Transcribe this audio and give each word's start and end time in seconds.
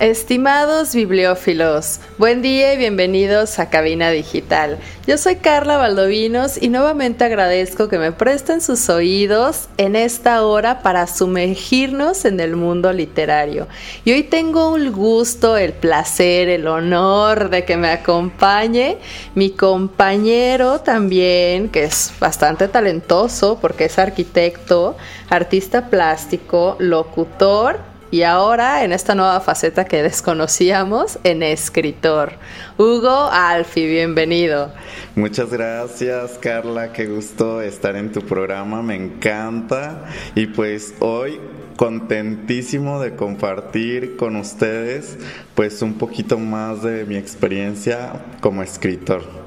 Estimados 0.00 0.94
bibliófilos, 0.94 2.00
buen 2.18 2.42
día 2.42 2.74
y 2.74 2.76
bienvenidos 2.76 3.58
a 3.58 3.70
Cabina 3.70 4.10
Digital. 4.10 4.76
Yo 5.06 5.16
soy 5.16 5.36
Carla 5.36 5.78
Valdovinos 5.78 6.60
y 6.62 6.68
nuevamente 6.68 7.24
agradezco 7.24 7.88
que 7.88 7.98
me 7.98 8.12
presten 8.12 8.60
sus 8.60 8.90
oídos 8.90 9.70
en 9.78 9.96
esta 9.96 10.44
hora 10.44 10.82
para 10.82 11.06
sumergirnos 11.06 12.26
en 12.26 12.40
el 12.40 12.56
mundo 12.56 12.92
literario. 12.92 13.68
Y 14.04 14.12
hoy 14.12 14.24
tengo 14.24 14.76
el 14.76 14.90
gusto, 14.90 15.56
el 15.56 15.72
placer, 15.72 16.50
el 16.50 16.68
honor 16.68 17.48
de 17.48 17.64
que 17.64 17.78
me 17.78 17.88
acompañe 17.88 18.98
mi 19.34 19.48
compañero 19.48 20.82
también, 20.82 21.70
que 21.70 21.84
es 21.84 22.12
bastante 22.20 22.68
talentoso 22.68 23.58
porque 23.62 23.86
es 23.86 23.98
arquitecto, 23.98 24.94
artista 25.30 25.88
plástico, 25.88 26.76
locutor 26.80 27.95
y 28.10 28.22
ahora 28.22 28.84
en 28.84 28.92
esta 28.92 29.14
nueva 29.14 29.40
faceta 29.40 29.84
que 29.84 30.02
desconocíamos, 30.02 31.18
en 31.24 31.42
escritor. 31.42 32.32
Hugo 32.78 33.28
Alfi, 33.30 33.86
bienvenido. 33.86 34.72
Muchas 35.14 35.50
gracias 35.50 36.38
Carla, 36.40 36.92
qué 36.92 37.06
gusto 37.06 37.60
estar 37.60 37.96
en 37.96 38.12
tu 38.12 38.22
programa, 38.22 38.82
me 38.82 38.96
encanta. 38.96 40.04
Y 40.34 40.46
pues 40.46 40.94
hoy 41.00 41.40
contentísimo 41.76 43.00
de 43.00 43.14
compartir 43.16 44.16
con 44.16 44.36
ustedes 44.36 45.18
pues 45.54 45.82
un 45.82 45.94
poquito 45.94 46.38
más 46.38 46.82
de 46.82 47.04
mi 47.04 47.16
experiencia 47.16 48.24
como 48.40 48.62
escritor. 48.62 49.45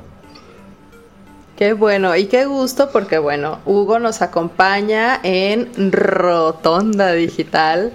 Qué 1.59 1.73
bueno 1.73 2.15
y 2.15 2.27
qué 2.27 2.45
gusto 2.45 2.89
porque 2.89 3.17
bueno, 3.17 3.59
Hugo 3.65 3.99
nos 3.99 4.21
acompaña 4.21 5.19
en 5.23 5.91
Rotonda 5.91 7.11
Digital 7.11 7.91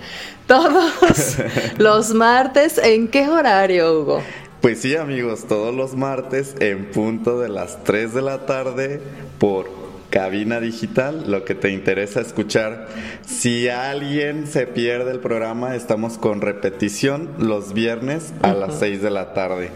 todos 0.47 1.39
los 1.79 2.13
martes. 2.13 2.77
¿En 2.77 3.09
qué 3.09 3.27
horario, 3.27 3.99
Hugo? 3.99 4.23
Pues 4.61 4.83
sí, 4.83 4.95
amigos, 4.97 5.47
todos 5.49 5.75
los 5.75 5.95
martes 5.95 6.55
en 6.61 6.91
punto 6.91 7.41
de 7.41 7.49
las 7.49 7.83
3 7.85 8.13
de 8.13 8.21
la 8.21 8.45
tarde 8.45 9.01
por 9.39 9.84
cabina 10.15 10.61
digital, 10.61 11.25
lo 11.27 11.45
que 11.45 11.57
te 11.57 11.71
interesa 11.71 12.21
escuchar. 12.21 12.87
Si 13.27 13.69
alguien 13.69 14.47
se 14.47 14.69
pierde 14.69 15.11
el 15.11 15.19
programa, 15.19 15.75
estamos 15.75 16.19
con 16.19 16.41
repetición 16.41 17.31
los 17.39 17.73
viernes 17.73 18.33
a 18.41 18.53
las 18.55 18.79
6 18.79 19.03
de 19.03 19.11
la 19.11 19.35
tarde. 19.35 19.71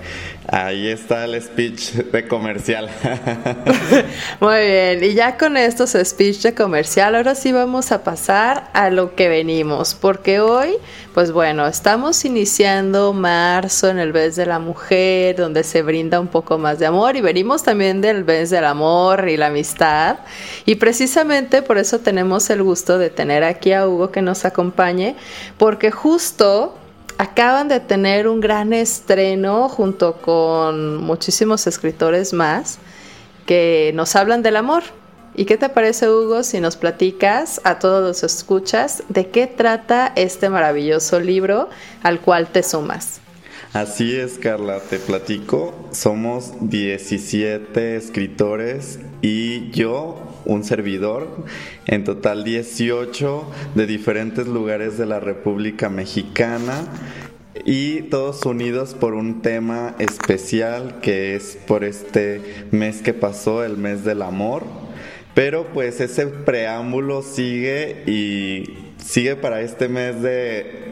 Ahí 0.46 0.86
está 0.86 1.24
el 1.24 1.42
speech 1.42 1.90
de 1.90 2.28
comercial. 2.28 2.88
Muy 4.40 4.60
bien, 4.60 5.02
y 5.02 5.14
ya 5.14 5.36
con 5.36 5.56
estos 5.56 5.96
speech 6.00 6.42
de 6.42 6.54
comercial, 6.54 7.16
ahora 7.16 7.34
sí 7.34 7.50
vamos 7.50 7.90
a 7.90 8.04
pasar 8.04 8.70
a 8.74 8.90
lo 8.90 9.16
que 9.16 9.28
venimos, 9.28 9.96
porque 9.96 10.38
hoy, 10.38 10.70
pues 11.18 11.32
bueno, 11.32 11.66
estamos 11.66 12.24
iniciando 12.24 13.12
marzo 13.12 13.88
en 13.88 13.98
el 13.98 14.12
mes 14.12 14.36
de 14.36 14.46
la 14.46 14.60
mujer, 14.60 15.34
donde 15.34 15.64
se 15.64 15.82
brinda 15.82 16.20
un 16.20 16.28
poco 16.28 16.58
más 16.58 16.78
de 16.78 16.86
amor, 16.86 17.16
y 17.16 17.20
venimos 17.20 17.64
también 17.64 18.00
del 18.00 18.24
mes 18.24 18.50
del 18.50 18.64
amor 18.64 19.28
y 19.28 19.36
la 19.36 19.48
amistad. 19.48 20.20
Y 20.64 20.76
precisamente 20.76 21.60
por 21.60 21.76
eso 21.76 21.98
tenemos 21.98 22.48
el 22.50 22.62
gusto 22.62 22.98
de 22.98 23.10
tener 23.10 23.42
aquí 23.42 23.72
a 23.72 23.88
Hugo 23.88 24.12
que 24.12 24.22
nos 24.22 24.44
acompañe, 24.44 25.16
porque 25.56 25.90
justo 25.90 26.78
acaban 27.18 27.66
de 27.66 27.80
tener 27.80 28.28
un 28.28 28.38
gran 28.38 28.72
estreno 28.72 29.68
junto 29.68 30.18
con 30.18 30.98
muchísimos 30.98 31.66
escritores 31.66 32.32
más 32.32 32.78
que 33.44 33.90
nos 33.96 34.14
hablan 34.14 34.44
del 34.44 34.54
amor. 34.54 34.84
¿Y 35.38 35.44
qué 35.44 35.56
te 35.56 35.68
parece, 35.68 36.10
Hugo, 36.10 36.42
si 36.42 36.60
nos 36.60 36.76
platicas 36.76 37.60
a 37.62 37.78
todos 37.78 38.02
los 38.02 38.24
escuchas 38.24 39.04
de 39.08 39.28
qué 39.28 39.46
trata 39.46 40.12
este 40.16 40.50
maravilloso 40.50 41.20
libro 41.20 41.68
al 42.02 42.20
cual 42.20 42.48
te 42.48 42.64
sumas? 42.64 43.20
Así 43.72 44.16
es, 44.16 44.36
Carla, 44.36 44.80
te 44.80 44.98
platico. 44.98 45.90
Somos 45.92 46.54
17 46.60 47.94
escritores 47.94 48.98
y 49.22 49.70
yo, 49.70 50.18
un 50.44 50.64
servidor, 50.64 51.28
en 51.86 52.02
total 52.02 52.42
18 52.42 53.48
de 53.76 53.86
diferentes 53.86 54.48
lugares 54.48 54.98
de 54.98 55.06
la 55.06 55.20
República 55.20 55.88
Mexicana 55.88 56.82
y 57.64 58.02
todos 58.02 58.44
unidos 58.44 58.94
por 58.94 59.14
un 59.14 59.40
tema 59.40 59.94
especial 60.00 60.98
que 61.00 61.36
es 61.36 61.56
por 61.68 61.84
este 61.84 62.66
mes 62.72 63.02
que 63.02 63.14
pasó, 63.14 63.62
el 63.62 63.76
mes 63.76 64.04
del 64.04 64.22
amor. 64.22 64.64
Pero 65.38 65.68
pues 65.72 66.00
ese 66.00 66.26
preámbulo 66.26 67.22
sigue 67.22 68.02
y 68.08 68.76
sigue 68.98 69.36
para 69.36 69.60
este 69.60 69.88
mes 69.88 70.20
de 70.20 70.88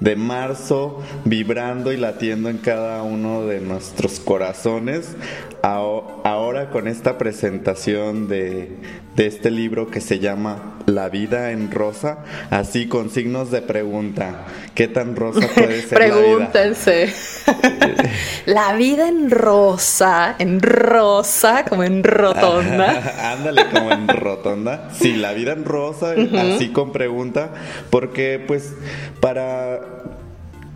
de 0.00 0.16
marzo 0.16 1.02
vibrando 1.24 1.92
y 1.92 1.96
latiendo 1.96 2.48
en 2.48 2.58
cada 2.58 3.02
uno 3.02 3.46
de 3.46 3.60
nuestros 3.60 4.20
corazones. 4.20 5.16
Ahora 5.62 6.70
con 6.70 6.88
esta 6.88 7.16
presentación 7.16 8.28
de, 8.28 8.68
este 9.16 9.50
libro 9.50 9.88
que 9.90 10.00
se 10.00 10.18
llama 10.18 10.78
La 10.86 11.08
vida 11.08 11.52
en 11.52 11.70
rosa, 11.70 12.18
así 12.50 12.88
con 12.88 13.10
signos 13.10 13.50
de 13.50 13.62
pregunta, 13.62 14.44
¿qué 14.74 14.88
tan 14.88 15.14
rosa 15.16 15.46
puede 15.54 15.82
ser 15.88 15.98
Pregúntense. 15.98 17.12
la 17.46 17.52
vida? 17.54 18.10
la 18.46 18.72
vida 18.74 19.08
en 19.08 19.30
rosa, 19.30 20.34
en 20.38 20.60
rosa, 20.60 21.64
como 21.64 21.84
en 21.84 22.02
rotonda. 22.02 23.32
Ándale, 23.32 23.66
como 23.72 23.92
en 23.92 24.08
rotonda. 24.08 24.90
Sí, 24.92 25.14
la 25.14 25.32
vida 25.32 25.52
en 25.52 25.64
rosa, 25.64 26.14
así 26.38 26.70
con 26.70 26.92
pregunta, 26.92 27.50
porque 27.90 28.42
pues 28.46 28.74
para 29.20 29.80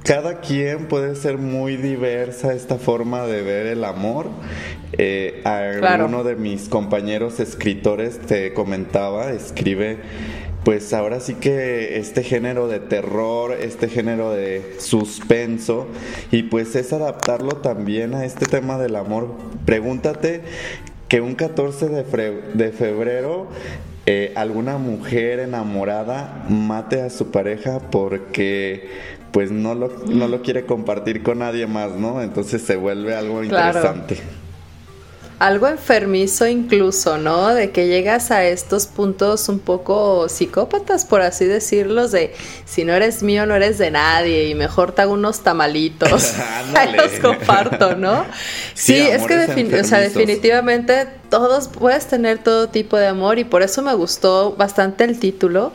cada 0.08 0.40
quien 0.40 0.86
puede 0.86 1.14
ser 1.16 1.36
muy 1.36 1.76
diversa 1.76 2.54
esta 2.54 2.76
forma 2.76 3.26
de 3.26 3.42
ver 3.42 3.66
el 3.66 3.84
amor. 3.84 4.30
Eh, 4.92 5.42
uno 6.02 6.24
de 6.24 6.34
mis 6.34 6.70
compañeros 6.70 7.40
escritores 7.40 8.18
te 8.18 8.54
comentaba, 8.54 9.32
escribe, 9.32 9.98
pues 10.64 10.94
ahora 10.94 11.20
sí 11.20 11.34
que 11.34 11.98
este 11.98 12.22
género 12.22 12.68
de 12.68 12.80
terror, 12.80 13.52
este 13.52 13.90
género 13.90 14.32
de 14.32 14.76
suspenso, 14.78 15.86
y 16.32 16.44
pues 16.44 16.74
es 16.74 16.94
adaptarlo 16.94 17.56
también 17.56 18.14
a 18.14 18.24
este 18.24 18.46
tema 18.46 18.78
del 18.78 18.96
amor. 18.96 19.34
Pregúntate 19.66 20.40
que 21.08 21.20
un 21.20 21.34
14 21.34 21.86
de, 21.90 22.72
febrero 22.72 23.48
eh, 24.06 24.32
alguna 24.36 24.78
mujer 24.78 25.38
enamorada 25.40 26.46
mate 26.48 27.02
a 27.02 27.10
su 27.10 27.30
pareja 27.30 27.78
porque 27.90 29.17
pues 29.32 29.50
no 29.50 29.74
lo, 29.74 29.88
no 30.06 30.28
lo 30.28 30.42
quiere 30.42 30.64
compartir 30.64 31.22
con 31.22 31.40
nadie 31.40 31.66
más, 31.66 31.92
¿no? 31.92 32.22
Entonces 32.22 32.62
se 32.62 32.76
vuelve 32.76 33.14
algo 33.14 33.42
interesante. 33.42 34.18
Algo 35.38 35.68
enfermizo 35.68 36.48
incluso, 36.48 37.16
¿no? 37.16 37.54
De 37.54 37.70
que 37.70 37.86
llegas 37.86 38.32
a 38.32 38.44
estos 38.44 38.86
puntos 38.86 39.48
un 39.48 39.60
poco 39.60 40.28
psicópatas, 40.28 41.04
por 41.04 41.20
así 41.20 41.44
decirlos, 41.44 42.10
de 42.10 42.34
si 42.64 42.84
no 42.84 42.92
eres 42.92 43.22
mío, 43.22 43.46
no 43.46 43.54
eres 43.54 43.78
de 43.78 43.92
nadie 43.92 44.48
y 44.48 44.56
mejor 44.56 44.90
te 44.90 45.02
hago 45.02 45.12
unos 45.12 45.44
tamalitos. 45.44 46.34
los 46.96 47.20
comparto, 47.20 47.94
¿no? 47.94 48.24
Sí, 48.74 48.96
es 48.96 49.22
que 49.24 49.78
o 49.80 49.84
sea, 49.84 50.00
definitivamente 50.00 51.06
todos 51.30 51.68
puedes 51.68 52.06
tener 52.06 52.38
todo 52.38 52.68
tipo 52.68 52.96
de 52.96 53.06
amor 53.06 53.38
y 53.38 53.44
por 53.44 53.62
eso 53.62 53.82
me 53.82 53.94
gustó 53.94 54.56
bastante 54.56 55.04
el 55.04 55.20
título 55.20 55.72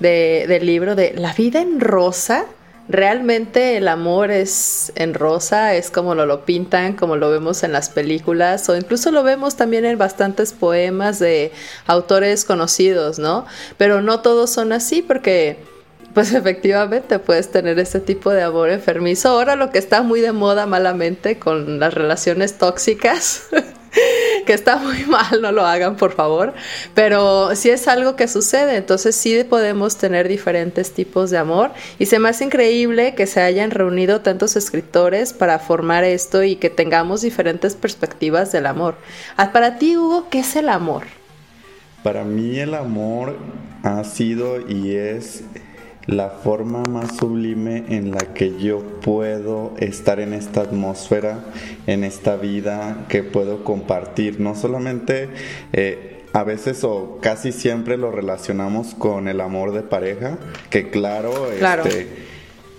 de, 0.00 0.46
del 0.48 0.66
libro 0.66 0.96
de 0.96 1.12
La 1.14 1.34
vida 1.34 1.60
en 1.60 1.78
rosa 1.78 2.46
realmente 2.88 3.76
el 3.76 3.88
amor 3.88 4.30
es 4.30 4.92
en 4.94 5.14
rosa, 5.14 5.74
es 5.74 5.90
como 5.90 6.14
lo, 6.14 6.26
lo 6.26 6.44
pintan, 6.44 6.94
como 6.94 7.16
lo 7.16 7.30
vemos 7.30 7.62
en 7.62 7.72
las 7.72 7.88
películas, 7.88 8.68
o 8.68 8.76
incluso 8.76 9.10
lo 9.10 9.22
vemos 9.22 9.56
también 9.56 9.84
en 9.84 9.98
bastantes 9.98 10.52
poemas 10.52 11.18
de 11.18 11.52
autores 11.86 12.44
conocidos, 12.44 13.18
¿no? 13.18 13.46
Pero 13.78 14.02
no 14.02 14.20
todos 14.20 14.50
son 14.50 14.72
así 14.72 15.02
porque 15.02 15.58
pues 16.14 16.32
efectivamente 16.34 17.18
puedes 17.18 17.50
tener 17.50 17.78
ese 17.78 18.00
tipo 18.00 18.30
de 18.30 18.42
amor 18.42 18.70
enfermizo. 18.70 19.28
Ahora 19.28 19.56
lo 19.56 19.70
que 19.70 19.78
está 19.78 20.02
muy 20.02 20.20
de 20.20 20.32
moda 20.32 20.66
malamente 20.66 21.38
con 21.38 21.80
las 21.80 21.92
relaciones 21.92 22.56
tóxicas 22.56 23.48
que 24.46 24.52
está 24.52 24.76
muy 24.76 25.04
mal, 25.04 25.40
no 25.40 25.52
lo 25.52 25.64
hagan 25.64 25.96
por 25.96 26.12
favor, 26.12 26.54
pero 26.94 27.54
sí 27.54 27.70
es 27.70 27.88
algo 27.88 28.16
que 28.16 28.28
sucede, 28.28 28.76
entonces 28.76 29.14
sí 29.14 29.44
podemos 29.44 29.96
tener 29.96 30.28
diferentes 30.28 30.92
tipos 30.92 31.30
de 31.30 31.38
amor 31.38 31.70
y 31.98 32.06
se 32.06 32.18
me 32.18 32.28
hace 32.28 32.44
increíble 32.44 33.14
que 33.14 33.26
se 33.26 33.40
hayan 33.40 33.70
reunido 33.70 34.20
tantos 34.20 34.56
escritores 34.56 35.32
para 35.32 35.58
formar 35.58 36.04
esto 36.04 36.42
y 36.42 36.56
que 36.56 36.70
tengamos 36.70 37.22
diferentes 37.22 37.74
perspectivas 37.74 38.52
del 38.52 38.66
amor. 38.66 38.96
Ah, 39.36 39.52
para 39.52 39.78
ti, 39.78 39.96
Hugo, 39.96 40.28
¿qué 40.30 40.40
es 40.40 40.56
el 40.56 40.68
amor? 40.68 41.04
Para 42.02 42.24
mí 42.24 42.58
el 42.58 42.74
amor 42.74 43.36
ha 43.82 44.04
sido 44.04 44.60
y 44.68 44.94
es 44.94 45.42
la 46.06 46.30
forma 46.30 46.82
más 46.88 47.16
sublime 47.16 47.84
en 47.88 48.10
la 48.10 48.34
que 48.34 48.58
yo 48.58 48.82
puedo 49.00 49.74
estar 49.78 50.20
en 50.20 50.32
esta 50.32 50.62
atmósfera, 50.62 51.40
en 51.86 52.04
esta 52.04 52.36
vida 52.36 53.06
que 53.08 53.22
puedo 53.22 53.64
compartir. 53.64 54.40
No 54.40 54.54
solamente 54.54 55.28
eh, 55.72 56.24
a 56.32 56.44
veces 56.44 56.84
o 56.84 57.18
casi 57.20 57.52
siempre 57.52 57.96
lo 57.96 58.10
relacionamos 58.10 58.94
con 58.94 59.28
el 59.28 59.40
amor 59.40 59.72
de 59.72 59.82
pareja, 59.82 60.38
que 60.70 60.90
claro, 60.90 61.50
Este, 61.50 62.08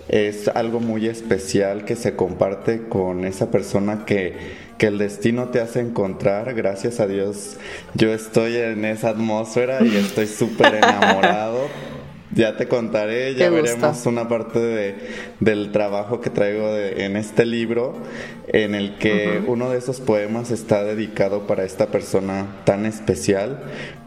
es 0.08 0.48
algo 0.48 0.78
muy 0.78 1.06
especial 1.06 1.84
que 1.84 1.96
se 1.96 2.14
comparte 2.14 2.86
con 2.88 3.24
esa 3.24 3.50
persona 3.50 4.04
que 4.04 4.66
que 4.78 4.86
el 4.86 4.98
destino 4.98 5.48
te 5.48 5.60
hace 5.60 5.80
encontrar. 5.80 6.54
Gracias 6.54 7.00
a 7.00 7.06
Dios, 7.06 7.56
yo 7.94 8.12
estoy 8.12 8.56
en 8.56 8.84
esa 8.84 9.10
atmósfera 9.10 9.82
y 9.84 9.96
estoy 9.96 10.26
súper 10.26 10.74
enamorado. 10.82 11.68
Ya 12.34 12.56
te 12.56 12.66
contaré, 12.66 13.34
ya 13.34 13.50
veremos 13.50 14.04
una 14.06 14.28
parte 14.28 14.58
de, 14.58 14.94
del 15.40 15.70
trabajo 15.72 16.20
que 16.20 16.28
traigo 16.30 16.76
en 16.76 17.16
este 17.16 17.46
libro, 17.46 17.94
en 18.48 18.74
el 18.74 18.98
que 18.98 19.42
uno 19.46 19.70
de 19.70 19.78
esos 19.78 20.00
poemas 20.00 20.50
está 20.50 20.84
dedicado 20.84 21.46
para 21.46 21.64
esta 21.64 21.86
persona 21.86 22.46
tan 22.64 22.84
especial, 22.84 23.62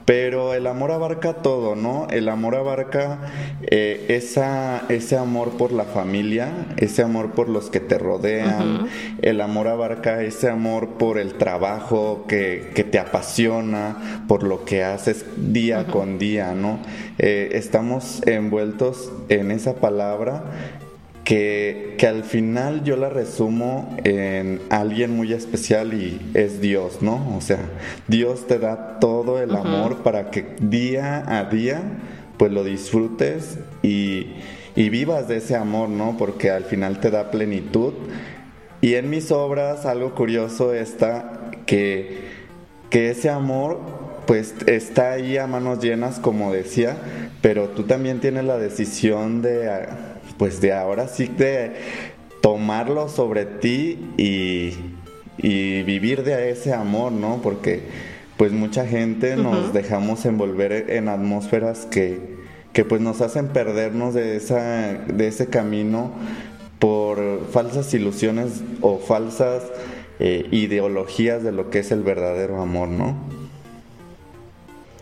pero 0.09 0.55
el 0.55 0.65
amor 0.65 0.89
abarca 0.89 1.33
todo, 1.33 1.75
¿no? 1.75 2.07
El 2.09 2.29
amor 2.29 2.55
abarca 2.55 3.19
eh, 3.61 4.07
esa, 4.09 4.85
ese 4.89 5.15
amor 5.15 5.51
por 5.51 5.71
la 5.71 5.83
familia, 5.83 6.49
ese 6.77 7.03
amor 7.03 7.33
por 7.33 7.47
los 7.47 7.69
que 7.69 7.79
te 7.79 7.99
rodean, 7.99 8.87
el 9.21 9.39
amor 9.39 9.67
abarca 9.67 10.23
ese 10.23 10.49
amor 10.49 10.97
por 10.97 11.19
el 11.19 11.35
trabajo 11.35 12.25
que, 12.27 12.71
que 12.73 12.83
te 12.83 12.97
apasiona, 12.97 14.25
por 14.27 14.41
lo 14.41 14.65
que 14.65 14.83
haces 14.83 15.25
día 15.37 15.85
con 15.85 16.17
día, 16.17 16.55
¿no? 16.55 16.79
Eh, 17.19 17.51
estamos 17.51 18.25
envueltos 18.25 19.11
en 19.29 19.51
esa 19.51 19.75
palabra 19.75 20.43
que, 21.29 21.95
al 22.07 22.23
final 22.23 22.83
yo 22.83 22.97
la 22.97 23.07
resumo 23.07 23.95
en 24.03 24.63
alguien 24.71 25.15
muy 25.15 25.31
especial 25.31 25.93
y 25.93 26.19
es 26.33 26.59
Dios, 26.59 27.03
¿no? 27.03 27.35
O 27.37 27.41
sea, 27.41 27.59
Dios 28.07 28.47
te 28.47 28.57
da 28.57 28.97
todo 28.99 29.39
el 29.39 29.55
amor 29.55 29.97
para 29.97 30.31
que 30.31 30.55
día 30.59 31.23
a 31.27 31.43
día 31.43 31.83
pues 32.37 32.51
lo 32.51 32.63
disfrutes 32.63 33.59
y, 33.83 34.33
vivas 34.75 35.27
de 35.27 35.37
ese 35.37 35.55
amor, 35.55 35.89
¿no? 35.89 36.15
Porque 36.17 36.49
al 36.49 36.63
final 36.63 36.99
te 36.99 37.11
da 37.11 37.29
plenitud. 37.29 37.93
Y 38.81 38.95
en 38.95 39.11
mis 39.11 39.29
obras 39.31 39.85
algo 39.85 40.15
curioso 40.15 40.73
está 40.73 41.51
que, 41.67 42.21
que 42.89 43.11
ese 43.11 43.29
amor 43.29 43.77
pues 44.25 44.55
está 44.65 45.11
ahí 45.11 45.37
a 45.37 45.45
manos 45.45 45.79
llenas, 45.79 46.17
como 46.17 46.51
decía, 46.51 46.97
pero 47.41 47.67
tú 47.69 47.83
también 47.83 48.19
tienes 48.19 48.45
la 48.45 48.57
decisión 48.57 49.43
de 49.43 49.87
pues 50.39 50.61
de 50.61 50.73
ahora 50.73 51.07
sí 51.09 51.27
de 51.27 51.73
tomarlo 52.41 53.09
sobre 53.09 53.45
ti 53.45 53.99
y, 54.17 54.95
vivir 55.41 56.23
de 56.23 56.49
ese 56.49 56.73
amor, 56.73 57.11
¿no? 57.11 57.39
Porque 57.41 57.83
pues 58.37 58.51
mucha 58.51 58.85
gente 58.85 59.35
nos 59.37 59.73
dejamos 59.73 60.25
envolver 60.25 60.89
en 60.89 61.07
atmósferas 61.07 61.85
que, 61.85 62.37
que 62.73 62.83
pues 62.83 62.99
nos 63.01 63.21
hacen 63.21 63.49
perdernos 63.49 64.13
de, 64.13 64.35
esa, 64.35 64.93
de 64.93 65.27
ese 65.27 65.47
camino 65.47 66.11
por 66.77 67.47
falsas 67.51 67.93
ilusiones 67.93 68.63
o 68.81 68.97
falsas 68.97 69.63
eh, 70.19 70.47
ideologías 70.51 71.43
de 71.43 71.53
lo 71.53 71.69
que 71.69 71.79
es 71.79 71.91
el 71.91 72.03
verdadero 72.03 72.61
amor, 72.61 72.89
¿no? 72.89 73.15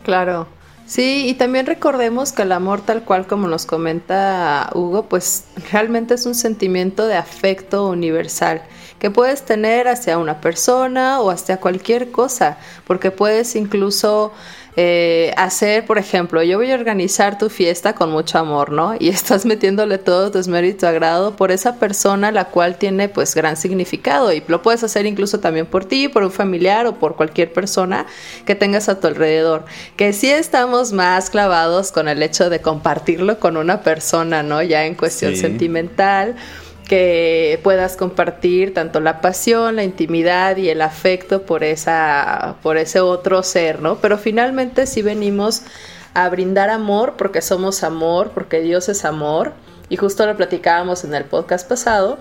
Claro. 0.03 0.47
Sí, 0.87 1.27
y 1.27 1.33
también 1.33 1.65
recordemos 1.65 2.31
que 2.31 2.43
el 2.43 2.53
amor 2.53 2.79
tal 2.79 3.03
cual 3.03 3.27
como 3.27 3.49
nos 3.49 3.65
comenta 3.65 4.69
Hugo, 4.73 5.03
pues 5.09 5.43
realmente 5.69 6.13
es 6.13 6.25
un 6.25 6.33
sentimiento 6.33 7.07
de 7.07 7.15
afecto 7.15 7.89
universal 7.89 8.61
que 8.99 9.11
puedes 9.11 9.43
tener 9.43 9.87
hacia 9.87 10.17
una 10.17 10.41
persona 10.41 11.21
o 11.21 11.29
hacia 11.29 11.57
cualquier 11.57 12.11
cosa, 12.11 12.57
porque 12.85 13.11
puedes 13.11 13.55
incluso 13.55 14.33
eh, 14.79 15.33
hacer, 15.37 15.87
por 15.87 15.97
ejemplo, 15.97 16.43
yo 16.43 16.59
voy 16.59 16.69
a 16.69 16.75
organizar 16.75 17.39
tu 17.39 17.49
fiesta 17.49 17.95
con 17.95 18.11
mucho 18.11 18.37
amor, 18.37 18.71
¿no? 18.71 18.93
Y 18.99 19.09
estás 19.09 19.43
metiéndole 19.43 19.97
todo 19.97 20.29
tu 20.29 20.37
esmérito 20.37 20.87
agrado 20.87 21.35
por 21.35 21.51
esa 21.51 21.77
persona 21.77 22.31
la 22.31 22.45
cual 22.45 22.77
tiene 22.77 23.09
pues 23.09 23.33
gran 23.33 23.57
significado 23.57 24.31
y 24.31 24.43
lo 24.47 24.61
puedes 24.61 24.83
hacer 24.83 25.07
incluso 25.07 25.39
también 25.39 25.65
por 25.65 25.85
ti, 25.85 26.09
por 26.09 26.21
un 26.21 26.31
familiar 26.31 26.85
o 26.85 26.99
por 26.99 27.15
cualquier 27.15 27.51
persona 27.53 28.05
que 28.45 28.53
tengas 28.53 28.87
a 28.87 28.99
tu 28.99 29.07
alrededor. 29.07 29.65
Que 29.95 30.13
sí 30.13 30.29
estamos 30.29 30.93
más 30.93 31.31
clavados 31.31 31.91
con 31.91 32.07
el 32.07 32.21
hecho 32.21 32.51
de 32.51 32.61
compartirlo 32.61 33.39
con 33.39 33.57
una 33.57 33.81
persona, 33.81 34.43
¿no? 34.43 34.61
Ya 34.61 34.85
en 34.85 34.93
cuestión 34.93 35.35
sentimental 35.35 36.35
que 36.87 37.59
puedas 37.63 37.97
compartir 37.97 38.73
tanto 38.73 38.99
la 38.99 39.19
pasión, 39.19 39.75
la 39.75 39.83
intimidad 39.83 40.55
y 40.57 40.69
el 40.69 40.81
afecto 40.81 41.43
por 41.43 41.63
esa 41.63 42.55
por 42.63 42.77
ese 42.77 43.01
otro 43.01 43.43
ser, 43.43 43.81
¿no? 43.81 43.97
Pero 43.97 44.17
finalmente 44.17 44.87
sí 44.87 45.01
venimos 45.01 45.63
a 46.13 46.29
brindar 46.29 46.69
amor 46.69 47.15
porque 47.17 47.41
somos 47.41 47.83
amor, 47.83 48.31
porque 48.33 48.61
Dios 48.61 48.89
es 48.89 49.05
amor 49.05 49.53
y 49.89 49.97
justo 49.97 50.25
lo 50.25 50.35
platicábamos 50.37 51.03
en 51.03 51.13
el 51.13 51.25
podcast 51.25 51.67
pasado. 51.67 52.17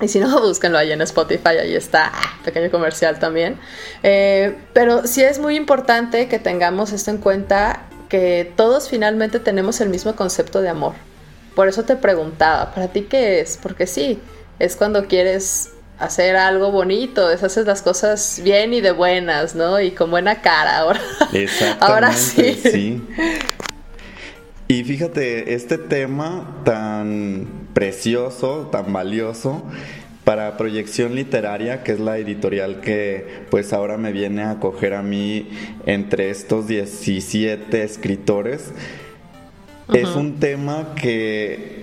Y 0.00 0.08
si 0.08 0.20
no, 0.20 0.40
búsquenlo 0.46 0.78
ahí 0.78 0.90
en 0.90 1.02
Spotify, 1.02 1.58
ahí 1.60 1.76
está, 1.76 2.12
pequeño 2.44 2.70
comercial 2.70 3.18
también. 3.18 3.58
Eh, 4.02 4.56
pero 4.72 5.06
sí 5.06 5.22
es 5.22 5.38
muy 5.38 5.56
importante 5.56 6.28
que 6.28 6.38
tengamos 6.38 6.92
esto 6.92 7.10
en 7.10 7.18
cuenta, 7.18 7.84
que 8.08 8.52
todos 8.56 8.88
finalmente 8.88 9.38
tenemos 9.38 9.80
el 9.82 9.90
mismo 9.90 10.16
concepto 10.16 10.62
de 10.62 10.70
amor. 10.70 10.94
Por 11.54 11.68
eso 11.68 11.84
te 11.84 11.96
preguntaba, 11.96 12.74
¿para 12.74 12.88
ti 12.88 13.02
qué 13.02 13.40
es? 13.40 13.58
Porque 13.62 13.86
sí, 13.86 14.18
es 14.58 14.76
cuando 14.76 15.06
quieres 15.06 15.70
hacer 15.98 16.36
algo 16.36 16.70
bonito, 16.72 17.30
es 17.30 17.42
haces 17.42 17.66
las 17.66 17.82
cosas 17.82 18.40
bien 18.42 18.74
y 18.74 18.80
de 18.80 18.92
buenas, 18.92 19.54
¿no? 19.54 19.80
Y 19.80 19.92
con 19.92 20.10
buena 20.10 20.40
cara 20.40 20.78
ahora. 20.78 21.00
ahora 21.80 22.12
sí. 22.12 22.54
sí. 22.54 23.02
Y 24.68 24.84
fíjate, 24.84 25.54
este 25.54 25.78
tema 25.78 26.62
tan 26.64 27.68
precioso, 27.74 28.68
tan 28.72 28.92
valioso 28.92 29.62
para 30.24 30.56
Proyección 30.56 31.14
Literaria, 31.14 31.82
que 31.82 31.92
es 31.92 32.00
la 32.00 32.16
editorial 32.18 32.80
que 32.80 33.44
pues 33.50 33.72
ahora 33.72 33.96
me 33.98 34.12
viene 34.12 34.42
a 34.42 34.52
acoger 34.52 34.94
a 34.94 35.02
mí 35.02 35.50
entre 35.86 36.30
estos 36.30 36.66
17 36.68 37.82
escritores, 37.82 38.72
es 39.92 40.08
un 40.16 40.38
tema 40.38 40.94
que 40.94 41.82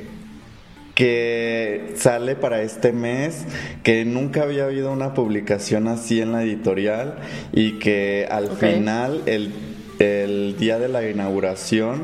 que 1.00 1.94
sale 1.96 2.36
para 2.36 2.62
este 2.62 2.92
mes, 2.92 3.46
que 3.84 4.04
nunca 4.04 4.44
había 4.44 4.66
habido 4.66 4.92
una 4.92 5.14
publicación 5.14 5.88
así 5.88 6.20
en 6.20 6.34
la 6.34 6.44
editorial 6.44 7.20
y 7.54 7.80
que 7.80 8.28
al 8.30 8.50
final, 8.58 9.22
el, 9.26 9.54
el, 10.00 10.58
día 10.58 10.78
de 10.78 10.90
la 10.90 11.08
inauguración, 11.08 12.04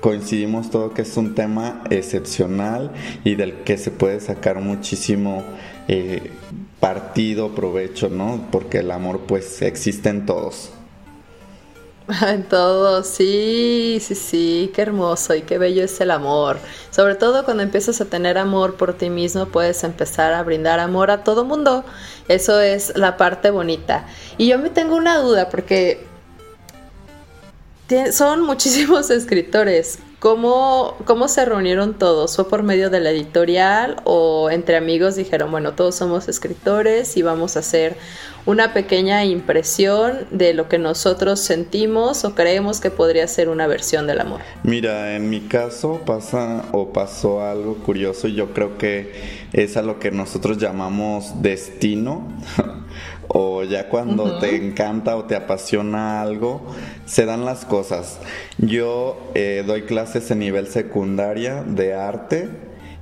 coincidimos 0.00 0.70
todo 0.70 0.94
que 0.94 1.02
es 1.02 1.16
un 1.16 1.34
tema 1.34 1.82
excepcional 1.90 2.92
y 3.24 3.34
del 3.34 3.64
que 3.64 3.76
se 3.76 3.90
puede 3.90 4.20
sacar 4.20 4.60
muchísimo 4.60 5.42
eh, 5.88 6.30
partido, 6.78 7.56
provecho, 7.56 8.08
¿no? 8.08 8.46
Porque 8.52 8.78
el 8.78 8.92
amor 8.92 9.22
pues 9.26 9.62
existe 9.62 10.10
en 10.10 10.26
todos. 10.26 10.72
En 12.26 12.44
todo, 12.44 13.02
sí, 13.02 13.98
sí, 14.00 14.14
sí, 14.14 14.72
qué 14.74 14.82
hermoso 14.82 15.34
y 15.34 15.42
qué 15.42 15.58
bello 15.58 15.84
es 15.84 16.00
el 16.00 16.10
amor. 16.10 16.58
Sobre 16.90 17.14
todo 17.14 17.44
cuando 17.44 17.62
empiezas 17.62 18.00
a 18.00 18.06
tener 18.06 18.38
amor 18.38 18.76
por 18.76 18.94
ti 18.94 19.10
mismo, 19.10 19.46
puedes 19.46 19.84
empezar 19.84 20.32
a 20.32 20.42
brindar 20.42 20.80
amor 20.80 21.10
a 21.10 21.24
todo 21.24 21.44
mundo. 21.44 21.84
Eso 22.28 22.60
es 22.60 22.96
la 22.96 23.16
parte 23.16 23.50
bonita. 23.50 24.06
Y 24.38 24.48
yo 24.48 24.58
me 24.58 24.70
tengo 24.70 24.96
una 24.96 25.18
duda 25.18 25.48
porque 25.48 26.06
son 28.12 28.40
muchísimos 28.46 29.10
escritores. 29.10 29.98
¿Cómo, 30.22 30.94
¿Cómo 31.04 31.26
se 31.26 31.44
reunieron 31.44 31.94
todos? 31.94 32.36
¿Fue 32.36 32.48
por 32.48 32.62
medio 32.62 32.90
de 32.90 33.00
la 33.00 33.10
editorial 33.10 33.96
o 34.04 34.50
entre 34.50 34.76
amigos 34.76 35.16
dijeron, 35.16 35.50
bueno, 35.50 35.72
todos 35.72 35.96
somos 35.96 36.28
escritores 36.28 37.16
y 37.16 37.22
vamos 37.22 37.56
a 37.56 37.58
hacer 37.58 37.96
una 38.46 38.72
pequeña 38.72 39.24
impresión 39.24 40.26
de 40.30 40.54
lo 40.54 40.68
que 40.68 40.78
nosotros 40.78 41.40
sentimos 41.40 42.24
o 42.24 42.36
creemos 42.36 42.78
que 42.78 42.92
podría 42.92 43.26
ser 43.26 43.48
una 43.48 43.66
versión 43.66 44.06
del 44.06 44.20
amor? 44.20 44.42
Mira, 44.62 45.16
en 45.16 45.28
mi 45.28 45.40
caso 45.40 46.02
pasa 46.06 46.66
o 46.70 46.92
pasó 46.92 47.42
algo 47.42 47.78
curioso 47.78 48.28
y 48.28 48.36
yo 48.36 48.54
creo 48.54 48.78
que 48.78 49.12
es 49.52 49.76
a 49.76 49.82
lo 49.82 49.98
que 49.98 50.12
nosotros 50.12 50.56
llamamos 50.56 51.42
destino. 51.42 52.28
o 53.28 53.64
ya 53.64 53.88
cuando 53.88 54.38
te 54.38 54.56
encanta 54.56 55.16
o 55.16 55.24
te 55.24 55.36
apasiona 55.36 56.20
algo, 56.22 56.62
se 57.06 57.24
dan 57.26 57.44
las 57.44 57.64
cosas. 57.64 58.18
Yo 58.58 59.30
eh, 59.34 59.64
doy 59.66 59.82
clases 59.82 60.30
en 60.30 60.40
nivel 60.40 60.66
secundaria 60.66 61.62
de 61.62 61.94
arte 61.94 62.48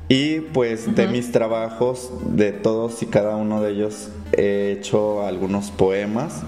y 0.09 0.41
pues 0.41 0.95
de 0.95 1.07
mis 1.07 1.33
trabajos, 1.33 2.11
de 2.25 2.53
todos 2.53 3.03
y 3.03 3.07
cada 3.07 3.37
uno 3.37 3.63
de 3.63 3.73
ellos, 3.73 4.11
he 4.33 4.77
hecho 4.77 5.27
algunos 5.27 5.71
poemas 5.71 6.43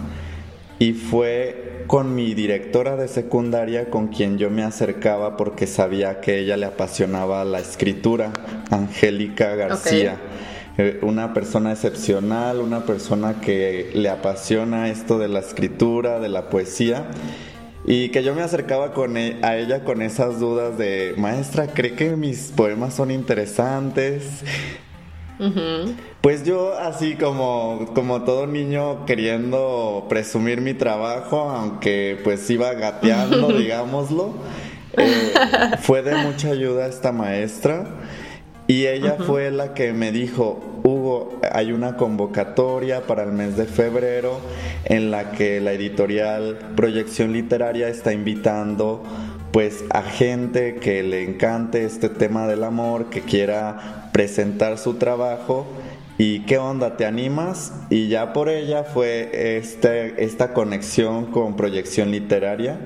y 0.79 0.95
fue 0.95 1.85
con 1.87 2.15
mi 2.15 2.35
directora 2.35 2.97
de 2.97 3.07
secundaria 3.07 3.89
con 3.91 4.09
quien 4.09 4.39
yo 4.39 4.51
me 4.51 4.65
acercaba 4.65 5.37
porque 5.37 5.67
sabía 5.67 6.21
que 6.21 6.41
ella 6.41 6.57
le 6.57 6.67
apasionaba 6.67 7.45
la 7.45 7.61
escritura, 7.61 8.33
Angélica 8.71 9.55
García. 9.55 10.17
Una 11.03 11.35
persona 11.35 11.73
excepcional, 11.73 12.61
una 12.61 12.87
persona 12.87 13.41
que 13.41 13.91
le 13.95 14.09
apasiona 14.09 14.89
esto 14.89 15.19
de 15.19 15.29
la 15.29 15.41
escritura, 15.41 16.19
de 16.19 16.29
la 16.29 16.49
poesía. 16.49 17.11
Y 17.85 18.11
que 18.11 18.23
yo 18.23 18.35
me 18.35 18.43
acercaba 18.43 18.93
con 18.93 19.17
e, 19.17 19.39
a 19.43 19.57
ella 19.57 19.85
con 19.85 20.03
esas 20.03 20.39
dudas 20.39 20.79
de, 20.79 21.15
maestra, 21.19 21.67
¿cree 21.67 21.95
que 21.95 22.17
mis 22.17 22.53
poemas 22.57 22.95
son 22.95 23.11
interesantes? 23.11 24.43
Pues 26.21 26.45
yo 26.45 26.79
así 26.79 27.17
como, 27.17 27.91
como 27.95 28.23
todo 28.23 28.47
niño 28.47 29.05
queriendo 29.07 30.07
presumir 30.09 30.61
mi 30.61 30.73
trabajo, 30.73 31.51
aunque 31.51 32.21
pues 32.23 32.49
iba 32.49 32.73
gateando, 32.75 33.49
digámoslo, 33.59 34.35
eh, 34.97 35.33
fue 35.81 36.03
de 36.03 36.15
mucha 36.15 36.51
ayuda 36.51 36.87
esta 36.87 37.11
maestra 37.11 37.87
y 38.73 38.87
ella 38.87 39.17
fue 39.27 39.51
la 39.51 39.75
que 39.75 39.93
me 39.93 40.13
dijo, 40.13 40.81
Hugo, 40.83 41.39
hay 41.53 41.73
una 41.73 41.99
convocatoria 41.99 43.03
para 43.03 43.23
el 43.23 43.33
mes 43.33 43.55
de 43.59 43.67
febrero 43.67 44.41
en 44.87 45.11
la 45.11 45.33
que 45.33 45.61
la 45.61 45.73
editorial 45.73 46.57
Proyección 46.75 47.35
Literaria 47.35 47.89
está 47.89 48.15
invitando 48.15 49.03
pues 49.53 49.85
a 49.91 50.01
gente 50.01 50.77
que 50.77 51.03
le 51.03 51.23
encante 51.23 51.85
este 51.85 52.09
tema 52.09 52.47
del 52.47 52.65
amor, 52.65 53.11
que 53.11 53.21
quiera 53.21 54.09
presentar 54.11 54.79
su 54.79 54.95
trabajo. 54.95 55.67
Y 56.17 56.41
qué 56.47 56.57
onda, 56.57 56.97
¿te 56.97 57.05
animas? 57.05 57.75
Y 57.91 58.09
ya 58.09 58.33
por 58.33 58.49
ella 58.49 58.85
fue 58.85 59.59
este, 59.59 60.25
esta 60.25 60.55
conexión 60.55 61.27
con 61.27 61.57
proyección 61.57 62.11
literaria. 62.11 62.79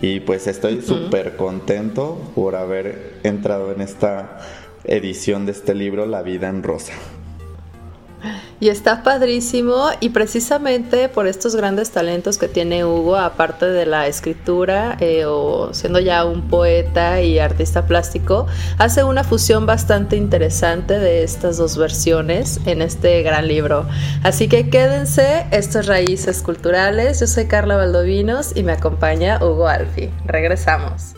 Y 0.00 0.18
pues 0.18 0.48
estoy 0.48 0.82
súper 0.82 1.36
contento 1.36 2.32
por 2.34 2.56
haber 2.56 3.20
entrado 3.22 3.70
en 3.70 3.82
esta 3.82 4.38
edición 4.88 5.46
de 5.46 5.52
este 5.52 5.74
libro, 5.74 6.06
La 6.06 6.22
vida 6.22 6.48
en 6.48 6.62
rosa. 6.62 6.94
Y 8.60 8.70
está 8.70 9.04
padrísimo 9.04 9.90
y 10.00 10.08
precisamente 10.08 11.08
por 11.08 11.28
estos 11.28 11.54
grandes 11.54 11.92
talentos 11.92 12.38
que 12.38 12.48
tiene 12.48 12.84
Hugo, 12.84 13.14
aparte 13.16 13.66
de 13.66 13.86
la 13.86 14.08
escritura 14.08 14.96
eh, 14.98 15.26
o 15.26 15.72
siendo 15.72 16.00
ya 16.00 16.24
un 16.24 16.48
poeta 16.48 17.22
y 17.22 17.38
artista 17.38 17.86
plástico, 17.86 18.48
hace 18.78 19.04
una 19.04 19.22
fusión 19.22 19.64
bastante 19.64 20.16
interesante 20.16 20.98
de 20.98 21.22
estas 21.22 21.56
dos 21.56 21.78
versiones 21.78 22.58
en 22.66 22.82
este 22.82 23.22
gran 23.22 23.46
libro. 23.46 23.86
Así 24.24 24.48
que 24.48 24.68
quédense, 24.68 25.46
estas 25.52 25.86
raíces 25.86 26.42
culturales. 26.42 27.20
Yo 27.20 27.28
soy 27.28 27.46
Carla 27.46 27.76
Valdovinos 27.76 28.56
y 28.56 28.64
me 28.64 28.72
acompaña 28.72 29.38
Hugo 29.40 29.68
Alfi. 29.68 30.10
Regresamos. 30.26 31.17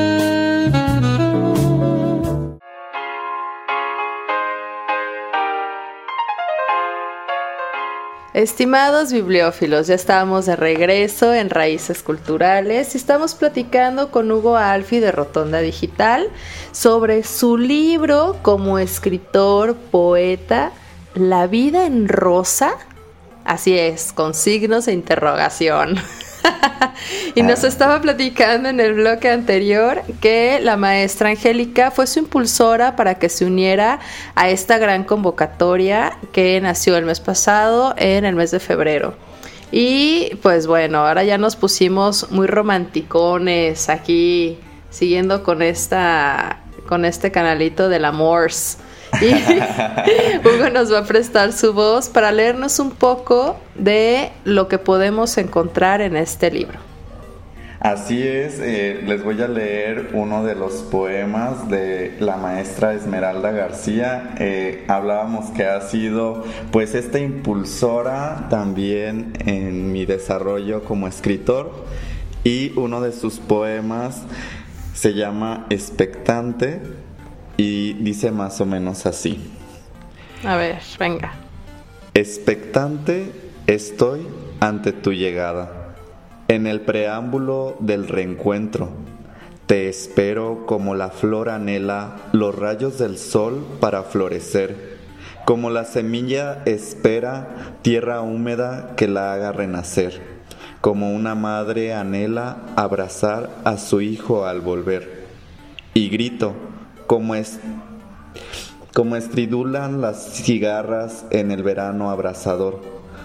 Estimados 8.41 9.13
bibliófilos, 9.13 9.85
ya 9.85 9.93
estamos 9.93 10.47
de 10.47 10.55
regreso 10.55 11.31
en 11.31 11.51
Raíces 11.51 12.01
Culturales 12.01 12.95
y 12.95 12.97
estamos 12.97 13.35
platicando 13.35 14.09
con 14.09 14.31
Hugo 14.31 14.57
Alfi 14.57 14.99
de 14.99 15.11
Rotonda 15.11 15.59
Digital 15.59 16.27
sobre 16.71 17.21
su 17.21 17.55
libro 17.55 18.37
como 18.41 18.79
escritor, 18.79 19.75
poeta, 19.75 20.71
La 21.13 21.45
vida 21.45 21.85
en 21.85 22.07
rosa. 22.07 22.73
Así 23.45 23.77
es, 23.77 24.11
con 24.11 24.33
signos 24.33 24.87
de 24.87 24.93
interrogación. 24.93 25.97
y 27.35 27.43
nos 27.43 27.63
ah. 27.63 27.67
estaba 27.67 28.01
platicando 28.01 28.69
en 28.69 28.79
el 28.79 28.93
bloque 28.93 29.29
anterior 29.29 30.01
que 30.21 30.59
la 30.61 30.77
maestra 30.77 31.29
Angélica 31.29 31.91
fue 31.91 32.07
su 32.07 32.19
impulsora 32.19 32.95
para 32.95 33.15
que 33.15 33.29
se 33.29 33.45
uniera 33.45 33.99
a 34.35 34.49
esta 34.49 34.77
gran 34.77 35.03
convocatoria 35.03 36.17
que 36.31 36.59
nació 36.61 36.97
el 36.97 37.05
mes 37.05 37.19
pasado, 37.19 37.93
en 37.97 38.25
el 38.25 38.35
mes 38.35 38.51
de 38.51 38.59
febrero. 38.59 39.15
Y 39.71 40.35
pues 40.41 40.67
bueno, 40.67 40.99
ahora 41.07 41.23
ya 41.23 41.37
nos 41.37 41.55
pusimos 41.55 42.29
muy 42.31 42.47
romanticones 42.47 43.89
aquí, 43.89 44.59
siguiendo 44.89 45.43
con 45.43 45.61
esta 45.61 46.57
con 46.87 47.05
este 47.05 47.31
canalito 47.31 47.87
del 47.87 48.03
amors. 48.03 48.77
Hugo 50.45 50.69
nos 50.69 50.91
va 50.91 50.99
a 50.99 51.03
prestar 51.05 51.53
su 51.53 51.73
voz 51.73 52.09
para 52.09 52.31
leernos 52.31 52.79
un 52.79 52.91
poco 52.91 53.57
de 53.75 54.31
lo 54.45 54.67
que 54.67 54.77
podemos 54.77 55.37
encontrar 55.37 56.01
en 56.01 56.15
este 56.15 56.51
libro. 56.51 56.91
Así 57.81 58.21
es, 58.21 58.59
eh, 58.59 59.01
les 59.07 59.23
voy 59.23 59.41
a 59.41 59.47
leer 59.47 60.11
uno 60.13 60.43
de 60.43 60.53
los 60.53 60.83
poemas 60.83 61.67
de 61.67 62.15
la 62.19 62.37
maestra 62.37 62.93
Esmeralda 62.93 63.49
García. 63.49 64.35
Eh, 64.37 64.85
hablábamos 64.87 65.49
que 65.49 65.65
ha 65.65 65.81
sido 65.81 66.43
pues 66.71 66.93
esta 66.93 67.17
impulsora 67.17 68.45
también 68.51 69.33
en 69.47 69.91
mi 69.91 70.05
desarrollo 70.05 70.83
como 70.83 71.07
escritor 71.07 71.71
y 72.43 72.71
uno 72.77 73.01
de 73.01 73.13
sus 73.13 73.39
poemas 73.39 74.21
se 74.93 75.15
llama 75.15 75.65
Expectante 75.71 76.81
y 77.61 77.93
dice 77.93 78.31
más 78.31 78.59
o 78.59 78.65
menos 78.65 79.05
así. 79.05 79.39
A 80.43 80.55
ver, 80.55 80.79
venga. 80.97 81.31
Expectante 82.15 83.31
estoy 83.67 84.25
ante 84.59 84.93
tu 84.93 85.13
llegada. 85.13 85.93
En 86.47 86.65
el 86.65 86.81
preámbulo 86.81 87.77
del 87.79 88.07
reencuentro, 88.07 88.89
te 89.67 89.89
espero 89.89 90.65
como 90.65 90.95
la 90.95 91.11
flor 91.11 91.49
anhela 91.49 92.15
los 92.31 92.55
rayos 92.55 92.97
del 92.97 93.19
sol 93.19 93.63
para 93.79 94.01
florecer, 94.01 94.97
como 95.45 95.69
la 95.69 95.85
semilla 95.85 96.63
espera 96.65 97.77
tierra 97.83 98.21
húmeda 98.21 98.95
que 98.97 99.07
la 99.07 99.33
haga 99.33 99.51
renacer, 99.51 100.19
como 100.81 101.13
una 101.13 101.35
madre 101.35 101.93
anhela 101.93 102.57
abrazar 102.75 103.51
a 103.65 103.77
su 103.77 104.01
hijo 104.01 104.47
al 104.47 104.61
volver. 104.61 105.21
Y 105.93 106.09
grito, 106.09 106.55
como, 107.11 107.35
es, 107.35 107.59
estridulan 109.17 109.99
las 109.99 110.31
cigarras 110.31 111.25
en 111.29 111.51
el 111.51 111.61
verano 111.61 112.09
abrasador, 112.09 112.79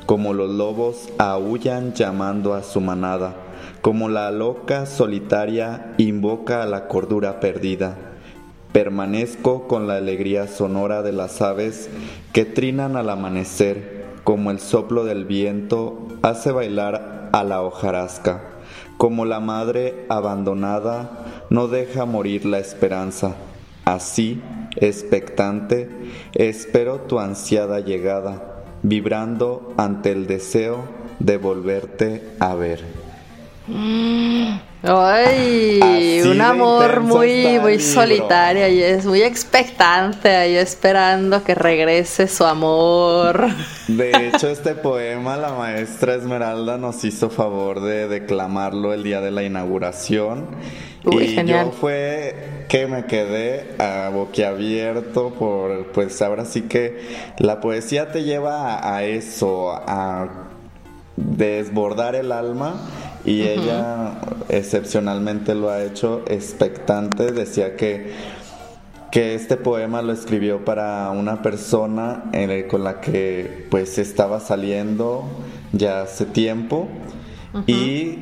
como 0.06 0.34
los 0.34 0.50
lobos 0.50 1.08
aullan 1.18 1.92
llamando 1.92 2.54
a 2.54 2.64
su 2.64 2.80
manada, 2.80 3.36
como 3.82 4.08
la 4.08 4.32
loca 4.32 4.86
solitaria 4.86 5.94
invoca 5.98 6.64
a 6.64 6.66
la 6.66 6.88
cordura 6.88 7.38
perdida. 7.38 7.96
Permanezco 8.72 9.68
con 9.68 9.86
la 9.86 9.98
alegría 9.98 10.48
sonora 10.48 11.02
de 11.02 11.12
las 11.12 11.40
aves 11.40 11.88
que 12.32 12.44
trinan 12.44 12.96
al 12.96 13.08
amanecer, 13.08 14.04
como 14.24 14.50
el 14.50 14.58
soplo 14.58 15.04
del 15.04 15.26
viento 15.26 16.08
hace 16.22 16.50
bailar 16.50 17.30
a 17.32 17.44
la 17.44 17.62
hojarasca, 17.62 18.42
como 18.96 19.26
la 19.26 19.38
madre 19.38 20.06
abandonada 20.08 21.46
no 21.50 21.68
deja 21.68 22.04
morir 22.04 22.46
la 22.46 22.58
esperanza 22.58 23.36
Así, 23.86 24.42
expectante, 24.74 25.88
espero 26.34 27.02
tu 27.02 27.20
ansiada 27.20 27.78
llegada, 27.78 28.64
vibrando 28.82 29.74
ante 29.76 30.10
el 30.10 30.26
deseo 30.26 30.88
de 31.20 31.36
volverte 31.36 32.20
a 32.40 32.56
ver. 32.56 32.82
Ay, 34.82 36.20
un 36.24 36.40
amor 36.40 37.00
muy, 37.02 37.60
muy 37.60 37.78
solitario 37.78 38.66
y 38.66 38.82
es 38.82 39.06
muy 39.06 39.22
expectante 39.22 40.30
ahí 40.34 40.56
esperando 40.56 41.44
que 41.44 41.54
regrese 41.54 42.26
su 42.26 42.44
amor. 42.44 43.46
De 43.86 44.10
hecho, 44.34 44.48
este 44.48 44.74
poema 44.74 45.36
la 45.36 45.52
maestra 45.52 46.16
Esmeralda 46.16 46.76
nos 46.76 47.04
hizo 47.04 47.30
favor 47.30 47.80
de 47.80 48.08
declamarlo 48.08 48.92
el 48.92 49.04
día 49.04 49.20
de 49.20 49.30
la 49.30 49.44
inauguración. 49.44 50.46
y 51.04 51.44
yo 51.44 51.70
fue 51.70 52.55
que 52.68 52.86
me 52.86 53.06
quedé 53.06 53.74
a 53.78 54.10
boquiabierto 54.10 55.30
por, 55.30 55.92
pues 55.92 56.20
ahora 56.22 56.44
sí 56.44 56.62
que 56.62 57.00
la 57.38 57.60
poesía 57.60 58.10
te 58.10 58.24
lleva 58.24 58.94
a 58.94 59.04
eso, 59.04 59.72
a 59.72 60.48
desbordar 61.16 62.14
el 62.14 62.32
alma 62.32 62.74
y 63.24 63.42
ella 63.42 64.18
excepcionalmente 64.48 65.54
lo 65.54 65.70
ha 65.70 65.82
hecho 65.82 66.22
expectante. 66.28 67.32
Decía 67.32 67.76
que, 67.76 68.12
que 69.10 69.34
este 69.34 69.56
poema 69.56 70.02
lo 70.02 70.12
escribió 70.12 70.64
para 70.64 71.10
una 71.10 71.42
persona 71.42 72.24
con 72.68 72.84
la 72.84 73.00
que 73.00 73.66
pues 73.70 73.98
estaba 73.98 74.40
saliendo 74.40 75.24
ya 75.72 76.02
hace 76.02 76.26
tiempo 76.26 76.88
y 77.66 78.18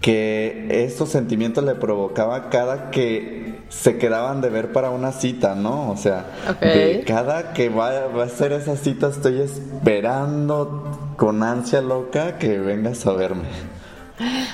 que 0.00 0.66
estos 0.70 1.10
sentimientos 1.10 1.64
le 1.64 1.74
provocaba 1.74 2.50
cada 2.50 2.90
que 2.90 3.37
se 3.68 3.98
quedaban 3.98 4.40
de 4.40 4.48
ver 4.48 4.72
para 4.72 4.90
una 4.90 5.12
cita, 5.12 5.54
¿no? 5.54 5.90
O 5.90 5.96
sea, 5.96 6.26
de 6.60 7.04
cada 7.06 7.52
que 7.52 7.68
va, 7.68 8.06
va 8.08 8.24
a 8.24 8.28
ser 8.28 8.52
esa 8.52 8.76
cita 8.76 9.08
estoy 9.08 9.40
esperando 9.40 11.14
con 11.16 11.42
ansia 11.42 11.80
loca 11.80 12.38
que 12.38 12.58
vengas 12.58 13.06
a 13.06 13.12
verme. 13.12 13.77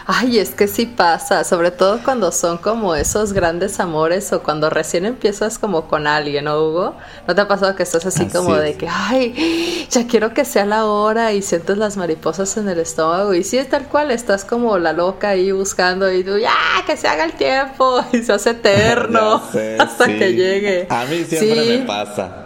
Ay, 0.07 0.39
es 0.39 0.51
que 0.51 0.69
sí 0.69 0.87
pasa, 0.87 1.45
sobre 1.45 1.71
todo 1.71 2.01
cuando 2.05 2.31
son 2.33 2.59
como 2.59 2.95
esos 2.95 3.33
grandes 3.33 3.81
amores 3.81 4.33
o 4.33 4.43
cuando 4.43 4.69
recién 4.69 5.07
empiezas 5.07 5.59
como 5.59 5.89
con 5.89 6.07
alguien, 6.07 6.45
¿no, 6.45 6.63
Hugo? 6.63 6.97
¿No 7.27 7.35
te 7.35 7.41
ha 7.41 7.49
pasado 7.49 7.75
que 7.75 7.83
estás 7.83 8.05
así, 8.05 8.27
como 8.27 8.55
de 8.57 8.75
que, 8.77 8.89
ay, 8.89 9.87
ya 9.91 10.07
quiero 10.07 10.35
que 10.35 10.45
sea 10.45 10.67
la 10.67 10.85
hora 10.85 11.33
y 11.33 11.41
sientes 11.41 11.79
las 11.79 11.97
mariposas 11.97 12.57
en 12.57 12.69
el 12.69 12.79
estómago? 12.79 13.33
Y 13.33 13.45
sí, 13.45 13.57
es 13.57 13.71
tal 13.71 13.87
cual, 13.87 14.11
estás 14.11 14.45
como 14.45 14.79
la 14.79 14.93
loca 14.93 15.31
ahí 15.31 15.51
buscando 15.53 16.13
y 16.13 16.23
tú, 16.23 16.37
ya, 16.39 16.53
que 16.87 16.97
se 16.97 17.09
haga 17.09 17.25
el 17.25 17.33
tiempo 17.33 18.05
y 18.13 18.23
se 18.23 18.33
hace 18.33 18.51
eterno 18.55 19.43
hasta 19.79 20.07
que 20.07 20.35
llegue. 20.35 20.87
A 20.91 21.05
mí 21.07 21.25
siempre 21.25 21.79
me 21.79 21.87
pasa. 21.87 22.41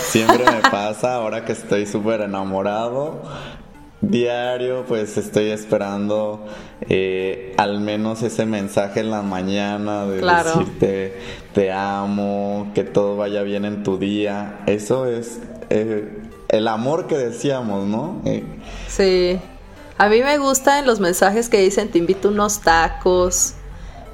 Siempre 0.00 0.44
me 0.44 0.68
pasa 0.68 1.14
ahora 1.14 1.44
que 1.44 1.52
estoy 1.52 1.86
súper 1.86 2.22
enamorado 2.22 3.22
diario, 4.00 4.84
pues 4.86 5.16
estoy 5.16 5.50
esperando 5.50 6.46
eh, 6.88 7.54
al 7.58 7.80
menos 7.80 8.22
ese 8.22 8.46
mensaje 8.46 9.00
en 9.00 9.10
la 9.10 9.22
mañana 9.22 10.06
de 10.06 10.20
decirte 10.20 11.18
te 11.52 11.72
amo, 11.72 12.70
que 12.74 12.84
todo 12.84 13.16
vaya 13.16 13.42
bien 13.42 13.64
en 13.64 13.82
tu 13.82 13.98
día. 13.98 14.60
Eso 14.66 15.06
es 15.06 15.40
eh, 15.68 16.22
el 16.48 16.68
amor 16.68 17.06
que 17.06 17.16
decíamos, 17.16 17.86
¿no? 17.86 18.22
Eh, 18.24 18.44
sí. 18.88 19.40
A 19.98 20.08
mí 20.08 20.22
me 20.22 20.38
gustan 20.38 20.86
los 20.86 20.98
mensajes 20.98 21.48
que 21.48 21.60
dicen 21.60 21.90
te 21.90 21.98
invito 21.98 22.28
unos 22.28 22.60
tacos, 22.60 23.54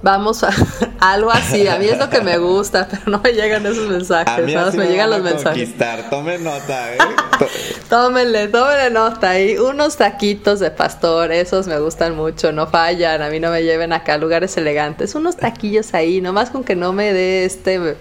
Vamos 0.03 0.45
a 0.45 0.51
algo 1.01 1.31
así. 1.31 1.67
A 1.69 1.79
mí 1.79 1.87
es 1.87 1.99
lo 1.99 2.09
que 2.11 2.21
me 2.21 2.39
gusta, 2.39 2.89
pero 2.91 3.03
no 3.07 3.21
me 3.21 3.33
llegan 3.33 3.65
esos 3.67 3.89
mensajes. 3.89 4.29
A 4.29 4.39
mí 4.39 4.55
me, 4.77 4.87
llegan 4.87 5.11
los 5.11 5.23
mensajes. 5.23 5.75
Tome 6.11 6.39
nota, 6.39 6.95
¿eh? 6.95 6.99
tómenle, 7.89 8.49
tómenle 8.49 8.91
nota. 8.91 9.39
Y 9.41 9.59
unos 9.59 9.97
taquitos 9.97 10.61
de 10.61 10.71
pastor, 10.71 11.33
esos 11.33 11.67
me 11.67 11.79
gustan 11.79 12.17
mucho, 12.17 12.53
no 12.53 12.67
fallan. 12.67 13.23
A 13.23 13.31
mí 13.31 13.41
no 13.41 13.51
me 13.51 13.63
lleven 13.63 13.93
acá 13.93 14.15
a 14.15 14.19
lugares 14.19 14.57
elegantes. 14.57 15.15
Unos 15.15 15.37
taquillos 15.37 15.95
ahí, 15.95 16.21
nomás 16.21 16.51
con 16.51 16.65
que 16.65 16.77
no 16.77 16.93
me 16.93 17.13
dé 17.13 17.45
este 17.45 17.97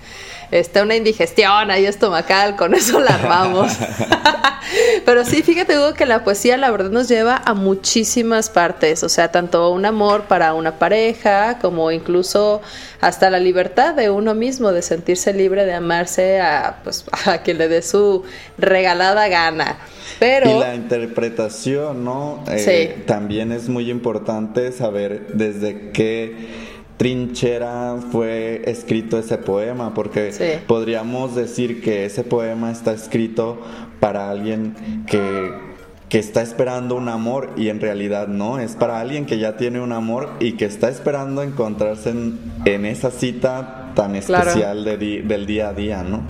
está 0.52 0.84
una 0.84 0.96
indigestión 0.96 1.72
ahí 1.72 1.86
estomacal, 1.86 2.56
con 2.56 2.74
eso 2.74 3.00
la 3.00 3.16
armamos. 3.16 3.74
Pero 5.06 5.24
sí, 5.26 5.44
fíjate, 5.44 5.78
Hugo, 5.78 5.94
que 5.94 6.06
la 6.06 6.24
poesía 6.24 6.58
la 6.58 6.72
verdad 6.72 6.90
nos 6.90 7.08
lleva 7.08 7.42
a 7.46 7.54
muchísimas 7.54 8.50
partes, 8.50 9.04
o 9.04 9.10
sea, 9.10 9.32
tanto 9.32 9.72
un 9.72 9.86
amor 9.86 10.24
para 10.24 10.54
una 10.54 10.80
pareja, 10.80 11.60
como 11.60 11.92
incluso 11.92 12.62
hasta 13.02 13.30
la 13.30 13.40
libertad 13.40 13.94
de 13.94 14.10
uno 14.10 14.34
mismo, 14.34 14.72
de 14.72 14.82
sentirse 14.82 15.34
libre 15.34 15.66
de 15.66 15.74
amarse 15.74 16.42
a, 16.42 16.80
pues, 16.84 17.06
a 17.26 17.40
quien 17.40 17.58
le 17.58 17.68
dé 17.68 17.82
su 17.82 18.24
regalada 18.58 19.28
gana. 19.28 19.78
Pero... 20.20 20.50
Y 20.50 20.60
la 20.60 20.76
interpretación, 20.76 22.04
¿no? 22.04 22.44
Eh, 22.48 23.04
también 23.06 23.52
es 23.52 23.70
muy 23.70 23.90
importante 23.90 24.72
saber 24.72 25.28
desde 25.34 25.92
qué 25.92 26.65
trinchera 26.98 27.98
fue 28.12 28.62
escrito 28.66 29.18
ese 29.18 29.38
poema, 29.38 29.94
porque 29.94 30.64
podríamos 30.68 31.36
decir 31.36 31.82
que 31.82 32.06
ese 32.06 32.24
poema 32.24 32.72
está 32.72 32.94
escrito 32.94 33.62
para 34.00 34.30
alguien 34.30 34.76
que, 35.08 35.76
está 36.12 36.42
esperando 36.42 36.96
un 36.96 37.10
amor 37.10 37.52
y 37.58 37.68
en 37.68 37.82
realidad 37.82 38.30
no, 38.30 38.58
es 38.58 38.78
para 38.78 39.02
alguien 39.02 39.26
que 39.26 39.38
ya 39.38 39.58
tiene 39.58 39.82
un 39.82 39.92
amor 39.92 40.30
y 40.40 40.54
que 40.54 40.64
está 40.64 40.88
esperando 40.88 41.44
encontrarse 41.44 42.12
en, 42.12 42.86
esa 42.86 43.12
cita 43.12 43.92
tan 43.96 44.16
especial 44.16 44.86
del 44.86 45.46
día 45.46 45.68
a 45.68 45.74
día, 45.74 46.04
¿no? 46.04 46.24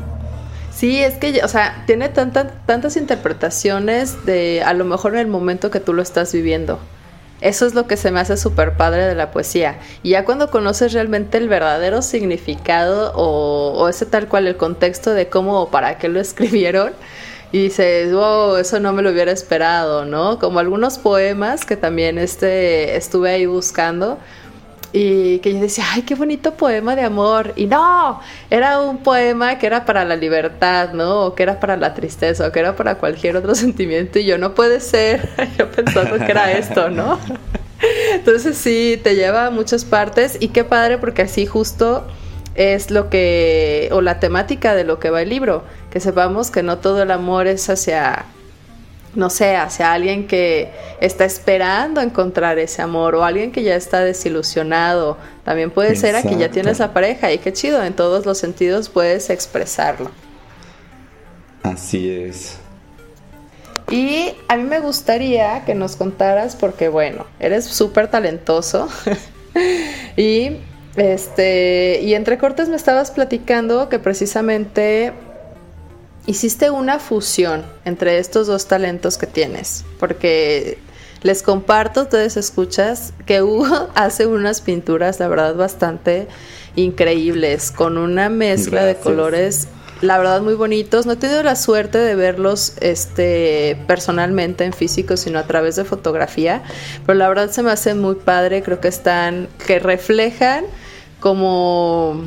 Sí, 0.76 0.98
es 0.98 1.14
que, 1.18 1.40
o 1.44 1.48
sea, 1.48 1.84
tiene 1.86 2.10
tantas 2.10 2.48
tantas 2.66 2.98
interpretaciones 2.98 4.26
de 4.26 4.64
a 4.64 4.74
lo 4.74 4.86
mejor 4.86 5.14
en 5.14 5.20
el 5.20 5.28
momento 5.28 5.70
que 5.70 5.80
tú 5.80 5.94
lo 5.94 6.02
estás 6.02 6.34
viviendo. 6.34 6.80
Eso 7.42 7.66
es 7.66 7.74
lo 7.76 7.86
que 7.86 7.98
se 7.98 8.12
me 8.12 8.20
hace 8.20 8.38
súper 8.38 8.78
padre 8.78 9.06
de 9.06 9.16
la 9.16 9.32
poesía. 9.32 9.80
Y 10.04 10.12
ya 10.12 10.26
cuando 10.26 10.50
conoces 10.50 10.94
realmente 10.94 11.38
el 11.38 11.50
verdadero 11.50 12.02
significado 12.02 13.12
o, 13.16 13.88
ese 13.90 14.06
tal 14.06 14.28
cual 14.28 14.48
el 14.48 14.58
contexto 14.58 15.14
de 15.14 15.28
cómo 15.28 15.62
o 15.62 15.70
para 15.70 15.98
qué 15.98 16.08
lo 16.08 16.20
escribieron, 16.22 16.94
y 17.52 17.64
dices, 17.64 18.12
wow, 18.12 18.58
eso 18.58 18.80
no 18.82 18.92
me 18.92 19.02
lo 19.02 19.12
hubiera 19.12 19.32
esperado, 19.32 20.04
¿no? 20.04 20.40
Como 20.40 20.60
algunos 20.60 20.98
poemas 20.98 21.64
que 21.64 21.78
también 21.78 22.18
este, 22.18 22.98
estuve 22.98 23.30
ahí 23.30 23.46
buscando 23.46 24.18
y 24.98 25.40
que 25.40 25.54
yo 25.54 25.60
decía, 25.60 25.84
ay, 25.92 26.04
qué 26.04 26.16
bonito 26.16 26.54
poema 26.54 26.96
de 26.96 27.02
amor. 27.02 27.52
Y 27.58 27.66
no, 27.66 28.22
era 28.50 28.80
un 28.80 29.00
poema 29.00 29.58
que 29.58 29.68
era 29.68 29.84
para 29.84 30.06
la 30.06 30.16
libertad, 30.16 30.94
¿no? 30.94 31.26
O 31.26 31.36
que 31.36 31.44
era 31.44 31.60
para 31.60 31.76
la 31.76 31.94
tristeza, 31.94 32.48
o 32.48 32.52
que 32.54 32.62
era 32.62 32.78
para 32.78 32.96
cualquier 32.96 33.36
otro 33.36 33.56
sentimiento. 33.56 34.20
Y 34.20 34.24
yo, 34.24 34.38
no 34.38 34.56
puede 34.56 34.80
ser, 34.80 35.28
yo 35.60 35.70
pensando 35.70 36.18
que 36.18 36.32
era 36.32 36.50
esto, 36.54 36.90
¿no? 36.90 37.20
Entonces 38.14 38.58
sí, 38.58 38.98
te 39.04 39.16
lleva 39.16 39.48
a 39.48 39.50
muchas 39.50 39.84
partes 39.84 40.38
y 40.40 40.48
qué 40.48 40.64
padre 40.64 40.98
porque 40.98 41.24
así 41.24 41.46
justo 41.46 42.08
es 42.56 42.90
lo 42.90 43.10
que, 43.10 43.90
o 43.92 44.00
la 44.00 44.22
temática 44.22 44.76
de 44.76 44.86
lo 44.86 45.00
que 45.00 45.10
va 45.10 45.22
el 45.22 45.28
libro, 45.28 45.66
que 45.92 46.00
sepamos 46.00 46.52
que 46.52 46.64
no 46.64 46.78
todo 46.78 47.04
el 47.04 47.12
amor 47.12 47.48
es 47.48 47.70
hacia 47.70 48.28
no 49.16 49.30
sé, 49.30 49.56
hacia 49.56 49.94
alguien 49.94 50.28
que 50.28 50.72
está 51.02 51.26
esperando 51.26 52.02
encontrar 52.02 52.60
ese 52.60 52.82
amor 52.82 53.16
o 53.16 53.24
alguien 53.24 53.52
que 53.52 53.64
ya 53.64 53.76
está 53.76 54.02
desilusionado. 54.02 55.18
También 55.44 55.72
puede 55.72 55.96
ser 55.96 56.16
a 56.16 56.22
que 56.22 56.36
ya 56.38 56.50
tienes 56.50 56.80
la 56.80 56.94
pareja 56.94 57.32
y 57.32 57.38
qué 57.38 57.54
chido, 57.54 57.84
en 57.84 57.94
todos 57.94 58.26
los 58.26 58.38
sentidos 58.38 58.90
puedes 58.90 59.30
expresarlo. 59.30 60.12
Así 61.64 62.10
es. 62.10 62.58
Y 63.90 64.34
a 64.48 64.58
mí 64.58 64.64
me 64.64 64.80
gustaría 64.80 65.64
que 65.66 65.76
nos 65.76 65.96
contaras, 65.96 66.56
porque 66.56 66.90
bueno, 66.90 67.26
eres 67.40 67.66
súper 67.66 68.10
talentoso. 68.10 68.90
y 70.18 70.58
este, 70.96 72.00
y 72.02 72.14
entre 72.14 72.38
cortes 72.38 72.70
me 72.70 72.76
estabas 72.76 73.12
platicando 73.12 73.90
que 73.90 74.00
precisamente 74.00 75.12
hiciste 76.26 76.70
una 76.70 77.00
fusión 77.00 77.66
entre 77.86 78.20
estos 78.20 78.48
dos 78.48 78.68
talentos 78.68 79.18
que 79.18 79.28
tienes, 79.28 79.86
porque 80.00 80.80
les 81.22 81.42
comparto, 81.42 82.04
ustedes 82.04 82.38
escuchas, 82.38 83.14
que 83.26 83.42
Hugo 83.42 83.90
hace 83.96 84.28
unas 84.28 84.62
pinturas, 84.62 85.20
la 85.20 85.28
verdad, 85.28 85.56
bastante 85.56 86.28
increíbles, 86.76 87.72
con 87.72 87.98
una 87.98 88.30
mezcla 88.30 88.84
de 88.86 88.96
colores, 88.96 89.68
la 90.02 90.18
verdad, 90.18 90.42
muy 90.42 90.56
bonitos. 90.56 91.06
No 91.06 91.14
he 91.14 91.16
tenido 91.16 91.42
la 91.42 91.56
suerte 91.56 91.98
de 91.98 92.16
verlos 92.16 92.74
este, 92.82 93.82
personalmente 93.88 94.66
en 94.66 94.74
físico, 94.74 95.18
sino 95.18 95.40
a 95.40 95.48
través 95.48 95.78
de 95.78 95.86
fotografía, 95.86 96.64
pero 97.06 97.18
la 97.18 97.28
verdad 97.30 97.50
se 97.50 97.64
me 97.64 97.72
hace 97.72 97.96
muy 97.96 98.16
padre, 98.16 98.62
creo 98.62 98.80
que 98.80 98.90
están, 98.90 99.48
que 99.66 99.80
reflejan 99.80 100.66
como 101.20 102.22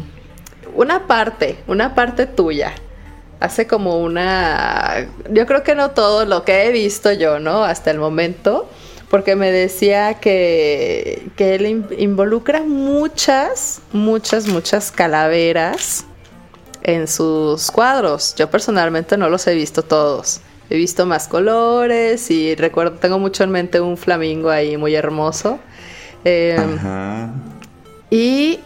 una 0.74 1.06
parte, 1.06 1.58
una 1.66 1.94
parte 1.94 2.26
tuya, 2.26 2.72
hace 3.40 3.66
como 3.66 4.00
una, 4.00 5.08
yo 5.30 5.46
creo 5.46 5.62
que 5.62 5.74
no 5.74 5.90
todo 5.90 6.24
lo 6.24 6.44
que 6.44 6.64
he 6.64 6.72
visto 6.72 7.12
yo, 7.12 7.38
¿no? 7.38 7.64
Hasta 7.64 7.90
el 7.90 7.98
momento, 7.98 8.68
porque 9.10 9.36
me 9.36 9.52
decía 9.52 10.14
que, 10.14 11.30
que 11.36 11.54
él 11.54 11.84
involucra 11.98 12.62
muchas, 12.62 13.80
muchas, 13.92 14.46
muchas 14.48 14.90
calaveras 14.90 16.04
en 16.82 17.06
sus 17.06 17.70
cuadros. 17.70 18.34
Yo 18.36 18.50
personalmente 18.50 19.16
no 19.16 19.28
los 19.28 19.46
he 19.46 19.54
visto 19.54 19.82
todos. 19.82 20.40
He 20.70 20.76
visto 20.76 21.06
más 21.06 21.28
colores 21.28 22.30
y 22.30 22.54
recuerdo, 22.54 22.98
tengo 22.98 23.18
mucho 23.18 23.44
en 23.44 23.50
mente 23.50 23.80
un 23.80 23.96
flamingo 23.96 24.50
ahí 24.50 24.76
muy 24.76 24.94
hermoso. 24.94 25.58
Em, 26.24 26.78
y 28.10 28.60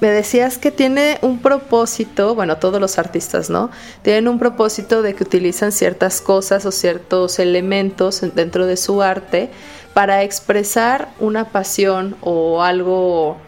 me 0.00 0.10
decías 0.10 0.58
que 0.58 0.70
tiene 0.70 1.18
un 1.22 1.40
propósito, 1.40 2.34
bueno, 2.34 2.58
todos 2.58 2.80
los 2.80 2.98
artistas, 2.98 3.48
¿no? 3.48 3.70
Tienen 4.02 4.28
un 4.28 4.38
propósito 4.38 5.02
de 5.02 5.14
que 5.14 5.24
utilizan 5.24 5.72
ciertas 5.72 6.20
cosas 6.20 6.66
o 6.66 6.72
ciertos 6.72 7.38
elementos 7.38 8.22
dentro 8.34 8.66
de 8.66 8.76
su 8.76 9.02
arte 9.02 9.50
para 9.94 10.22
expresar 10.22 11.08
una 11.18 11.46
pasión 11.46 12.16
o 12.20 12.62
algo, 12.62 13.38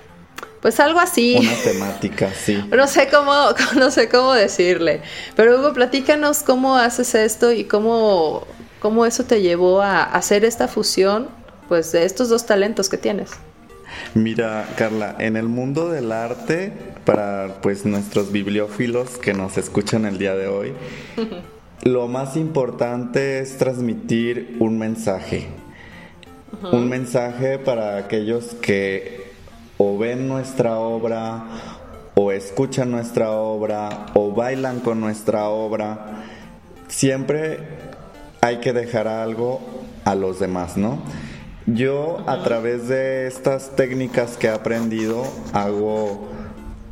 pues 0.63 0.81
algo 0.81 1.01
así. 1.01 1.37
Una 1.39 1.55
temática, 1.63 2.33
sí. 2.33 2.65
No 2.75 2.87
sé 2.87 3.09
cómo, 3.09 3.35
no 3.77 3.91
sé 3.91 4.09
cómo 4.09 4.33
decirle. 4.33 5.03
Pero 5.37 5.59
Hugo, 5.59 5.75
platícanos 5.75 6.43
cómo 6.43 6.77
haces 6.77 7.15
esto 7.15 7.53
y 7.53 7.65
cómo, 7.65 8.47
cómo 8.81 9.05
eso 9.05 9.25
te 9.25 9.43
llevó 9.43 9.83
a 9.83 10.03
hacer 10.03 10.47
esta 10.47 10.67
fusión, 10.67 11.29
pues, 11.69 11.93
de 11.93 12.07
estos 12.07 12.31
dos 12.31 12.47
talentos 12.47 12.89
que 12.89 12.97
tienes. 12.97 13.33
Mira, 14.15 14.69
Carla, 14.77 15.17
en 15.19 15.37
el 15.37 15.49
mundo 15.49 15.89
del 15.89 16.13
arte, 16.13 16.73
para 17.05 17.61
pues 17.63 17.85
nuestros 17.85 18.33
bibliófilos 18.33 19.19
que 19.19 19.35
nos 19.35 19.59
escuchan 19.59 20.05
el 20.05 20.19
día 20.19 20.35
de 20.35 20.47
hoy, 20.47 20.73
lo 21.83 22.09
más 22.09 22.37
importante 22.37 23.41
es 23.41 23.59
transmitir 23.59 24.57
un 24.61 24.79
mensaje. 24.79 25.49
Un 26.73 26.89
mensaje 26.89 27.59
para 27.59 27.99
aquellos 27.99 28.57
que 28.61 29.29
o 29.77 29.97
ven 29.97 30.27
nuestra 30.27 30.77
obra, 30.79 31.45
o 32.15 32.33
escuchan 32.33 32.91
nuestra 32.91 33.31
obra, 33.31 34.07
o 34.15 34.33
bailan 34.33 34.81
con 34.81 35.01
nuestra 35.01 35.49
obra. 35.49 36.25
Siempre 36.89 37.61
hay 38.41 38.59
que 38.59 38.73
dejar 38.73 39.07
algo 39.07 39.61
a 40.05 40.15
los 40.15 40.41
demás, 40.41 40.77
¿no? 40.77 40.99
Yo 41.75 42.25
a 42.27 42.43
través 42.45 42.89
de 42.89 43.27
estas 43.27 43.77
técnicas 43.77 44.39
que 44.39 44.47
he 44.47 44.51
aprendido 44.51 45.23
hago 45.53 46.27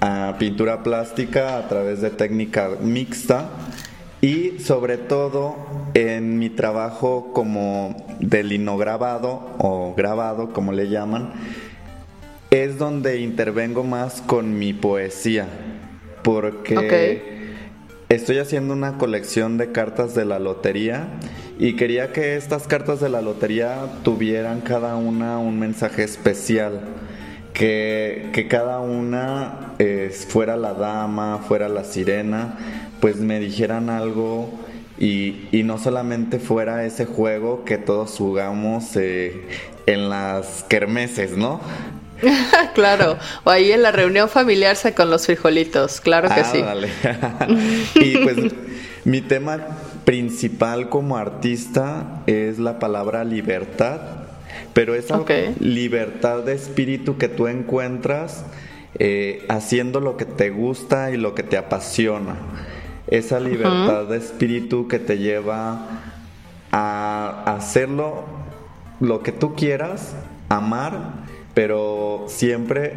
ah, 0.02 0.36
pintura 0.38 0.82
plástica 0.82 1.56
a 1.56 1.66
través 1.66 2.02
de 2.02 2.10
técnica 2.10 2.72
mixta 2.82 3.48
y 4.20 4.58
sobre 4.58 4.98
todo 4.98 5.56
en 5.94 6.38
mi 6.38 6.50
trabajo 6.50 7.32
como 7.32 8.06
de 8.20 8.44
linograbado 8.44 9.56
o 9.56 9.94
grabado 9.96 10.52
como 10.52 10.72
le 10.72 10.90
llaman 10.90 11.32
es 12.50 12.76
donde 12.76 13.20
intervengo 13.20 13.82
más 13.82 14.20
con 14.20 14.58
mi 14.58 14.74
poesía 14.74 15.46
porque 16.22 17.22
estoy 18.10 18.40
haciendo 18.40 18.74
una 18.74 18.98
colección 18.98 19.56
de 19.56 19.72
cartas 19.72 20.14
de 20.14 20.26
la 20.26 20.38
lotería 20.38 21.08
y 21.58 21.74
quería 21.74 22.12
que 22.12 22.36
estas 22.36 22.66
cartas 22.66 23.00
de 23.00 23.08
la 23.08 23.22
lotería 23.22 23.86
tuvieran 24.02 24.60
cada 24.60 24.96
una 24.96 25.38
un 25.38 25.58
mensaje 25.58 26.04
especial. 26.04 26.80
Que, 27.52 28.28
que 28.34 28.48
cada 28.48 28.80
una 28.80 29.72
eh, 29.78 30.14
fuera 30.28 30.58
la 30.58 30.74
dama, 30.74 31.38
fuera 31.48 31.70
la 31.70 31.84
sirena, 31.84 32.58
pues 33.00 33.16
me 33.16 33.40
dijeran 33.40 33.88
algo 33.88 34.52
y, 34.98 35.48
y, 35.52 35.62
no 35.62 35.78
solamente 35.78 36.38
fuera 36.38 36.84
ese 36.84 37.06
juego 37.06 37.64
que 37.64 37.78
todos 37.78 38.10
jugamos 38.10 38.94
eh, 38.96 39.48
en 39.86 40.10
las 40.10 40.64
kermeses, 40.68 41.38
¿no? 41.38 41.62
claro, 42.74 43.18
o 43.44 43.50
ahí 43.50 43.72
en 43.72 43.82
la 43.82 43.92
reunión 43.92 44.28
familiar 44.28 44.76
con 44.94 45.10
los 45.10 45.26
frijolitos, 45.26 46.00
claro 46.00 46.28
que 46.28 46.44
sí. 46.44 46.62
y 47.94 48.18
pues 48.18 48.36
mi 49.04 49.20
tema 49.20 49.58
principal 50.06 50.88
como 50.88 51.16
artista 51.18 52.22
es 52.26 52.60
la 52.60 52.78
palabra 52.78 53.24
libertad, 53.24 54.00
pero 54.72 54.94
esa 54.94 55.20
libertad 55.58 56.44
de 56.44 56.54
espíritu 56.54 57.18
que 57.18 57.28
tú 57.28 57.48
encuentras 57.48 58.44
eh, 58.98 59.44
haciendo 59.48 60.00
lo 60.00 60.16
que 60.16 60.24
te 60.24 60.50
gusta 60.50 61.10
y 61.10 61.16
lo 61.16 61.34
que 61.34 61.42
te 61.42 61.58
apasiona. 61.58 62.36
Esa 63.08 63.40
libertad 63.40 64.04
de 64.06 64.18
espíritu 64.18 64.86
que 64.86 65.00
te 65.00 65.18
lleva 65.18 65.88
a 66.70 67.42
hacerlo 67.56 68.24
lo 69.00 69.24
que 69.24 69.32
tú 69.32 69.56
quieras, 69.56 70.14
amar, 70.48 71.24
pero 71.52 72.26
siempre 72.28 72.94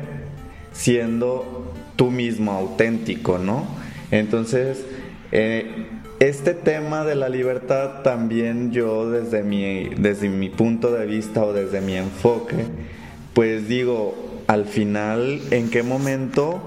siendo 0.73 1.73
tú 1.95 2.11
mismo 2.11 2.51
auténtico, 2.51 3.39
¿no? 3.39 3.67
Entonces, 4.11 4.85
eh, 5.31 5.87
este 6.19 6.53
tema 6.53 7.05
de 7.05 7.15
la 7.15 7.29
libertad 7.29 8.01
también 8.03 8.71
yo 8.71 9.09
desde 9.09 9.41
mi, 9.41 9.89
desde 9.95 10.27
mi 10.27 10.49
punto 10.49 10.91
de 10.91 11.05
vista 11.05 11.43
o 11.43 11.53
desde 11.53 11.79
mi 11.79 11.95
enfoque, 11.95 12.55
pues 13.33 13.69
digo, 13.69 14.43
al 14.47 14.65
final, 14.65 15.39
¿en 15.51 15.69
qué 15.69 15.81
momento 15.81 16.61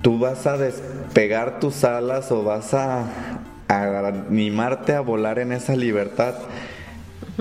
tú 0.00 0.18
vas 0.18 0.46
a 0.46 0.56
despegar 0.56 1.60
tus 1.60 1.84
alas 1.84 2.32
o 2.32 2.42
vas 2.42 2.72
a, 2.72 3.04
animarte 3.68 4.94
a 4.94 5.00
volar 5.00 5.40
en 5.40 5.52
esa 5.52 5.74
libertad 5.74 6.34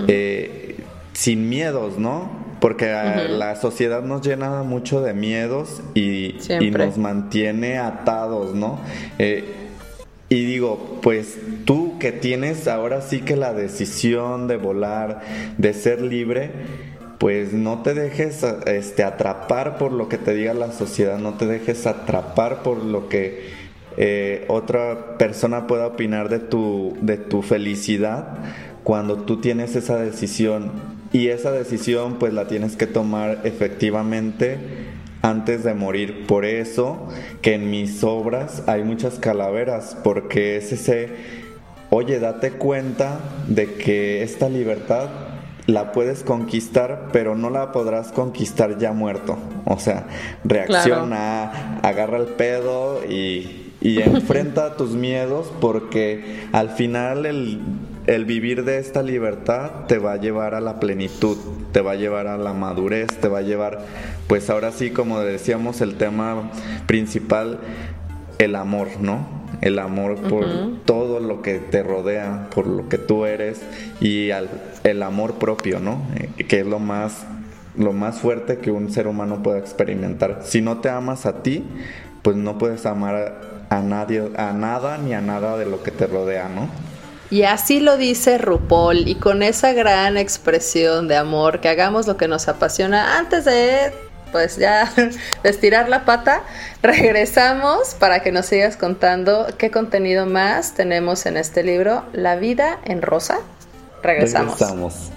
eh, 0.08 0.78
sin 1.14 1.48
miedos, 1.48 2.00
¿no? 2.00 2.44
Porque 2.60 2.88
la 3.30 3.56
sociedad 3.56 4.02
nos 4.02 4.26
llena 4.26 4.64
mucho 4.64 5.02
de 5.02 5.14
miedos 5.14 5.84
y, 5.94 6.38
y 6.60 6.72
nos 6.72 6.98
mantiene 6.98 7.78
atados, 7.78 8.56
¿no? 8.56 8.80
Eh, 9.20 9.65
y 10.28 10.46
digo, 10.46 11.00
pues 11.04 11.38
tú 11.66 12.00
que 12.00 12.12
tienes 12.12 12.68
ahora 12.68 13.02
sí 13.02 13.22
que 13.22 13.36
la 13.36 13.54
decisión 13.54 14.48
de 14.48 14.58
volar, 14.58 15.22
de 15.58 15.74
ser 15.74 16.02
libre, 16.02 16.52
pues 17.20 17.54
no 17.54 17.84
te 17.84 17.94
dejes 17.94 18.44
este, 18.66 19.04
atrapar 19.04 19.78
por 19.78 19.92
lo 19.92 20.10
que 20.10 20.18
te 20.18 20.34
diga 20.34 20.54
la 20.54 20.72
sociedad, 20.72 21.20
no 21.20 21.36
te 21.36 21.46
dejes 21.46 21.86
atrapar 21.86 22.64
por 22.64 22.84
lo 22.84 23.08
que 23.08 23.66
eh, 23.98 24.46
otra 24.48 25.18
persona 25.18 25.68
pueda 25.68 25.88
opinar 25.88 26.30
de 26.30 26.40
tu, 26.40 26.98
de 27.02 27.18
tu 27.18 27.42
felicidad 27.42 28.38
cuando 28.84 29.20
tú 29.20 29.40
tienes 29.42 29.76
esa 29.76 29.98
decisión. 29.98 30.72
Y 31.14 31.28
esa 31.28 31.52
decisión 31.52 32.16
pues 32.20 32.34
la 32.34 32.48
tienes 32.48 32.76
que 32.76 32.88
tomar 32.88 33.42
efectivamente 33.44 34.58
antes 35.26 35.64
de 35.64 35.74
morir. 35.74 36.28
Por 36.28 36.46
eso 36.46 37.08
que 37.42 37.56
en 37.56 37.70
mis 37.72 38.04
obras 38.04 38.64
hay 38.68 38.84
muchas 38.84 39.20
calaveras, 39.20 39.98
porque 40.04 40.58
es 40.58 40.72
ese, 40.72 41.10
oye, 41.90 42.20
date 42.20 42.52
cuenta 42.52 43.20
de 43.48 43.74
que 43.74 44.24
esta 44.24 44.50
libertad 44.50 45.10
la 45.66 45.92
puedes 45.92 46.24
conquistar, 46.24 47.10
pero 47.12 47.36
no 47.36 47.50
la 47.50 47.72
podrás 47.72 48.12
conquistar 48.12 48.78
ya 48.78 48.94
muerto. 48.94 49.38
O 49.66 49.80
sea, 49.80 50.06
reacciona, 50.44 51.80
agarra 51.82 52.18
el 52.18 52.28
pedo 52.28 53.04
y, 53.04 53.74
y 53.82 54.02
enfrenta 54.02 54.78
tus 54.78 54.92
miedos, 54.92 55.52
porque 55.60 56.48
al 56.52 56.70
final 56.70 57.26
el 57.26 57.60
el 58.08 58.26
vivir 58.26 58.66
de 58.66 58.78
esta 58.78 59.02
libertad 59.02 59.86
te 59.88 59.98
va 59.98 60.14
a 60.14 60.18
llevar 60.18 60.54
a 60.54 60.62
la 60.62 60.80
plenitud, 60.80 61.38
te 61.72 61.82
va 61.82 61.92
a 61.92 61.96
llevar 61.96 62.28
a 62.28 62.38
la 62.38 62.54
madurez, 62.54 63.08
te 63.20 63.28
va 63.28 63.40
a 63.40 63.42
llevar, 63.42 63.80
pues 64.28 64.50
ahora 64.50 64.72
sí, 64.72 64.92
como 64.92 65.20
decíamos, 65.20 65.82
el 65.82 65.96
tema 65.96 66.52
principal, 66.86 67.60
el 68.38 68.56
amor, 68.56 68.88
¿no? 69.00 69.46
El 69.62 69.80
amor 69.80 70.18
por 70.28 70.46
todo 70.86 71.20
lo 71.20 71.42
que 71.42 71.60
te 71.60 71.82
rodea, 71.82 72.48
por 72.54 72.68
lo 72.68 72.90
que 72.90 72.98
tú 72.98 73.26
eres 73.26 73.62
y 74.00 74.30
el 74.84 75.04
amor 75.04 75.36
propio, 75.36 75.80
¿no? 75.80 76.02
Eh, 76.16 76.44
que 76.44 76.60
es 76.60 76.68
lo 76.68 76.80
más, 76.80 77.26
lo 77.78 77.94
más 77.94 78.20
fuerte 78.20 78.58
que 78.58 78.72
un 78.72 78.92
ser 78.92 79.08
humano 79.08 79.42
pueda 79.42 79.58
experimentar. 79.58 80.42
Si 80.44 80.62
no 80.62 80.80
te 80.80 80.90
amas 80.90 81.26
a 81.26 81.42
ti, 81.42 81.64
pues 82.22 82.36
no 82.36 82.58
puedes 82.58 82.86
amar 82.86 83.42
a 83.70 83.82
nadie, 83.82 84.30
a 84.38 84.52
nada 84.52 84.98
ni 84.98 85.14
a 85.14 85.22
nada 85.22 85.58
de 85.58 85.66
lo 85.66 85.82
que 85.82 85.92
te 85.92 86.06
rodea, 86.06 86.50
¿no? 86.50 86.70
Y 87.30 87.44
así 87.44 87.80
lo 87.80 87.98
dice 87.98 88.38
RuPaul 88.38 89.08
y 89.08 89.16
con 89.16 89.42
esa 89.42 89.74
gran 89.74 90.18
expresión 90.18 91.08
de 91.08 91.16
amor, 91.16 91.60
que 91.60 91.70
hagamos 91.70 92.08
lo 92.08 92.18
que 92.18 92.28
nos 92.28 92.48
apasiona 92.48 93.18
antes 93.18 93.46
de, 93.46 93.92
pues 94.32 94.58
ya, 94.58 94.92
estirar 95.44 95.90
la 95.90 96.06
pata, 96.06 96.44
regresamos 96.82 97.96
para 97.96 98.22
que 98.22 98.32
nos 98.32 98.46
sigas 98.46 98.78
contando 98.78 99.48
qué 99.58 99.72
contenido 99.72 100.26
más 100.26 100.76
tenemos 100.76 101.26
en 101.26 101.38
este 101.38 101.64
libro, 101.64 102.06
La 102.14 102.36
vida 102.36 102.80
en 102.86 103.02
rosa. 103.02 103.40
Regresamos. 104.04 104.60
Regresamos. 104.60 105.12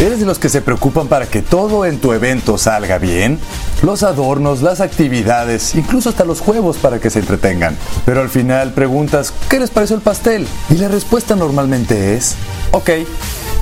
¿Eres 0.00 0.20
de 0.20 0.26
los 0.26 0.38
que 0.38 0.48
se 0.48 0.62
preocupan 0.62 1.08
para 1.08 1.26
que 1.26 1.42
todo 1.42 1.84
en 1.84 1.98
tu 1.98 2.12
evento 2.12 2.56
salga 2.56 2.98
bien? 2.98 3.40
Los 3.82 4.04
adornos, 4.04 4.62
las 4.62 4.80
actividades, 4.80 5.74
incluso 5.74 6.10
hasta 6.10 6.24
los 6.24 6.40
juegos 6.40 6.76
para 6.76 7.00
que 7.00 7.10
se 7.10 7.18
entretengan. 7.18 7.76
Pero 8.04 8.20
al 8.20 8.28
final 8.28 8.72
preguntas, 8.74 9.34
¿qué 9.50 9.58
les 9.58 9.70
pareció 9.70 9.96
el 9.96 10.02
pastel? 10.02 10.46
Y 10.70 10.74
la 10.74 10.86
respuesta 10.86 11.34
normalmente 11.34 12.14
es, 12.14 12.36
ok. 12.70 12.90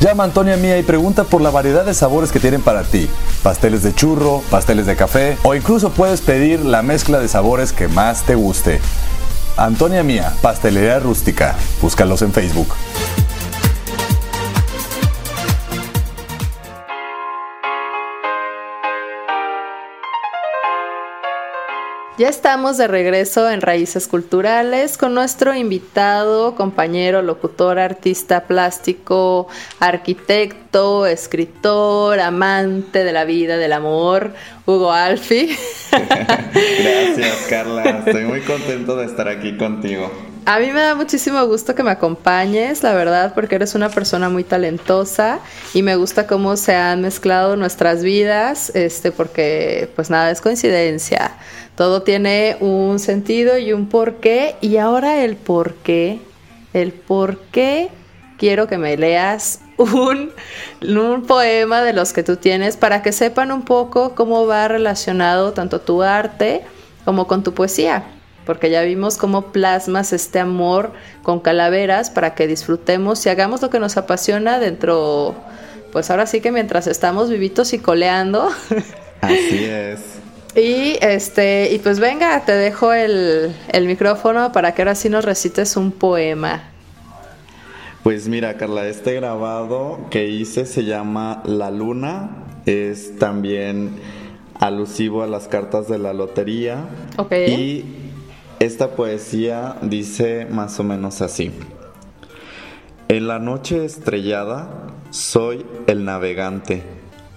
Llama 0.00 0.24
a 0.24 0.26
Antonia 0.26 0.58
Mía 0.58 0.76
y 0.76 0.82
pregunta 0.82 1.24
por 1.24 1.40
la 1.40 1.48
variedad 1.48 1.86
de 1.86 1.94
sabores 1.94 2.30
que 2.30 2.38
tienen 2.38 2.60
para 2.60 2.82
ti. 2.82 3.08
Pasteles 3.42 3.82
de 3.82 3.94
churro, 3.94 4.42
pasteles 4.50 4.84
de 4.84 4.94
café 4.94 5.38
o 5.42 5.54
incluso 5.54 5.88
puedes 5.88 6.20
pedir 6.20 6.60
la 6.60 6.82
mezcla 6.82 7.18
de 7.18 7.28
sabores 7.28 7.72
que 7.72 7.88
más 7.88 8.24
te 8.24 8.34
guste. 8.34 8.82
Antonia 9.56 10.02
Mía, 10.02 10.34
Pastelería 10.42 10.98
Rústica. 10.98 11.56
Búscalos 11.80 12.20
en 12.20 12.34
Facebook. 12.34 12.68
Ya 22.18 22.30
estamos 22.30 22.78
de 22.78 22.88
regreso 22.88 23.50
en 23.50 23.60
Raíces 23.60 24.08
Culturales 24.08 24.96
con 24.96 25.12
nuestro 25.12 25.54
invitado, 25.54 26.54
compañero, 26.54 27.20
locutor, 27.20 27.78
artista 27.78 28.44
plástico, 28.44 29.48
arquitecto, 29.80 31.04
escritor, 31.04 32.18
amante 32.20 33.04
de 33.04 33.12
la 33.12 33.26
vida, 33.26 33.58
del 33.58 33.74
amor, 33.74 34.32
Hugo 34.64 34.92
Alfi. 34.92 35.54
Gracias, 35.92 37.36
Carla. 37.50 38.02
Estoy 38.06 38.24
muy 38.24 38.40
contento 38.40 38.96
de 38.96 39.04
estar 39.04 39.28
aquí 39.28 39.58
contigo. 39.58 40.10
A 40.46 40.60
mí 40.60 40.70
me 40.70 40.80
da 40.80 40.94
muchísimo 40.94 41.44
gusto 41.46 41.74
que 41.74 41.82
me 41.82 41.90
acompañes, 41.90 42.84
la 42.84 42.94
verdad, 42.94 43.34
porque 43.34 43.56
eres 43.56 43.74
una 43.74 43.88
persona 43.88 44.28
muy 44.28 44.44
talentosa 44.44 45.40
y 45.74 45.82
me 45.82 45.96
gusta 45.96 46.28
cómo 46.28 46.56
se 46.56 46.76
han 46.76 47.02
mezclado 47.02 47.56
nuestras 47.56 48.04
vidas, 48.04 48.70
este, 48.74 49.10
porque 49.10 49.90
pues 49.96 50.08
nada 50.08 50.30
es 50.30 50.40
coincidencia. 50.40 51.32
Todo 51.76 52.02
tiene 52.02 52.56
un 52.60 52.98
sentido 52.98 53.58
y 53.58 53.72
un 53.72 53.88
porqué. 53.88 54.56
Y 54.60 54.78
ahora 54.78 55.22
el 55.22 55.36
porqué, 55.36 56.18
el 56.72 56.92
porqué 56.92 57.90
quiero 58.38 58.66
que 58.66 58.78
me 58.78 58.96
leas 58.96 59.60
un, 59.76 60.32
un, 60.82 61.26
poema 61.26 61.82
de 61.82 61.92
los 61.92 62.12
que 62.12 62.22
tú 62.22 62.36
tienes 62.36 62.76
para 62.76 63.02
que 63.02 63.12
sepan 63.12 63.52
un 63.52 63.62
poco 63.62 64.14
cómo 64.14 64.46
va 64.46 64.68
relacionado 64.68 65.52
tanto 65.52 65.80
tu 65.80 66.02
arte 66.02 66.62
como 67.04 67.26
con 67.26 67.42
tu 67.42 67.54
poesía 67.54 68.04
porque 68.46 68.70
ya 68.70 68.82
vimos 68.82 69.18
cómo 69.18 69.52
plasmas 69.52 70.12
este 70.12 70.38
amor 70.38 70.92
con 71.22 71.40
calaveras 71.40 72.10
para 72.10 72.34
que 72.34 72.46
disfrutemos 72.46 73.26
y 73.26 73.28
hagamos 73.28 73.60
lo 73.60 73.68
que 73.68 73.80
nos 73.80 73.96
apasiona 73.96 74.60
dentro, 74.60 75.34
pues 75.92 76.10
ahora 76.10 76.26
sí 76.26 76.40
que 76.40 76.52
mientras 76.52 76.86
estamos 76.86 77.28
vivitos 77.28 77.72
y 77.72 77.80
coleando. 77.80 78.48
Así 79.20 79.64
es. 79.64 80.15
Y 80.56 80.96
este, 81.02 81.70
y 81.72 81.78
pues 81.78 82.00
venga, 82.00 82.42
te 82.46 82.52
dejo 82.52 82.94
el, 82.94 83.54
el 83.68 83.86
micrófono 83.86 84.52
para 84.52 84.72
que 84.72 84.82
ahora 84.82 84.94
sí 84.94 85.10
nos 85.10 85.24
recites 85.24 85.76
un 85.76 85.92
poema. 85.92 86.70
Pues 88.02 88.26
mira, 88.26 88.56
Carla, 88.56 88.86
este 88.86 89.14
grabado 89.14 90.06
que 90.10 90.28
hice 90.28 90.64
se 90.64 90.84
llama 90.84 91.42
La 91.44 91.70
Luna. 91.70 92.44
Es 92.64 93.18
también 93.18 93.96
alusivo 94.54 95.22
a 95.22 95.26
las 95.26 95.46
cartas 95.46 95.88
de 95.88 95.98
la 95.98 96.14
lotería. 96.14 96.88
Ok. 97.18 97.32
Y 97.32 97.84
esta 98.58 98.92
poesía 98.92 99.76
dice 99.82 100.46
más 100.46 100.80
o 100.80 100.84
menos 100.84 101.20
así. 101.20 101.52
En 103.08 103.28
la 103.28 103.38
noche 103.38 103.84
estrellada 103.84 104.68
soy 105.10 105.66
el 105.86 106.04
navegante, 106.04 106.82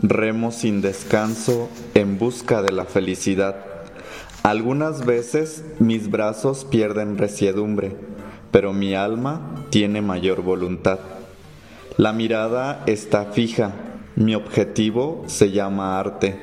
remo 0.01 0.51
sin 0.51 0.81
descanso 0.81 1.69
en 1.93 2.17
busca 2.17 2.61
de 2.61 2.71
la 2.71 2.85
felicidad. 2.85 3.55
Algunas 4.43 5.05
veces 5.05 5.65
mis 5.79 6.09
brazos 6.09 6.65
pierden 6.65 7.17
resiedumbre, 7.17 7.95
pero 8.51 8.71
mi 8.73 8.95
alma 8.95 9.65
tiene 9.69 10.01
mayor 10.01 10.41
voluntad. 10.41 10.99
La 11.97 12.13
mirada 12.13 12.83
está 12.85 13.25
fija, 13.25 13.73
mi 14.15 14.35
objetivo 14.35 15.23
se 15.27 15.51
llama 15.51 15.99
arte. 15.99 16.39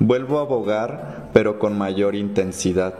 Vuelvo 0.00 0.40
a 0.40 0.44
bogar, 0.44 1.30
pero 1.32 1.58
con 1.58 1.78
mayor 1.78 2.16
intensidad. 2.16 2.94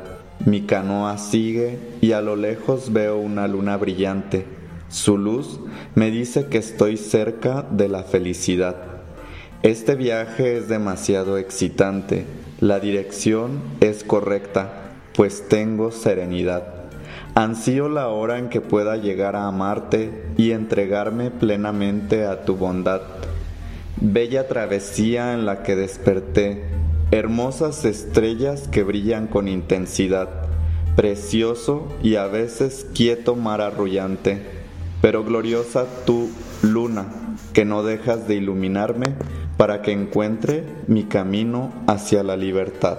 Mi 0.47 0.63
canoa 0.63 1.19
sigue 1.19 1.79
y 2.01 2.13
a 2.13 2.21
lo 2.21 2.37
lejos 2.37 2.93
veo 2.93 3.19
una 3.19 3.49
luna 3.49 3.77
brillante. 3.77 4.47
Su 4.89 5.19
luz 5.19 5.61
me 5.97 6.11
dice 6.11 6.47
que 6.47 6.59
estoy 6.59 6.97
cerca 6.97 7.67
de 7.71 7.89
la 7.89 8.05
felicidad. 8.05 8.98
Este 9.65 9.97
viaje 9.97 10.57
es 10.57 10.69
demasiado 10.69 11.37
excitante. 11.37 12.27
La 12.61 12.79
dirección 12.79 13.61
es 13.81 14.05
correcta, 14.05 14.93
pues 15.17 15.49
tengo 15.49 15.91
serenidad. 15.91 16.63
Ansío 17.35 17.89
la 17.89 18.07
hora 18.07 18.39
en 18.39 18.51
que 18.51 18.61
pueda 18.61 18.97
llegar 18.97 19.35
a 19.35 19.49
amarte 19.49 20.27
y 20.37 20.53
entregarme 20.53 21.33
plenamente 21.33 22.25
a 22.25 22.45
tu 22.45 22.55
bondad. 22.55 23.01
Bella 24.01 24.47
travesía 24.47 25.35
en 25.35 25.45
la 25.45 25.65
que 25.65 25.75
desperté 25.75 26.63
hermosas 27.11 27.85
estrellas 27.85 28.69
que 28.69 28.85
brillan 28.85 29.27
con 29.27 29.49
intensidad, 29.49 30.29
precioso 30.95 31.89
y 32.01 32.15
a 32.15 32.29
veces 32.29 32.87
quieto 32.95 33.35
mar 33.35 33.61
arrullante, 33.61 34.41
pero 35.03 35.25
gloriosa 35.25 35.85
tu 36.07 36.31
luna, 36.63 37.07
que 37.53 37.65
no 37.65 37.83
dejas 37.83 38.29
de 38.29 38.37
iluminarme 38.37 39.17
para 39.59 39.83
que 39.83 39.91
encuentre 39.91 40.65
mi 40.87 41.05
camino 41.05 41.73
hacia 41.89 42.23
la 42.23 42.37
libertad. 42.37 42.97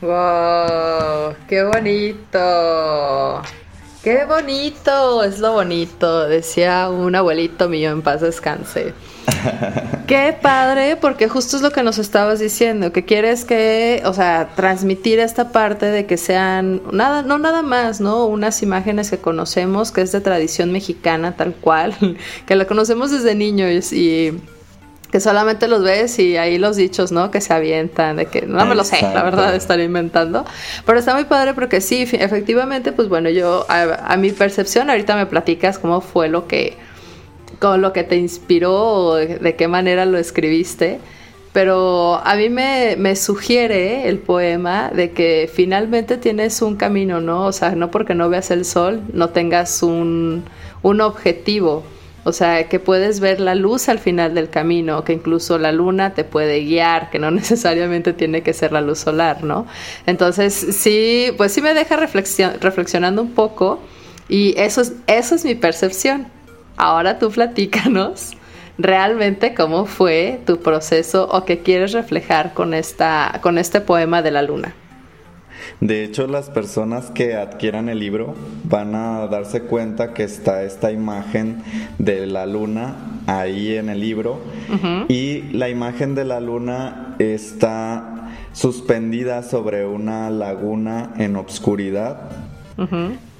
¡Wow! 0.00 1.34
¡Qué 1.46 1.62
bonito! 1.62 3.42
¡Qué 4.02 4.24
bonito! 4.24 5.22
Es 5.22 5.38
lo 5.38 5.52
bonito, 5.52 6.26
decía 6.26 6.88
un 6.88 7.14
abuelito 7.14 7.68
mío 7.68 7.90
en 7.90 8.00
paz 8.00 8.22
descanse. 8.22 8.94
Qué 10.06 10.36
padre, 10.40 10.96
porque 10.96 11.28
justo 11.28 11.56
es 11.56 11.62
lo 11.62 11.70
que 11.70 11.82
nos 11.82 11.98
estabas 11.98 12.38
diciendo, 12.38 12.90
que 12.90 13.04
quieres 13.04 13.44
que, 13.44 14.02
o 14.06 14.14
sea, 14.14 14.50
transmitir 14.56 15.18
esta 15.18 15.52
parte 15.52 15.86
de 15.86 16.06
que 16.06 16.16
sean 16.16 16.80
nada, 16.90 17.22
no 17.22 17.38
nada 17.38 17.62
más, 17.62 18.00
¿no? 18.00 18.26
Unas 18.26 18.62
imágenes 18.62 19.10
que 19.10 19.18
conocemos, 19.18 19.92
que 19.92 20.00
es 20.02 20.12
de 20.12 20.20
tradición 20.22 20.72
mexicana 20.72 21.36
tal 21.36 21.54
cual, 21.54 21.94
que 22.46 22.56
la 22.56 22.66
conocemos 22.66 23.10
desde 23.10 23.34
niños 23.34 23.92
y 23.92 24.40
que 25.14 25.20
solamente 25.20 25.68
los 25.68 25.84
ves 25.84 26.18
y 26.18 26.36
ahí 26.36 26.58
los 26.58 26.74
dichos, 26.74 27.12
¿no? 27.12 27.30
Que 27.30 27.40
se 27.40 27.54
avientan, 27.54 28.16
de 28.16 28.26
que 28.26 28.42
no 28.46 28.66
me 28.66 28.74
lo 28.74 28.82
sé, 28.82 29.00
la 29.00 29.22
verdad, 29.22 29.54
estar 29.54 29.78
inventando. 29.78 30.44
Pero 30.84 30.98
está 30.98 31.14
muy 31.14 31.22
padre 31.22 31.54
porque 31.54 31.80
sí, 31.80 32.02
efectivamente, 32.02 32.90
pues 32.90 33.08
bueno, 33.08 33.30
yo, 33.30 33.64
a, 33.68 34.12
a 34.12 34.16
mi 34.16 34.32
percepción, 34.32 34.90
ahorita 34.90 35.14
me 35.14 35.26
platicas 35.26 35.78
cómo 35.78 36.00
fue 36.00 36.28
lo 36.28 36.48
que 36.48 36.76
con 37.60 37.80
lo 37.80 37.92
que 37.92 38.02
te 38.02 38.16
inspiró 38.16 38.74
o 38.74 39.14
de, 39.14 39.54
qué 39.54 39.68
manera 39.68 40.04
lo 40.04 40.18
escribiste. 40.18 40.98
Pero 41.52 42.16
a 42.16 42.34
mí 42.34 42.48
me, 42.48 42.96
me, 42.98 43.14
sugiere 43.14 44.08
el 44.08 44.18
poema 44.18 44.90
de 44.92 45.12
que 45.12 45.48
finalmente 45.54 46.16
tienes 46.16 46.60
un 46.60 46.74
camino, 46.74 47.20
¿no? 47.20 47.46
O 47.46 47.52
sea, 47.52 47.76
no 47.76 47.92
porque 47.92 48.16
no 48.16 48.28
veas 48.28 48.50
el 48.50 48.64
sol, 48.64 49.00
no 49.12 49.28
tengas 49.28 49.80
un, 49.84 50.42
un 50.82 51.00
objetivo. 51.00 51.84
O 52.24 52.32
sea, 52.32 52.68
que 52.68 52.80
puedes 52.80 53.20
ver 53.20 53.38
la 53.38 53.54
luz 53.54 53.88
al 53.88 53.98
final 53.98 54.34
del 54.34 54.48
camino, 54.48 55.04
que 55.04 55.12
incluso 55.12 55.58
la 55.58 55.72
luna 55.72 56.14
te 56.14 56.24
puede 56.24 56.60
guiar, 56.64 57.10
que 57.10 57.18
no 57.18 57.30
necesariamente 57.30 58.12
tiene 58.12 58.42
que 58.42 58.52
ser 58.52 58.72
la 58.72 58.80
luz 58.80 58.98
solar, 58.98 59.44
¿no? 59.44 59.66
Entonces, 60.06 60.54
sí, 60.54 61.32
pues 61.36 61.52
sí 61.52 61.60
me 61.60 61.74
deja 61.74 61.96
reflexionando 61.96 63.22
un 63.22 63.32
poco 63.32 63.80
y 64.28 64.54
eso 64.58 64.80
es, 64.80 64.94
eso 65.06 65.34
es 65.34 65.44
mi 65.44 65.54
percepción. 65.54 66.26
Ahora 66.76 67.18
tú 67.18 67.30
platícanos 67.30 68.32
realmente 68.78 69.54
cómo 69.54 69.84
fue 69.86 70.40
tu 70.46 70.60
proceso 70.60 71.28
o 71.30 71.44
qué 71.44 71.60
quieres 71.60 71.92
reflejar 71.92 72.54
con, 72.54 72.74
esta, 72.74 73.38
con 73.42 73.58
este 73.58 73.80
poema 73.80 74.22
de 74.22 74.30
la 74.30 74.42
luna. 74.42 74.74
De 75.80 76.04
hecho, 76.04 76.26
las 76.26 76.50
personas 76.50 77.10
que 77.10 77.34
adquieran 77.34 77.88
el 77.88 77.98
libro 77.98 78.34
van 78.64 78.94
a 78.94 79.26
darse 79.26 79.62
cuenta 79.62 80.14
que 80.14 80.24
está 80.24 80.62
esta 80.62 80.92
imagen 80.92 81.62
de 81.98 82.26
la 82.26 82.46
luna 82.46 82.96
ahí 83.26 83.76
en 83.76 83.88
el 83.88 84.00
libro. 84.00 84.40
Y 85.08 85.42
la 85.52 85.68
imagen 85.68 86.14
de 86.14 86.24
la 86.24 86.40
luna 86.40 87.16
está 87.18 88.30
suspendida 88.52 89.42
sobre 89.42 89.86
una 89.86 90.30
laguna 90.30 91.12
en 91.18 91.36
obscuridad. 91.36 92.30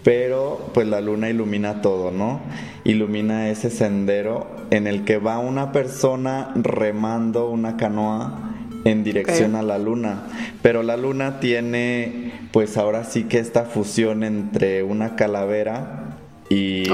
Pero 0.03 0.71
pues 0.75 0.87
la 0.87 1.01
luna 1.01 1.31
ilumina 1.31 1.81
todo, 1.81 2.11
¿no? 2.11 2.41
Ilumina 2.85 3.49
ese 3.49 3.71
sendero 3.71 4.47
en 4.71 4.87
el 4.87 5.05
que 5.05 5.17
va 5.19 5.39
una 5.39 5.73
persona 5.73 6.53
remando 6.57 7.49
una 7.49 7.77
canoa 7.77 8.54
en 8.85 9.03
dirección 9.03 9.57
a 9.57 9.63
la 9.63 9.79
luna, 9.79 10.25
pero 10.63 10.83
la 10.83 10.97
luna 10.97 11.41
tiene 11.41 12.33
pues 12.53 12.77
ahora 12.77 13.05
sí 13.05 13.25
que 13.25 13.39
esta 13.39 13.65
fusión 13.65 14.23
entre 14.23 14.83
una 14.83 15.17
calavera 15.17 16.19
y 16.51 16.85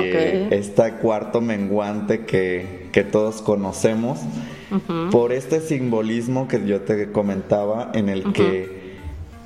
este 0.51 0.93
cuarto 0.95 1.41
menguante 1.41 2.25
que, 2.25 2.87
que 2.93 3.05
todos 3.05 3.43
conocemos. 3.43 4.21
Por 5.11 5.33
este 5.33 5.61
simbolismo 5.61 6.47
que 6.47 6.65
yo 6.65 6.83
te 6.83 7.11
comentaba 7.11 7.91
en 7.93 8.09
el 8.09 8.33
que 8.33 8.81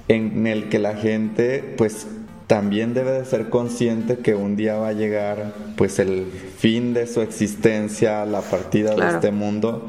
en 0.09 0.46
el 0.46 0.68
que 0.68 0.78
la 0.78 0.96
gente 0.96 1.64
pues 1.78 2.07
también 2.46 2.92
debe 2.92 3.12
de 3.12 3.24
ser 3.24 3.48
consciente 3.48 4.18
que 4.18 4.35
un 4.35 4.54
día 4.54 4.74
va 4.74 4.88
a 4.88 4.92
llegar 4.92 5.54
pues 5.76 5.98
el 5.98 6.26
fin 6.59 6.92
de 6.92 7.07
su 7.07 7.22
existencia, 7.22 8.26
la 8.26 8.42
partida 8.42 8.94
de 8.94 9.14
este 9.14 9.30
mundo 9.30 9.88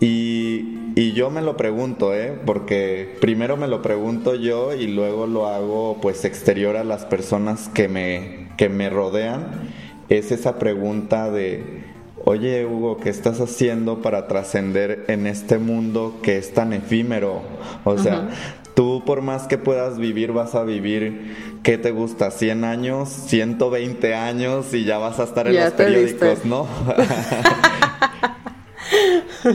y 0.00 0.80
y, 0.96 1.12
yo 1.12 1.30
me 1.30 1.40
lo 1.40 1.56
pregunto, 1.56 2.14
¿eh? 2.14 2.36
Porque 2.44 3.16
primero 3.20 3.56
me 3.56 3.68
lo 3.68 3.80
pregunto 3.80 4.34
yo 4.34 4.74
y 4.74 4.86
luego 4.86 5.26
lo 5.26 5.46
hago 5.46 5.98
pues 6.00 6.24
exterior 6.24 6.76
a 6.76 6.84
las 6.84 7.04
personas 7.04 7.68
que 7.68 7.88
me, 7.88 8.48
que 8.56 8.68
me 8.68 8.90
rodean. 8.90 9.70
Es 10.08 10.32
esa 10.32 10.58
pregunta 10.58 11.30
de, 11.30 11.84
oye 12.24 12.66
Hugo, 12.66 12.96
¿qué 12.98 13.08
estás 13.08 13.40
haciendo 13.40 14.02
para 14.02 14.26
trascender 14.26 15.04
en 15.08 15.26
este 15.26 15.58
mundo 15.58 16.18
que 16.22 16.38
es 16.38 16.52
tan 16.52 16.72
efímero? 16.72 17.42
O 17.84 17.96
sea, 17.96 18.28
tú 18.74 19.04
por 19.06 19.22
más 19.22 19.46
que 19.46 19.58
puedas 19.58 19.98
vivir, 19.98 20.32
vas 20.32 20.56
a 20.56 20.64
vivir, 20.64 21.36
¿qué 21.62 21.78
te 21.78 21.92
gusta? 21.92 22.30
¿100 22.30 22.64
años? 22.64 23.08
¿120 23.28 24.12
años? 24.14 24.74
Y 24.74 24.84
ya 24.84 24.98
vas 24.98 25.20
a 25.20 25.24
estar 25.24 25.46
en 25.46 25.56
los 25.56 25.72
periódicos, 25.72 26.44
¿no? 26.44 26.66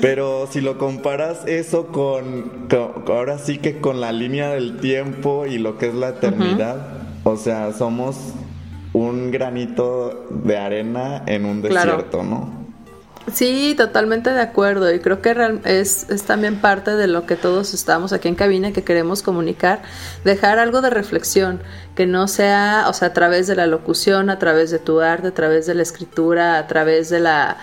Pero 0.02 0.48
si 0.52 0.62
lo 0.62 0.78
comparas 0.78 1.46
eso 1.46 1.88
con, 1.88 2.68
ahora 3.08 3.38
sí 3.38 3.58
que 3.58 3.80
con 3.80 4.02
la 4.02 4.12
línea 4.12 4.50
del 4.50 4.78
tiempo 4.78 5.46
y 5.46 5.58
lo 5.58 5.78
que 5.78 5.88
es 5.88 5.94
la 5.94 6.10
eternidad, 6.10 6.88
o 7.24 7.38
sea, 7.38 7.74
somos 7.74 8.16
un 8.94 9.32
granito 9.32 10.26
de 10.30 10.58
arena 10.58 11.24
en 11.26 11.46
un 11.46 11.62
desierto, 11.62 12.24
¿no? 12.24 12.66
Sí, 13.34 13.74
totalmente 13.76 14.30
de 14.30 14.40
acuerdo 14.40 14.94
y 14.94 15.00
creo 15.00 15.20
que 15.22 15.36
es, 15.66 16.10
es, 16.12 16.24
también 16.24 16.62
parte 16.62 16.92
de 16.92 17.08
lo 17.08 17.26
que 17.26 17.36
todos 17.36 17.74
estamos 17.74 18.14
aquí 18.14 18.28
en 18.28 18.36
cabina 18.36 18.72
que 18.72 18.84
queremos 18.84 19.24
comunicar, 19.24 19.82
dejar 20.24 20.60
algo 20.60 20.82
de 20.82 20.92
reflexión, 20.92 21.60
que 21.96 22.06
no 22.06 22.28
sea, 22.28 22.86
o 22.88 22.94
sea, 22.94 23.08
a 23.10 23.14
través 23.14 23.48
de 23.48 23.56
la 23.56 23.66
locución, 23.66 24.30
a 24.30 24.38
través 24.38 24.70
de 24.70 24.78
tu 24.78 25.02
arte, 25.02 25.30
a 25.30 25.34
través 25.34 25.66
de 25.66 25.74
la 25.74 25.82
escritura, 25.82 26.60
a 26.60 26.68
través 26.68 27.10
de 27.10 27.20
la 27.20 27.58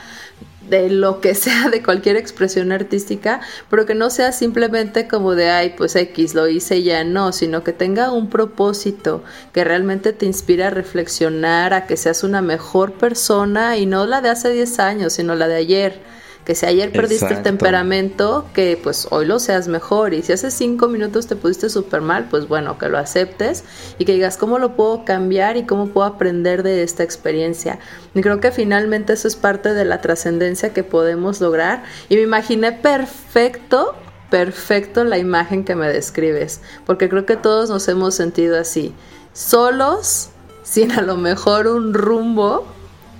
de 0.68 0.90
lo 0.90 1.20
que 1.20 1.34
sea, 1.36 1.68
de 1.68 1.82
cualquier 1.82 2.16
expresión 2.16 2.72
artística, 2.72 3.40
pero 3.70 3.86
que 3.86 3.94
no 3.94 4.10
sea 4.10 4.32
simplemente 4.32 5.08
como 5.08 5.34
de, 5.34 5.50
ay, 5.50 5.74
pues 5.76 5.96
X, 5.96 6.34
lo 6.34 6.48
hice 6.48 6.82
ya 6.82 7.04
no, 7.04 7.32
sino 7.32 7.64
que 7.64 7.72
tenga 7.72 8.12
un 8.12 8.28
propósito, 8.28 9.22
que 9.52 9.64
realmente 9.64 10.12
te 10.12 10.26
inspire 10.26 10.64
a 10.64 10.70
reflexionar, 10.70 11.74
a 11.74 11.86
que 11.86 11.96
seas 11.96 12.24
una 12.24 12.42
mejor 12.42 12.94
persona 12.94 13.76
y 13.76 13.86
no 13.86 14.06
la 14.06 14.20
de 14.20 14.30
hace 14.30 14.50
10 14.50 14.78
años, 14.78 15.12
sino 15.14 15.34
la 15.34 15.48
de 15.48 15.56
ayer 15.56 16.21
que 16.44 16.54
si 16.54 16.66
ayer 16.66 16.90
perdiste 16.90 17.34
el 17.34 17.42
temperamento, 17.42 18.46
que 18.52 18.78
pues 18.82 19.06
hoy 19.10 19.26
lo 19.26 19.38
seas 19.38 19.68
mejor. 19.68 20.12
Y 20.12 20.22
si 20.22 20.32
hace 20.32 20.50
cinco 20.50 20.88
minutos 20.88 21.26
te 21.28 21.36
pusiste 21.36 21.70
súper 21.70 22.00
mal, 22.00 22.26
pues 22.28 22.48
bueno, 22.48 22.78
que 22.78 22.88
lo 22.88 22.98
aceptes 22.98 23.64
y 23.98 24.04
que 24.04 24.14
digas 24.14 24.36
cómo 24.36 24.58
lo 24.58 24.74
puedo 24.74 25.04
cambiar 25.04 25.56
y 25.56 25.64
cómo 25.64 25.88
puedo 25.88 26.06
aprender 26.06 26.62
de 26.64 26.82
esta 26.82 27.04
experiencia. 27.04 27.78
Y 28.14 28.22
creo 28.22 28.40
que 28.40 28.50
finalmente 28.50 29.12
eso 29.12 29.28
es 29.28 29.36
parte 29.36 29.72
de 29.72 29.84
la 29.84 30.00
trascendencia 30.00 30.72
que 30.72 30.82
podemos 30.82 31.40
lograr. 31.40 31.84
Y 32.08 32.16
me 32.16 32.22
imaginé 32.22 32.72
perfecto 32.72 33.94
perfecto 34.32 35.04
la 35.04 35.18
imagen 35.18 35.62
que 35.62 35.74
me 35.76 35.88
describes, 35.88 36.62
porque 36.86 37.10
creo 37.10 37.26
que 37.26 37.36
todos 37.36 37.68
nos 37.68 37.86
hemos 37.88 38.14
sentido 38.14 38.58
así, 38.58 38.94
solos, 39.34 40.30
sin 40.62 40.90
a 40.92 41.02
lo 41.02 41.18
mejor 41.18 41.66
un 41.66 41.92
rumbo, 41.92 42.66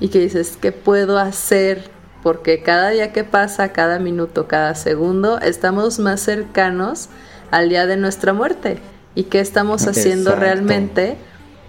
y 0.00 0.08
que 0.08 0.20
dices, 0.20 0.56
¿qué 0.58 0.72
puedo 0.72 1.18
hacer 1.18 1.91
porque 2.22 2.62
cada 2.62 2.90
día 2.90 3.12
que 3.12 3.24
pasa, 3.24 3.72
cada 3.72 3.98
minuto, 3.98 4.46
cada 4.46 4.74
segundo, 4.74 5.40
estamos 5.40 5.98
más 5.98 6.20
cercanos 6.20 7.08
al 7.50 7.68
día 7.68 7.86
de 7.86 7.96
nuestra 7.96 8.32
muerte. 8.32 8.78
¿Y 9.14 9.24
qué 9.24 9.40
estamos 9.40 9.86
haciendo 9.86 10.34
realmente 10.34 11.16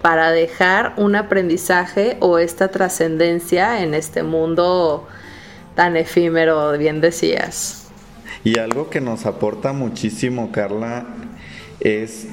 para 0.00 0.30
dejar 0.30 0.94
un 0.96 1.16
aprendizaje 1.16 2.16
o 2.20 2.38
esta 2.38 2.68
trascendencia 2.68 3.82
en 3.82 3.94
este 3.94 4.22
mundo 4.22 5.06
tan 5.74 5.96
efímero, 5.96 6.76
bien 6.78 7.00
decías? 7.00 7.88
Y 8.44 8.58
algo 8.58 8.90
que 8.90 9.00
nos 9.00 9.26
aporta 9.26 9.72
muchísimo, 9.72 10.52
Carla, 10.52 11.06
es 11.80 12.26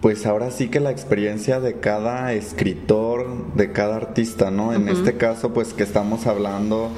pues 0.00 0.24
ahora 0.24 0.50
sí 0.50 0.68
que 0.68 0.80
la 0.80 0.90
experiencia 0.90 1.60
de 1.60 1.74
cada 1.74 2.32
escritor, 2.32 3.54
de 3.54 3.70
cada 3.72 3.96
artista, 3.96 4.50
¿no? 4.50 4.72
En 4.72 4.88
este 4.88 5.16
caso, 5.16 5.52
pues 5.52 5.74
que 5.74 5.82
estamos 5.82 6.26
hablando 6.26 6.90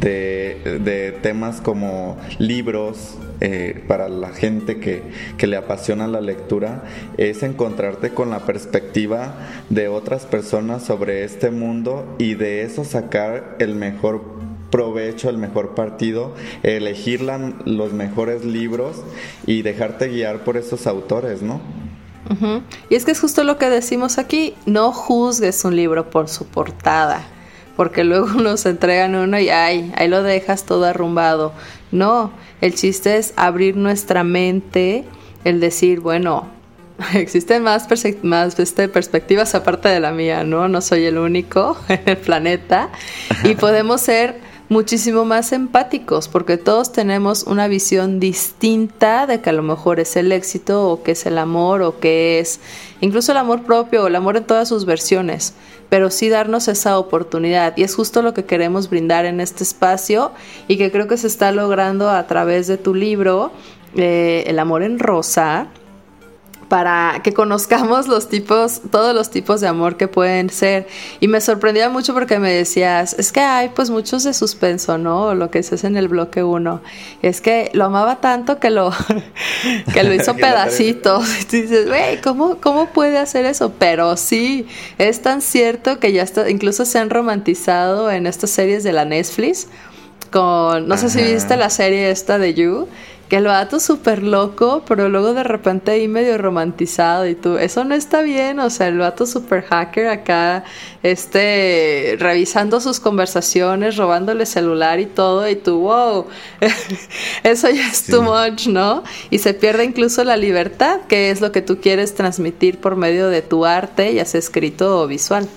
de, 0.00 1.16
temas 1.22 1.60
como 1.60 2.16
libros, 2.38 3.16
eh, 3.40 3.84
para 3.86 4.08
la 4.08 4.30
gente 4.30 4.78
que, 4.78 5.02
que, 5.36 5.46
le 5.46 5.56
apasiona 5.56 6.08
la 6.08 6.20
lectura, 6.20 6.82
es 7.16 7.44
encontrarte 7.44 8.10
con 8.10 8.30
la 8.30 8.40
perspectiva 8.40 9.36
de 9.70 9.86
otras 9.86 10.26
personas 10.26 10.82
sobre 10.82 11.22
este 11.22 11.52
mundo 11.52 12.16
y 12.18 12.34
de 12.34 12.62
eso 12.62 12.84
sacar 12.84 13.56
el 13.60 13.76
mejor 13.76 14.38
provecho, 14.70 15.30
el 15.30 15.38
mejor 15.38 15.74
partido, 15.74 16.34
elegir 16.64 17.22
los 17.22 17.92
mejores 17.92 18.44
libros 18.44 19.02
y 19.46 19.62
dejarte 19.62 20.08
guiar 20.08 20.44
por 20.44 20.56
esos 20.56 20.86
autores, 20.88 21.42
¿no? 21.42 21.60
Y 22.90 22.94
es 22.94 23.04
que 23.04 23.12
es 23.12 23.20
justo 23.20 23.44
lo 23.44 23.58
que 23.58 23.70
decimos 23.70 24.18
aquí, 24.18 24.54
no 24.66 24.92
juzgues 24.92 25.64
un 25.64 25.76
libro 25.76 26.10
por 26.10 26.28
su 26.28 26.46
portada, 26.46 27.24
porque 27.76 28.04
luego 28.04 28.26
nos 28.42 28.66
entregan 28.66 29.14
uno 29.14 29.38
y 29.38 29.48
ay, 29.48 29.92
ahí 29.96 30.08
lo 30.08 30.22
dejas 30.22 30.64
todo 30.64 30.84
arrumbado. 30.84 31.52
No, 31.90 32.32
el 32.60 32.74
chiste 32.74 33.16
es 33.16 33.32
abrir 33.36 33.76
nuestra 33.76 34.24
mente, 34.24 35.04
el 35.44 35.60
decir, 35.60 36.00
bueno, 36.00 36.48
existen 37.14 37.62
más, 37.62 37.88
más 38.22 38.58
este, 38.58 38.88
perspectivas 38.88 39.54
aparte 39.54 39.88
de 39.88 40.00
la 40.00 40.12
mía, 40.12 40.44
¿no? 40.44 40.68
No 40.68 40.80
soy 40.80 41.04
el 41.04 41.18
único 41.18 41.76
en 41.88 42.02
el 42.04 42.16
planeta 42.18 42.90
y 43.44 43.54
podemos 43.54 44.00
ser 44.00 44.47
muchísimo 44.68 45.24
más 45.24 45.52
empáticos, 45.52 46.28
porque 46.28 46.56
todos 46.56 46.92
tenemos 46.92 47.44
una 47.44 47.68
visión 47.68 48.20
distinta 48.20 49.26
de 49.26 49.40
que 49.40 49.50
a 49.50 49.54
lo 49.54 49.62
mejor 49.62 49.98
es 50.00 50.16
el 50.16 50.30
éxito 50.32 50.90
o 50.90 51.02
que 51.02 51.12
es 51.12 51.24
el 51.26 51.38
amor 51.38 51.82
o 51.82 51.98
que 51.98 52.38
es 52.38 52.60
incluso 53.00 53.32
el 53.32 53.38
amor 53.38 53.62
propio 53.62 54.04
o 54.04 54.06
el 54.08 54.16
amor 54.16 54.36
en 54.36 54.44
todas 54.44 54.68
sus 54.68 54.84
versiones, 54.84 55.54
pero 55.88 56.10
sí 56.10 56.28
darnos 56.28 56.68
esa 56.68 56.98
oportunidad. 56.98 57.76
Y 57.76 57.82
es 57.82 57.94
justo 57.94 58.20
lo 58.20 58.34
que 58.34 58.44
queremos 58.44 58.90
brindar 58.90 59.24
en 59.24 59.40
este 59.40 59.64
espacio 59.64 60.32
y 60.68 60.76
que 60.76 60.90
creo 60.90 61.08
que 61.08 61.16
se 61.16 61.28
está 61.28 61.50
logrando 61.50 62.10
a 62.10 62.26
través 62.26 62.66
de 62.66 62.76
tu 62.76 62.94
libro, 62.94 63.52
eh, 63.96 64.44
El 64.46 64.58
amor 64.58 64.82
en 64.82 64.98
rosa 64.98 65.68
para 66.68 67.20
que 67.24 67.32
conozcamos 67.32 68.08
los 68.08 68.28
tipos, 68.28 68.82
todos 68.90 69.14
los 69.14 69.30
tipos 69.30 69.60
de 69.60 69.68
amor 69.68 69.96
que 69.96 70.06
pueden 70.06 70.50
ser. 70.50 70.86
Y 71.20 71.28
me 71.28 71.40
sorprendía 71.40 71.88
mucho 71.88 72.12
porque 72.12 72.38
me 72.38 72.52
decías, 72.52 73.14
es 73.18 73.32
que 73.32 73.40
hay 73.40 73.70
pues 73.70 73.90
muchos 73.90 74.24
de 74.24 74.34
suspenso, 74.34 74.98
¿no? 74.98 75.34
Lo 75.34 75.50
que 75.50 75.60
es 75.60 75.84
en 75.84 75.96
el 75.96 76.08
bloque 76.08 76.42
1. 76.42 76.80
Es 77.22 77.40
que 77.40 77.70
lo 77.72 77.86
amaba 77.86 78.20
tanto 78.20 78.58
que 78.58 78.70
lo, 78.70 78.92
que 79.94 80.02
lo 80.04 80.12
hizo 80.12 80.34
pedacitos. 80.36 81.26
y 81.52 81.62
dices, 81.62 81.86
güey, 81.86 82.20
¿cómo, 82.20 82.58
¿cómo 82.60 82.86
puede 82.86 83.18
hacer 83.18 83.46
eso? 83.46 83.72
Pero 83.78 84.16
sí, 84.16 84.66
es 84.98 85.22
tan 85.22 85.40
cierto 85.40 85.98
que 85.98 86.12
ya 86.12 86.22
está, 86.22 86.50
incluso 86.50 86.84
se 86.84 86.98
han 86.98 87.10
romantizado 87.10 88.10
en 88.10 88.26
estas 88.26 88.50
series 88.50 88.84
de 88.84 88.92
la 88.92 89.04
Netflix. 89.04 89.68
Con, 90.30 90.88
no 90.88 90.98
sé 90.98 91.08
si 91.08 91.22
viste 91.22 91.56
la 91.56 91.70
serie 91.70 92.10
esta 92.10 92.36
de 92.36 92.52
You, 92.52 92.86
que 93.28 93.36
el 93.36 93.44
vato 93.44 93.78
súper 93.78 94.22
loco, 94.22 94.82
pero 94.88 95.08
luego 95.08 95.34
de 95.34 95.42
repente 95.42 95.90
ahí 95.90 96.08
medio 96.08 96.38
romantizado 96.38 97.26
y 97.26 97.34
tú, 97.34 97.58
eso 97.58 97.84
no 97.84 97.94
está 97.94 98.22
bien, 98.22 98.58
o 98.58 98.70
sea, 98.70 98.88
el 98.88 98.98
vato 98.98 99.26
súper 99.26 99.64
hacker 99.64 100.08
acá, 100.08 100.64
este, 101.02 102.16
revisando 102.18 102.80
sus 102.80 103.00
conversaciones, 103.00 103.96
robándole 103.96 104.46
celular 104.46 104.98
y 104.98 105.06
todo, 105.06 105.48
y 105.48 105.56
tú, 105.56 105.80
wow, 105.80 106.26
eso 107.42 107.68
ya 107.68 107.88
es 107.88 108.04
too 108.06 108.22
much, 108.22 108.66
¿no? 108.66 109.04
Y 109.28 109.38
se 109.38 109.52
pierde 109.52 109.84
incluso 109.84 110.24
la 110.24 110.36
libertad, 110.38 111.00
que 111.08 111.30
es 111.30 111.42
lo 111.42 111.52
que 111.52 111.60
tú 111.60 111.80
quieres 111.80 112.14
transmitir 112.14 112.78
por 112.78 112.96
medio 112.96 113.28
de 113.28 113.42
tu 113.42 113.66
arte, 113.66 114.14
ya 114.14 114.24
sea 114.24 114.38
escrito 114.38 115.02
o 115.02 115.06
visual. 115.06 115.48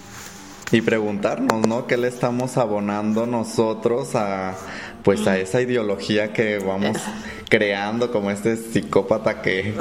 Y 0.73 0.79
preguntarnos, 0.79 1.67
¿no? 1.67 1.85
¿Qué 1.85 1.97
le 1.97 2.07
estamos 2.07 2.55
abonando 2.55 3.25
nosotros 3.25 4.15
a, 4.15 4.55
pues, 5.03 5.27
a 5.27 5.37
esa 5.37 5.61
ideología 5.61 6.33
que 6.33 6.59
vamos 6.59 6.97
creando 7.49 8.11
como 8.11 8.31
este 8.31 8.55
psicópata 8.55 9.41
que, 9.41 9.73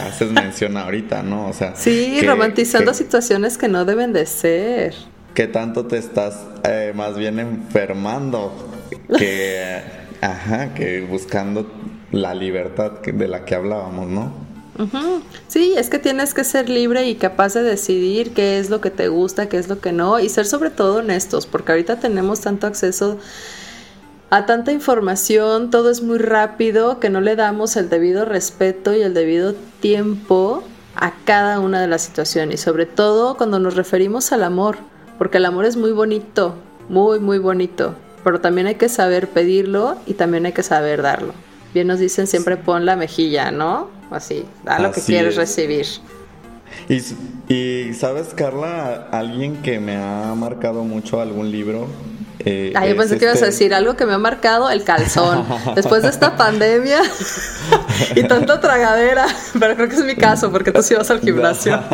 haces 0.00 0.30
mención 0.30 0.76
ahorita, 0.76 1.22
¿no? 1.22 1.48
O 1.48 1.52
sea, 1.52 1.74
sí, 1.76 2.20
romantizando 2.22 2.92
situaciones 2.94 3.56
que 3.58 3.68
no 3.68 3.84
deben 3.84 4.12
de 4.12 4.26
ser. 4.26 4.94
¿Qué 5.34 5.46
tanto 5.46 5.86
te 5.86 5.98
estás 5.98 6.38
eh, 6.64 6.92
más 6.94 7.16
bien 7.16 7.38
enfermando 7.38 8.52
que, 9.16 9.80
ajá, 10.20 10.74
que 10.74 11.00
buscando 11.02 11.70
la 12.12 12.34
libertad 12.34 13.00
de 13.00 13.28
la 13.28 13.44
que 13.44 13.54
hablábamos, 13.54 14.08
¿no? 14.08 14.48
Sí, 15.48 15.74
es 15.76 15.90
que 15.90 15.98
tienes 15.98 16.34
que 16.34 16.44
ser 16.44 16.68
libre 16.68 17.08
y 17.08 17.16
capaz 17.16 17.54
de 17.54 17.62
decidir 17.62 18.32
qué 18.32 18.60
es 18.60 18.70
lo 18.70 18.80
que 18.80 18.90
te 18.90 19.08
gusta, 19.08 19.48
qué 19.48 19.58
es 19.58 19.68
lo 19.68 19.80
que 19.80 19.90
no, 19.90 20.20
y 20.20 20.28
ser 20.28 20.46
sobre 20.46 20.70
todo 20.70 20.96
honestos, 20.96 21.46
porque 21.46 21.72
ahorita 21.72 21.98
tenemos 21.98 22.40
tanto 22.40 22.66
acceso 22.66 23.18
a 24.30 24.44
tanta 24.44 24.72
información, 24.72 25.70
todo 25.70 25.90
es 25.90 26.02
muy 26.02 26.18
rápido, 26.18 27.00
que 27.00 27.08
no 27.08 27.20
le 27.20 27.34
damos 27.34 27.76
el 27.76 27.88
debido 27.88 28.24
respeto 28.24 28.94
y 28.94 29.00
el 29.00 29.14
debido 29.14 29.54
tiempo 29.80 30.62
a 30.94 31.12
cada 31.24 31.60
una 31.60 31.80
de 31.80 31.86
las 31.86 32.02
situaciones, 32.02 32.60
y 32.60 32.62
sobre 32.62 32.84
todo 32.84 33.36
cuando 33.36 33.58
nos 33.58 33.74
referimos 33.74 34.32
al 34.32 34.42
amor, 34.42 34.78
porque 35.16 35.38
el 35.38 35.46
amor 35.46 35.64
es 35.64 35.76
muy 35.76 35.92
bonito, 35.92 36.54
muy, 36.88 37.20
muy 37.20 37.38
bonito, 37.38 37.94
pero 38.22 38.40
también 38.40 38.66
hay 38.66 38.74
que 38.74 38.88
saber 38.88 39.28
pedirlo 39.28 39.96
y 40.06 40.14
también 40.14 40.44
hay 40.44 40.52
que 40.52 40.62
saber 40.62 41.02
darlo. 41.02 41.32
bien 41.72 41.86
nos 41.86 41.98
dicen 41.98 42.26
siempre 42.26 42.56
pon 42.56 42.84
la 42.84 42.96
mejilla, 42.96 43.50
¿no? 43.50 43.88
Así, 44.10 44.44
da 44.64 44.78
lo 44.78 44.92
que 44.92 45.00
quieres 45.00 45.36
recibir. 45.36 45.86
Y, 46.88 47.02
y, 47.52 47.94
sabes, 47.94 48.34
Carla, 48.34 49.08
alguien 49.10 49.62
que 49.62 49.80
me 49.80 49.96
ha 49.96 50.34
marcado 50.34 50.84
mucho 50.84 51.20
algún 51.20 51.50
libro 51.50 51.86
eh, 52.40 52.72
ah, 52.74 52.86
yo 52.86 52.96
pensé 52.96 53.18
que 53.18 53.24
ibas 53.24 53.36
a 53.36 53.38
este 53.38 53.46
decir 53.46 53.74
algo 53.74 53.96
que 53.96 54.06
me 54.06 54.14
ha 54.14 54.18
marcado 54.18 54.70
el 54.70 54.84
calzón. 54.84 55.44
Después 55.74 56.02
de 56.02 56.08
esta 56.10 56.36
pandemia 56.36 57.00
y 58.14 58.22
tanta 58.24 58.60
tragadera. 58.60 59.26
Pero 59.58 59.74
creo 59.74 59.88
que 59.88 59.96
es 59.96 60.04
mi 60.04 60.14
caso, 60.16 60.52
porque 60.52 60.70
tú 60.72 60.82
sí 60.82 60.94
vas 60.94 61.10
al 61.10 61.20
gimnasio. 61.20 61.80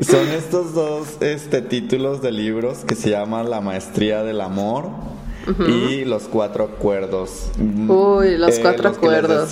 Son 0.00 0.28
estos 0.28 0.74
dos 0.74 1.16
este, 1.20 1.62
títulos 1.62 2.20
de 2.20 2.30
libros 2.30 2.84
que 2.86 2.94
se 2.94 3.08
llaman 3.10 3.48
La 3.48 3.62
Maestría 3.62 4.22
del 4.22 4.42
Amor 4.42 4.90
y 5.66 6.04
Los 6.04 6.24
Cuatro 6.24 6.64
Acuerdos. 6.64 7.50
Uy, 7.58 8.36
Los 8.36 8.58
eh, 8.58 8.62
Cuatro 8.62 8.90
Acuerdos 8.90 9.50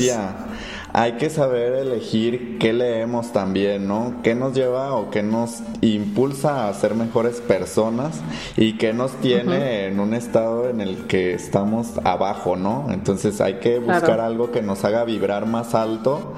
hay 0.96 1.14
que 1.14 1.28
saber 1.28 1.72
elegir 1.72 2.56
qué 2.60 2.72
leemos 2.72 3.32
también, 3.32 3.88
¿no? 3.88 4.20
¿Qué 4.22 4.36
nos 4.36 4.54
lleva 4.54 4.94
o 4.94 5.10
qué 5.10 5.24
nos 5.24 5.58
impulsa 5.80 6.68
a 6.68 6.74
ser 6.74 6.94
mejores 6.94 7.40
personas 7.40 8.20
y 8.56 8.78
qué 8.78 8.92
nos 8.92 9.10
tiene 9.20 9.88
en 9.88 9.98
un 9.98 10.14
estado 10.14 10.70
en 10.70 10.80
el 10.80 11.08
que 11.08 11.34
estamos 11.34 11.98
abajo, 12.04 12.54
¿no? 12.54 12.86
Entonces 12.92 13.40
hay 13.40 13.54
que 13.54 13.80
buscar 13.80 14.20
algo 14.20 14.52
que 14.52 14.62
nos 14.62 14.84
haga 14.84 15.02
vibrar 15.02 15.46
más 15.46 15.74
alto 15.74 16.34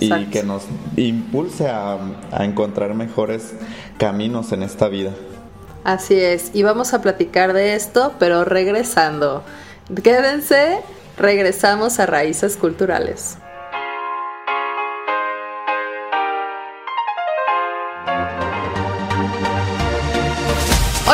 y 0.00 0.24
que 0.24 0.42
nos 0.42 0.64
impulse 0.96 1.68
a, 1.68 1.96
a 2.32 2.44
encontrar 2.44 2.94
mejores 2.94 3.54
caminos 3.96 4.50
en 4.50 4.64
esta 4.64 4.88
vida. 4.88 5.12
Así 5.84 6.18
es, 6.18 6.50
y 6.52 6.64
vamos 6.64 6.94
a 6.94 7.00
platicar 7.00 7.52
de 7.52 7.76
esto, 7.76 8.14
pero 8.18 8.44
regresando. 8.44 9.44
Quédense, 10.02 10.80
regresamos 11.16 12.00
a 12.00 12.06
Raíces 12.06 12.56
Culturales. 12.56 13.38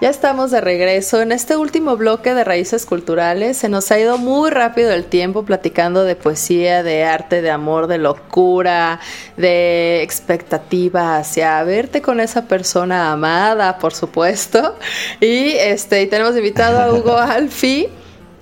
Ya 0.00 0.08
estamos 0.08 0.50
de 0.50 0.62
regreso. 0.62 1.20
En 1.20 1.30
este 1.30 1.58
último 1.58 1.98
bloque 1.98 2.32
de 2.32 2.42
Raíces 2.42 2.86
Culturales 2.86 3.58
se 3.58 3.68
nos 3.68 3.90
ha 3.90 3.98
ido 3.98 4.16
muy 4.16 4.48
rápido 4.48 4.92
el 4.92 5.04
tiempo 5.04 5.44
platicando 5.44 6.04
de 6.04 6.16
poesía, 6.16 6.82
de 6.82 7.04
arte, 7.04 7.42
de 7.42 7.50
amor, 7.50 7.86
de 7.86 7.98
locura, 7.98 8.98
de 9.36 10.02
expectativa 10.02 11.18
hacia 11.18 11.62
verte 11.64 12.00
con 12.00 12.18
esa 12.18 12.46
persona 12.48 13.12
amada, 13.12 13.76
por 13.76 13.92
supuesto. 13.92 14.74
Y 15.20 15.50
este 15.58 16.00
y 16.00 16.06
tenemos 16.06 16.34
invitado 16.34 16.80
a 16.80 16.94
Hugo 16.94 17.18
Alfi. 17.18 17.88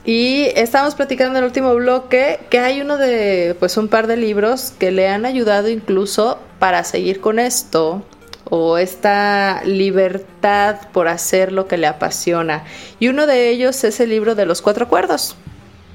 Y 0.04 0.44
estamos 0.54 0.94
platicando 0.94 1.32
en 1.32 1.42
el 1.42 1.48
último 1.48 1.74
bloque 1.74 2.38
que 2.50 2.60
hay 2.60 2.80
uno 2.80 2.98
de, 2.98 3.56
pues 3.58 3.76
un 3.76 3.88
par 3.88 4.06
de 4.06 4.16
libros 4.16 4.72
que 4.78 4.92
le 4.92 5.08
han 5.08 5.26
ayudado 5.26 5.68
incluso 5.68 6.38
para 6.60 6.84
seguir 6.84 7.20
con 7.20 7.40
esto, 7.40 8.04
o 8.50 8.78
esta 8.78 9.62
libertad 9.64 10.76
por 10.92 11.08
hacer 11.08 11.52
lo 11.52 11.66
que 11.68 11.76
le 11.76 11.86
apasiona. 11.86 12.64
Y 12.98 13.08
uno 13.08 13.26
de 13.26 13.50
ellos 13.50 13.84
es 13.84 14.00
el 14.00 14.10
libro 14.10 14.34
de 14.34 14.46
los 14.46 14.62
cuatro 14.62 14.86
acuerdos. 14.86 15.36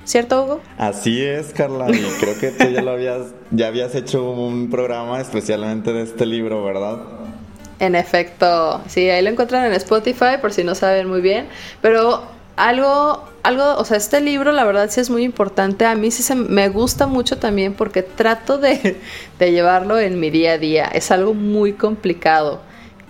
¿Cierto, 0.06 0.44
Hugo? 0.44 0.62
Así 0.78 1.24
es, 1.24 1.54
Carla, 1.54 1.90
y 1.90 2.02
creo 2.20 2.38
que 2.38 2.52
tú 2.52 2.66
ya 2.70 2.82
lo 2.82 2.92
habías, 2.92 3.22
ya 3.52 3.68
habías 3.68 3.96
hecho 3.96 4.32
un 4.32 4.70
programa 4.70 5.22
especialmente 5.22 5.94
de 5.94 6.04
este 6.04 6.26
libro, 6.26 6.64
¿verdad? 6.64 6.98
En 7.80 7.96
efecto, 7.96 8.82
sí, 8.88 9.10
ahí 9.10 9.24
lo 9.24 9.30
encuentran 9.30 9.66
en 9.66 9.74
Spotify 9.74 10.38
por 10.42 10.52
si 10.52 10.64
no 10.64 10.76
saben 10.76 11.08
muy 11.08 11.22
bien, 11.22 11.48
pero 11.82 12.24
algo, 12.56 13.24
algo, 13.44 13.76
o 13.78 13.86
sea, 13.86 13.98
este 13.98 14.22
libro 14.22 14.52
la 14.52 14.64
verdad 14.64 14.90
sí 14.90 15.02
es 15.02 15.10
muy 15.10 15.24
importante. 15.24 15.86
A 15.86 15.96
mí 15.96 16.12
sí 16.12 16.24
se, 16.24 16.36
me 16.36 16.70
gusta 16.70 17.08
mucho 17.08 17.38
también 17.38 17.74
porque 17.74 18.04
trato 18.04 18.58
de, 18.58 19.00
de 19.40 19.52
llevarlo 19.52 20.00
en 20.00 20.20
mi 20.20 20.30
día 20.30 20.54
a 20.54 20.58
día. 20.58 20.86
Es 20.86 21.12
algo 21.12 21.34
muy 21.34 21.74
complicado 21.74 22.62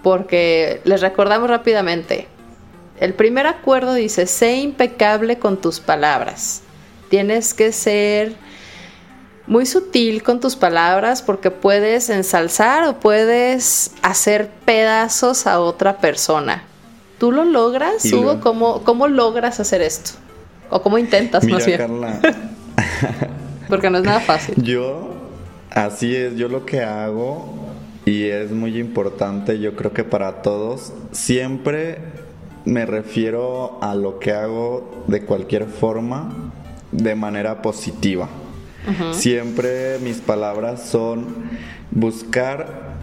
porque 0.02 0.82
les 0.84 1.02
recordamos 1.02 1.50
rápidamente. 1.50 2.28
El 3.00 3.14
primer 3.14 3.48
acuerdo 3.48 3.94
dice, 3.94 4.28
sé 4.28 4.58
impecable 4.58 5.40
con 5.40 5.60
tus 5.60 5.80
palabras. 5.80 6.62
Tienes 7.10 7.54
que 7.54 7.72
ser 7.72 8.34
muy 9.46 9.66
sutil 9.66 10.24
con 10.24 10.40
tus 10.40 10.56
palabras 10.56 11.22
porque 11.22 11.52
puedes 11.52 12.10
ensalzar 12.10 12.88
o 12.88 13.00
puedes 13.00 13.92
hacer 14.02 14.50
pedazos 14.66 15.48
a 15.48 15.60
otra 15.60 15.98
persona. 15.98 16.64
¿Tú 17.24 17.32
lo 17.32 17.46
logras, 17.46 18.04
Hugo? 18.12 18.42
¿Cómo, 18.42 19.08
logras 19.08 19.62
hacer 19.62 19.82
esto? 19.82 20.12
¿O 20.70 20.82
cómo 20.82 20.98
intentas 20.98 21.48
más 21.48 21.66
bien? 21.66 21.78
Carla. 21.78 22.20
Porque 23.70 23.90
no 23.90 24.00
es 24.00 24.04
nada 24.04 24.20
fácil. 24.20 24.56
Yo, 24.62 25.14
así 25.70 26.14
es, 26.14 26.36
yo 26.36 26.50
lo 26.50 26.66
que 26.66 26.82
hago, 26.82 27.46
y 28.06 28.26
es 28.26 28.52
muy 28.52 28.78
importante, 28.78 29.58
yo 29.62 29.74
creo 29.78 29.94
que 29.94 30.04
para 30.04 30.42
todos, 30.42 30.92
siempre 31.14 32.00
me 32.66 32.86
refiero 32.86 33.80
a 33.82 33.96
lo 33.96 34.20
que 34.20 34.34
hago 34.34 35.06
de 35.08 35.24
cualquier 35.24 35.68
forma 35.68 36.52
de 36.92 37.16
manera 37.16 37.62
positiva. 37.62 38.28
Siempre 39.14 39.98
mis 40.00 40.18
palabras 40.18 40.90
son 40.90 41.36
buscar 41.90 42.98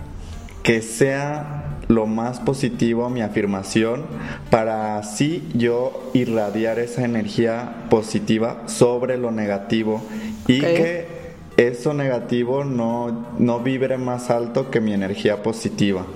que 0.62 0.82
sea 0.82 1.59
lo 1.90 2.06
más 2.06 2.38
positivo 2.38 3.10
mi 3.10 3.20
afirmación 3.20 4.06
para 4.48 4.96
así 4.96 5.48
yo 5.54 6.10
irradiar 6.14 6.78
esa 6.78 7.04
energía 7.04 7.86
positiva 7.90 8.62
sobre 8.68 9.18
lo 9.18 9.32
negativo 9.32 10.00
y 10.46 10.60
que 10.60 11.08
eso 11.56 11.92
negativo 11.92 12.62
no, 12.62 13.26
no 13.38 13.58
vibre 13.58 13.98
más 13.98 14.30
alto 14.30 14.70
que 14.70 14.80
mi 14.80 14.92
energía 14.92 15.42
positiva. 15.42 16.06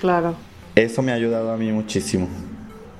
Claro. 0.00 0.36
Eso 0.76 1.02
me 1.02 1.10
ha 1.10 1.16
ayudado 1.16 1.52
a 1.52 1.56
mí 1.56 1.72
muchísimo. 1.72 2.28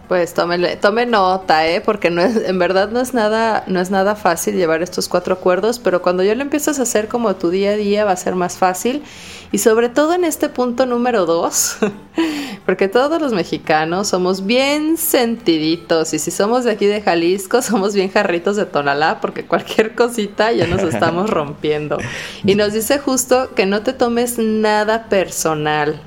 Pues 0.09 0.35
tome, 0.35 0.77
tome 0.77 1.07
nota, 1.07 1.67
¿eh? 1.67 1.81
porque 1.81 2.11
no 2.11 2.21
es, 2.21 2.37
en 2.37 2.59
verdad 2.59 2.91
no 2.91 3.01
es, 3.01 3.15
nada, 3.15 3.65
no 3.69 3.81
es 3.81 3.91
nada 3.91 4.15
fácil 4.17 4.55
llevar 4.55 4.83
estos 4.83 5.09
cuatro 5.09 5.33
acuerdos, 5.33 5.79
pero 5.79 6.03
cuando 6.03 6.23
ya 6.23 6.35
lo 6.35 6.43
empiezas 6.43 6.79
a 6.79 6.83
hacer 6.83 7.09
como 7.09 7.37
tu 7.37 7.49
día 7.49 7.71
a 7.71 7.77
día 7.77 8.05
va 8.05 8.13
a 8.13 8.17
ser 8.17 8.35
más 8.35 8.59
fácil. 8.59 9.03
Y 9.51 9.59
sobre 9.59 9.89
todo 9.89 10.13
en 10.13 10.25
este 10.25 10.51
punto 10.51 10.85
número 10.85 11.25
dos, 11.25 11.77
porque 12.67 12.89
todos 12.89 13.23
los 13.23 13.33
mexicanos 13.33 14.09
somos 14.09 14.45
bien 14.45 14.99
sentiditos 14.99 16.13
y 16.13 16.19
si 16.19 16.31
somos 16.31 16.65
de 16.65 16.73
aquí 16.73 16.85
de 16.85 17.01
Jalisco 17.01 17.63
somos 17.63 17.95
bien 17.95 18.11
jarritos 18.11 18.57
de 18.57 18.67
Tonalá 18.67 19.21
porque 19.23 19.47
cualquier 19.47 19.95
cosita 19.95 20.53
ya 20.53 20.67
nos 20.67 20.83
estamos 20.83 21.31
rompiendo. 21.31 21.97
Y 22.45 22.57
nos 22.57 22.75
dice 22.75 22.99
justo 22.99 23.55
que 23.55 23.65
no 23.65 23.83
te 23.83 23.95
tomes 23.95 24.37
nada 24.39 25.09
personal 25.09 25.99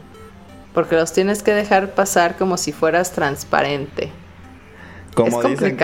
porque 0.77 0.95
los 0.95 1.11
tienes 1.11 1.41
que 1.41 1.55
dejar 1.55 1.95
pasar 1.95 2.37
como 2.37 2.55
si 2.55 2.71
fueras 2.71 3.11
transparente. 3.11 4.11
Como 5.15 5.41
dicen 5.41 5.75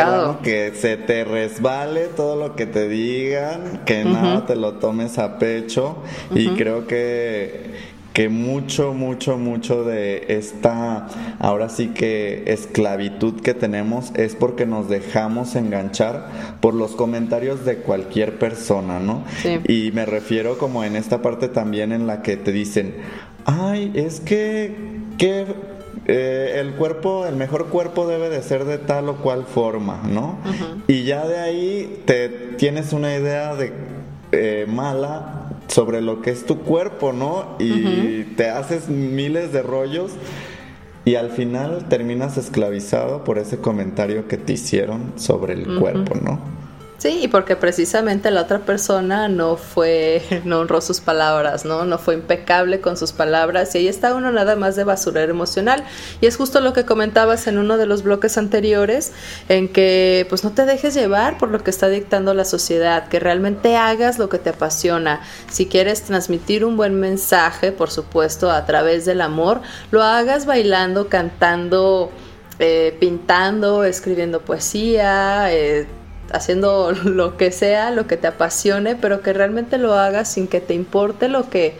que 0.44 0.72
se 0.76 0.98
te 0.98 1.24
resbale 1.24 2.10
todo 2.16 2.36
lo 2.36 2.56
que 2.56 2.68
te 2.68 2.88
digan, 2.88 3.82
que 3.88 4.06
nada 4.06 4.46
te 4.46 4.56
lo 4.56 4.74
tomes 4.74 5.18
a 5.18 5.40
pecho 5.40 5.98
y 6.36 6.50
creo 6.50 6.86
que 6.86 7.94
que 8.14 8.30
mucho, 8.30 8.94
mucho, 8.94 9.40
mucho 9.40 9.84
de 9.84 10.26
esta, 10.28 11.08
ahora 11.40 11.68
sí 11.70 11.88
que 11.88 12.44
esclavitud 12.46 13.42
que 13.42 13.56
tenemos 13.56 14.12
es 14.14 14.36
porque 14.36 14.68
nos 14.68 14.88
dejamos 14.88 15.56
enganchar 15.56 16.58
por 16.62 16.76
los 16.76 16.92
comentarios 16.92 17.66
de 17.66 17.78
cualquier 17.78 18.38
persona, 18.38 19.00
¿no? 19.00 19.24
Sí. 19.42 19.60
Y 19.68 19.92
me 19.94 20.06
refiero 20.06 20.60
como 20.60 20.84
en 20.84 20.96
esta 20.96 21.24
parte 21.24 21.48
también 21.48 21.92
en 21.92 22.06
la 22.06 22.22
que 22.22 22.38
te 22.38 22.52
dicen, 22.52 22.98
ay, 23.46 23.92
es 23.96 24.20
que, 24.20 24.76
que 25.18 25.46
eh, 26.06 26.56
el 26.60 26.74
cuerpo, 26.74 27.26
el 27.26 27.36
mejor 27.36 27.68
cuerpo 27.68 28.08
debe 28.08 28.30
de 28.30 28.42
ser 28.42 28.66
de 28.66 28.78
tal 28.78 29.10
o 29.10 29.18
cual 29.18 29.46
forma, 29.46 30.02
¿no? 30.10 30.38
Y 30.88 31.04
ya 31.04 31.26
de 31.26 31.40
ahí 31.40 32.02
te 32.06 32.30
tienes 32.30 32.94
una 32.94 33.16
idea 33.16 33.56
de 33.56 33.74
eh, 34.32 34.66
mala 34.68 35.50
sobre 35.68 36.02
lo 36.02 36.22
que 36.22 36.32
es 36.32 36.46
tu 36.46 36.60
cuerpo, 36.60 37.14
¿no? 37.14 37.56
Y 37.60 38.24
te 38.36 38.50
haces 38.50 38.90
miles 38.90 39.54
de 39.54 39.64
rollos 39.64 40.12
y 41.06 41.16
al 41.16 41.32
final 41.32 41.86
terminas 41.90 42.38
esclavizado 42.38 43.24
por 43.24 43.38
ese 43.38 43.58
comentario 43.60 44.28
que 44.28 44.38
te 44.38 44.54
hicieron 44.54 45.14
sobre 45.16 45.54
el 45.54 45.80
cuerpo, 45.80 46.16
¿no? 46.22 46.40
Sí, 47.04 47.20
y 47.24 47.28
porque 47.28 47.58
precisamente 47.58 48.32
la 48.32 48.44
otra 48.44 48.60
persona 48.60 49.28
no 49.28 49.58
fue, 49.58 50.22
no 50.46 50.60
honró 50.60 50.80
sus 50.80 51.02
palabras, 51.02 51.66
¿no? 51.66 51.84
No 51.84 51.98
fue 51.98 52.14
impecable 52.14 52.80
con 52.80 52.96
sus 52.96 53.12
palabras 53.12 53.76
y 53.76 53.80
ahí 53.80 53.88
está 53.90 54.16
uno 54.16 54.32
nada 54.32 54.56
más 54.56 54.78
de 54.78 54.86
basurero 54.86 55.30
emocional. 55.30 55.84
Y 56.22 56.28
es 56.28 56.38
justo 56.38 56.62
lo 56.62 56.72
que 56.72 56.86
comentabas 56.86 57.46
en 57.48 57.58
uno 57.58 57.76
de 57.76 57.88
los 57.88 58.04
bloques 58.04 58.38
anteriores, 58.38 59.12
en 59.50 59.68
que 59.68 60.26
pues 60.30 60.46
no 60.46 60.52
te 60.52 60.66
dejes 60.66 60.94
llevar 60.94 61.38
por 61.38 61.50
lo 61.50 61.62
que 61.62 61.72
está 61.72 61.90
dictando 61.90 62.34
la 62.34 62.46
sociedad, 62.46 63.10
que 63.10 63.20
realmente 63.20 63.76
hagas 63.76 64.18
lo 64.18 64.30
que 64.30 64.40
te 64.40 64.52
apasiona. 64.52 65.20
Si 65.52 65.66
quieres 65.66 66.04
transmitir 66.04 66.64
un 66.64 66.78
buen 66.78 66.98
mensaje, 66.98 67.74
por 67.74 67.92
supuesto, 67.92 68.50
a 68.50 68.66
través 68.66 69.04
del 69.04 69.20
amor, 69.20 69.60
lo 69.92 70.04
hagas 70.04 70.46
bailando, 70.46 71.10
cantando, 71.10 72.12
eh, 72.60 72.96
pintando, 72.98 73.84
escribiendo 73.84 74.40
poesía, 74.40 75.54
eh, 75.54 75.86
haciendo 76.32 76.92
lo 77.04 77.38
que 77.38 77.52
sea, 77.52 77.92
lo 77.92 78.08
que 78.08 78.18
te 78.18 78.28
apasione, 78.28 78.96
pero 78.96 79.22
que 79.22 79.34
realmente 79.34 79.78
lo 79.78 79.94
hagas 79.94 80.32
sin 80.32 80.48
que 80.48 80.62
te 80.62 80.74
importe 80.74 81.28
lo 81.28 81.50
que 81.50 81.76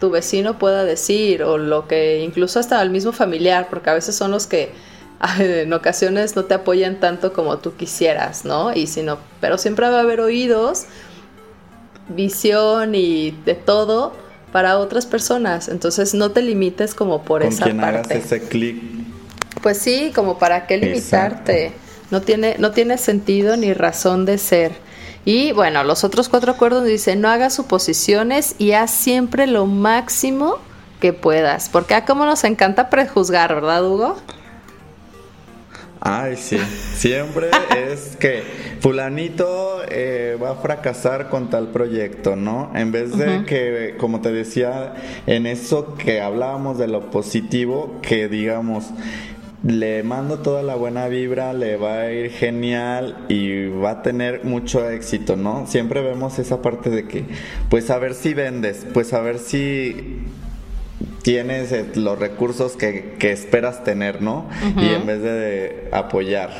tu 0.00 0.10
vecino 0.10 0.58
pueda 0.58 0.84
decir 0.84 1.44
o 1.44 1.58
lo 1.58 1.86
que 1.86 2.20
incluso 2.20 2.58
hasta 2.58 2.82
el 2.82 2.90
mismo 2.90 3.12
familiar, 3.12 3.68
porque 3.70 3.90
a 3.90 3.94
veces 3.94 4.16
son 4.16 4.32
los 4.32 4.46
que 4.46 4.72
en 5.38 5.72
ocasiones 5.72 6.34
no 6.36 6.44
te 6.44 6.54
apoyan 6.54 6.98
tanto 6.98 7.32
como 7.32 7.58
tú 7.58 7.76
quisieras, 7.76 8.44
¿no? 8.44 8.74
Y 8.74 8.86
si 8.86 9.02
no, 9.02 9.18
pero 9.40 9.58
siempre 9.58 9.88
va 9.88 9.98
a 9.98 10.00
haber 10.00 10.20
oídos, 10.20 10.86
visión 12.08 12.94
y 12.94 13.30
de 13.44 13.54
todo 13.54 14.12
para 14.50 14.78
otras 14.78 15.06
personas, 15.06 15.68
entonces 15.68 16.14
no 16.14 16.32
te 16.32 16.42
limites 16.42 16.94
como 16.94 17.22
por 17.22 17.42
esa 17.42 17.64
quien 17.64 17.78
parte. 17.78 18.14
hagas 18.14 18.24
ese 18.24 18.42
clic. 18.42 18.82
Pues 19.62 19.78
sí, 19.78 20.12
como 20.14 20.38
para 20.38 20.66
qué 20.66 20.76
limitarte. 20.76 21.72
No 22.12 22.20
tiene, 22.20 22.56
no 22.58 22.72
tiene 22.72 22.98
sentido 22.98 23.56
ni 23.56 23.72
razón 23.72 24.26
de 24.26 24.36
ser. 24.36 24.72
Y 25.24 25.52
bueno, 25.52 25.82
los 25.82 26.04
otros 26.04 26.28
cuatro 26.28 26.52
acuerdos 26.52 26.84
dicen, 26.84 27.22
no 27.22 27.28
hagas 27.28 27.54
suposiciones 27.54 28.54
y 28.58 28.72
haz 28.72 28.90
siempre 28.90 29.46
lo 29.46 29.64
máximo 29.64 30.58
que 31.00 31.14
puedas. 31.14 31.70
Porque 31.70 31.94
a 31.94 32.04
como 32.04 32.26
nos 32.26 32.44
encanta 32.44 32.90
prejuzgar, 32.90 33.54
¿verdad, 33.54 33.84
Hugo? 33.86 34.16
Ay, 36.04 36.36
sí. 36.36 36.58
Siempre 36.58 37.48
es 37.90 38.16
que 38.16 38.42
fulanito 38.80 39.80
eh, 39.88 40.36
va 40.42 40.50
a 40.50 40.54
fracasar 40.56 41.30
con 41.30 41.48
tal 41.48 41.68
proyecto, 41.68 42.34
¿no? 42.34 42.72
En 42.74 42.92
vez 42.92 43.16
de 43.16 43.44
que, 43.46 43.94
como 43.98 44.20
te 44.20 44.32
decía, 44.32 44.94
en 45.26 45.46
eso 45.46 45.94
que 45.94 46.20
hablábamos 46.20 46.76
de 46.76 46.88
lo 46.88 47.10
positivo, 47.10 48.00
que 48.02 48.28
digamos, 48.28 48.90
le 49.64 50.02
mando 50.02 50.40
toda 50.40 50.62
la 50.62 50.74
buena 50.74 51.06
vibra, 51.08 51.52
le 51.52 51.76
va 51.76 52.00
a 52.00 52.12
ir 52.12 52.30
genial 52.30 53.16
y 53.28 53.68
va 53.68 53.90
a 53.90 54.02
tener 54.02 54.44
mucho 54.44 54.88
éxito, 54.90 55.36
¿no? 55.36 55.66
Siempre 55.66 56.02
vemos 56.02 56.38
esa 56.38 56.62
parte 56.62 56.90
de 56.90 57.06
que, 57.06 57.24
pues 57.68 57.90
a 57.90 57.98
ver 57.98 58.14
si 58.14 58.34
vendes, 58.34 58.84
pues 58.92 59.12
a 59.12 59.20
ver 59.20 59.38
si 59.38 60.24
tienes 61.22 61.70
eh, 61.70 61.86
los 61.94 62.18
recursos 62.18 62.72
que, 62.72 63.16
esperas 63.20 63.84
tener, 63.84 64.20
¿no? 64.20 64.46
Y 64.76 64.88
en 64.88 65.06
vez 65.06 65.22
de, 65.22 65.88
apoyar. 65.92 66.50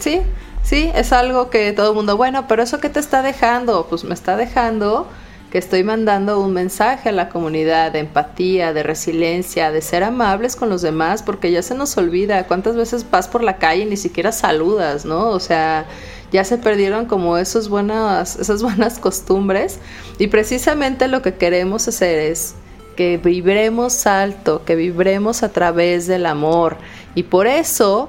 Sí, 0.00 0.20
sí, 0.62 0.90
es 0.94 1.12
algo 1.12 1.50
que 1.50 1.72
todo 1.72 1.90
el 1.90 1.96
mundo, 1.96 2.16
bueno, 2.16 2.46
pero 2.48 2.64
eso 2.64 2.80
que 2.80 2.88
te 2.88 2.98
está 2.98 3.22
dejando, 3.22 3.86
pues 3.88 4.02
me 4.02 4.14
está 4.14 4.36
dejando 4.36 5.08
que 5.52 5.58
estoy 5.58 5.84
mandando 5.84 6.40
un 6.40 6.54
mensaje 6.54 7.10
a 7.10 7.12
la 7.12 7.28
comunidad 7.28 7.92
de 7.92 7.98
empatía, 7.98 8.72
de 8.72 8.82
resiliencia, 8.82 9.70
de 9.70 9.82
ser 9.82 10.02
amables 10.02 10.56
con 10.56 10.70
los 10.70 10.80
demás, 10.80 11.22
porque 11.22 11.52
ya 11.52 11.60
se 11.60 11.74
nos 11.74 11.94
olvida 11.98 12.46
cuántas 12.46 12.74
veces 12.74 13.04
vas 13.10 13.28
por 13.28 13.42
la 13.42 13.58
calle 13.58 13.82
y 13.82 13.84
ni 13.84 13.98
siquiera 13.98 14.32
saludas, 14.32 15.04
¿no? 15.04 15.28
O 15.28 15.40
sea, 15.40 15.84
ya 16.32 16.42
se 16.44 16.56
perdieron 16.56 17.04
como 17.04 17.36
esos 17.36 17.68
buenas, 17.68 18.36
esas 18.40 18.62
buenas 18.62 18.98
costumbres 18.98 19.78
y 20.18 20.28
precisamente 20.28 21.06
lo 21.06 21.20
que 21.20 21.34
queremos 21.34 21.86
hacer 21.86 22.18
es 22.18 22.54
que 22.96 23.18
vibremos 23.18 24.06
alto, 24.06 24.64
que 24.64 24.74
vibremos 24.74 25.42
a 25.42 25.50
través 25.52 26.06
del 26.06 26.24
amor 26.24 26.78
y 27.14 27.24
por 27.24 27.46
eso 27.46 28.08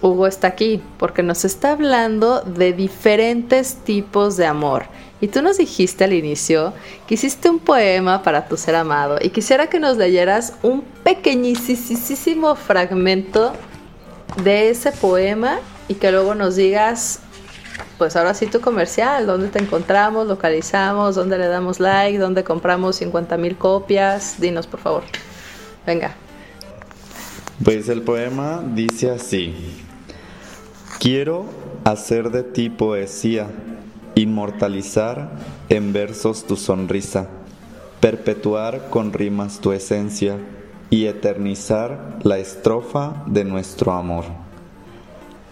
Hugo 0.00 0.26
está 0.26 0.48
aquí, 0.48 0.82
porque 0.98 1.22
nos 1.22 1.44
está 1.44 1.70
hablando 1.70 2.40
de 2.40 2.72
diferentes 2.72 3.76
tipos 3.84 4.36
de 4.36 4.46
amor. 4.46 4.86
Y 5.22 5.28
tú 5.28 5.40
nos 5.40 5.56
dijiste 5.56 6.02
al 6.02 6.14
inicio 6.14 6.72
que 7.06 7.14
hiciste 7.14 7.48
un 7.48 7.60
poema 7.60 8.24
para 8.24 8.48
tu 8.48 8.56
ser 8.56 8.74
amado 8.74 9.18
y 9.22 9.30
quisiera 9.30 9.68
que 9.68 9.78
nos 9.78 9.96
leyeras 9.96 10.54
un 10.64 10.82
pequeñísimo 11.04 12.56
fragmento 12.56 13.52
de 14.42 14.70
ese 14.70 14.90
poema 14.90 15.60
y 15.86 15.94
que 15.94 16.10
luego 16.10 16.34
nos 16.34 16.56
digas, 16.56 17.20
pues 17.98 18.16
ahora 18.16 18.34
sí 18.34 18.46
tu 18.46 18.60
comercial, 18.60 19.24
dónde 19.24 19.46
te 19.46 19.60
encontramos, 19.60 20.26
localizamos, 20.26 21.14
dónde 21.14 21.38
le 21.38 21.46
damos 21.46 21.78
like, 21.78 22.18
dónde 22.18 22.42
compramos 22.42 22.96
50 22.96 23.36
mil 23.36 23.56
copias. 23.56 24.40
Dinos, 24.40 24.66
por 24.66 24.80
favor. 24.80 25.04
Venga. 25.86 26.16
Pues 27.62 27.88
el 27.88 28.02
poema 28.02 28.60
dice 28.74 29.12
así. 29.12 29.54
Quiero 30.98 31.46
hacer 31.84 32.32
de 32.32 32.42
ti 32.42 32.70
poesía 32.70 33.46
inmortalizar 34.14 35.30
en 35.68 35.92
versos 35.92 36.46
tu 36.46 36.56
sonrisa, 36.56 37.28
perpetuar 38.00 38.88
con 38.90 39.12
rimas 39.12 39.60
tu 39.60 39.72
esencia 39.72 40.36
y 40.90 41.06
eternizar 41.06 42.18
la 42.22 42.38
estrofa 42.38 43.24
de 43.26 43.44
nuestro 43.44 43.92
amor. 43.92 44.24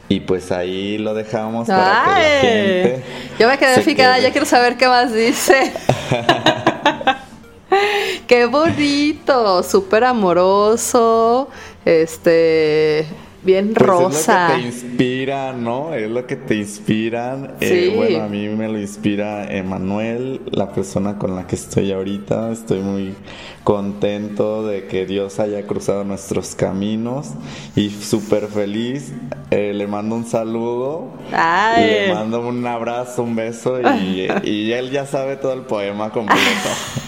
Y 0.09 0.21
pues 0.21 0.51
ahí 0.51 0.99
lo 0.99 1.15
dejamos 1.15 1.69
para 1.69 2.05
que 2.05 2.11
la 2.11 2.41
gente. 2.41 3.05
Yo 3.39 3.49
me 3.49 3.59
quedé 3.59 3.81
fijada, 3.83 4.19
ya 4.19 4.33
quiero 4.33 4.47
saber 4.47 4.77
qué 4.77 4.89
más 4.89 5.15
dice. 5.15 5.73
qué 8.27 8.47
bonito, 8.47 9.63
súper 9.63 10.05
amoroso. 10.05 11.49
Este 11.85 13.07
bien 13.43 13.75
rosa. 13.75 14.51
Pues 14.53 14.67
es 14.67 14.83
lo 14.83 14.87
que 14.87 14.87
te 14.87 14.87
inspira, 14.87 15.53
¿no? 15.53 15.95
Es 15.95 16.11
lo 16.11 16.27
que 16.27 16.37
te 16.37 16.55
inspiran. 16.57 17.55
Eh, 17.61 17.93
bueno, 17.95 18.25
a 18.25 18.29
mí 18.29 18.49
me 18.49 18.69
lo 18.69 18.79
inspira 18.79 19.51
Emanuel, 19.51 20.41
la 20.51 20.73
persona 20.73 21.19
con 21.19 21.37
la 21.37 21.47
que 21.47 21.57
estoy 21.57 21.93
ahorita. 21.93 22.53
Estoy 22.53 22.81
muy 22.81 23.15
contento 23.65 24.67
de 24.67 24.87
que 24.87 25.07
Dios 25.07 25.39
haya 25.41 25.67
cruzado 25.67 26.05
nuestros 26.05 26.55
caminos 26.55 27.29
y 27.77 27.91
súper 27.91 28.49
feliz. 28.49 29.13
Eh, 29.51 29.73
le 29.75 29.87
mando 29.87 30.17
un 30.17 30.27
saludo. 30.27 31.13
Y 31.31 31.81
le 31.81 32.15
mando 32.15 32.47
un 32.47 32.67
abrazo, 32.67 33.23
un 33.23 33.37
beso 33.37 33.81
y, 33.81 34.29
y 34.45 34.73
él 34.73 34.91
ya 34.91 35.07
sabe 35.07 35.37
todo 35.37 35.53
el 35.53 35.63
poema 35.63 36.11
completo. 36.11 36.41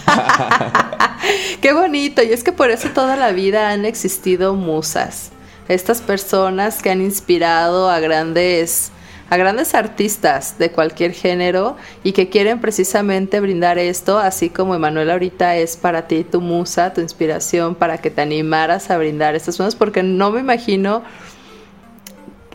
Qué 1.61 1.73
bonito. 1.73 2.21
Y 2.23 2.31
es 2.31 2.43
que 2.43 2.51
por 2.51 2.71
eso 2.71 2.89
toda 2.89 3.15
la 3.15 3.31
vida 3.31 3.69
han 3.69 3.85
existido 3.85 4.53
musas 4.53 5.32
estas 5.67 6.01
personas 6.01 6.81
que 6.81 6.89
han 6.89 7.01
inspirado 7.01 7.89
a 7.89 7.99
grandes 7.99 8.91
a 9.29 9.37
grandes 9.37 9.73
artistas 9.73 10.59
de 10.59 10.69
cualquier 10.69 11.11
género 11.11 11.75
y 12.03 12.11
que 12.11 12.29
quieren 12.29 12.61
precisamente 12.61 13.39
brindar 13.39 13.79
esto, 13.79 14.19
así 14.19 14.51
como 14.51 14.75
Emanuel 14.75 15.09
ahorita 15.09 15.55
es 15.55 15.75
para 15.75 16.07
ti 16.07 16.23
tu 16.23 16.39
musa, 16.39 16.93
tu 16.93 17.01
inspiración, 17.01 17.73
para 17.73 17.97
que 17.97 18.11
te 18.11 18.21
animaras 18.21 18.91
a 18.91 18.97
brindar 18.99 19.33
estas 19.33 19.57
cosas, 19.57 19.75
porque 19.75 20.03
no 20.03 20.29
me 20.29 20.39
imagino, 20.39 21.01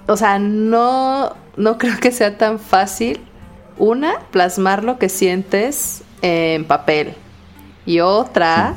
o 0.06 0.16
sea, 0.16 0.38
no, 0.38 1.34
no 1.56 1.78
creo 1.78 1.98
que 1.98 2.12
sea 2.12 2.38
tan 2.38 2.60
fácil, 2.60 3.18
una, 3.76 4.20
plasmar 4.30 4.84
lo 4.84 4.98
que 4.98 5.08
sientes 5.08 6.02
en 6.22 6.64
papel 6.64 7.14
y 7.86 8.00
otra, 8.00 8.76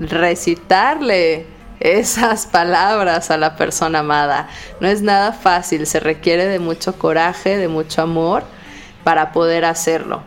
recitarle 0.00 1.46
esas 1.80 2.46
palabras 2.46 3.30
a 3.30 3.36
la 3.36 3.56
persona 3.56 4.00
amada. 4.00 4.48
No 4.80 4.88
es 4.88 5.02
nada 5.02 5.32
fácil, 5.32 5.86
se 5.86 6.00
requiere 6.00 6.46
de 6.46 6.58
mucho 6.58 6.98
coraje, 6.98 7.56
de 7.56 7.68
mucho 7.68 8.02
amor 8.02 8.44
para 9.04 9.32
poder 9.32 9.64
hacerlo. 9.64 10.22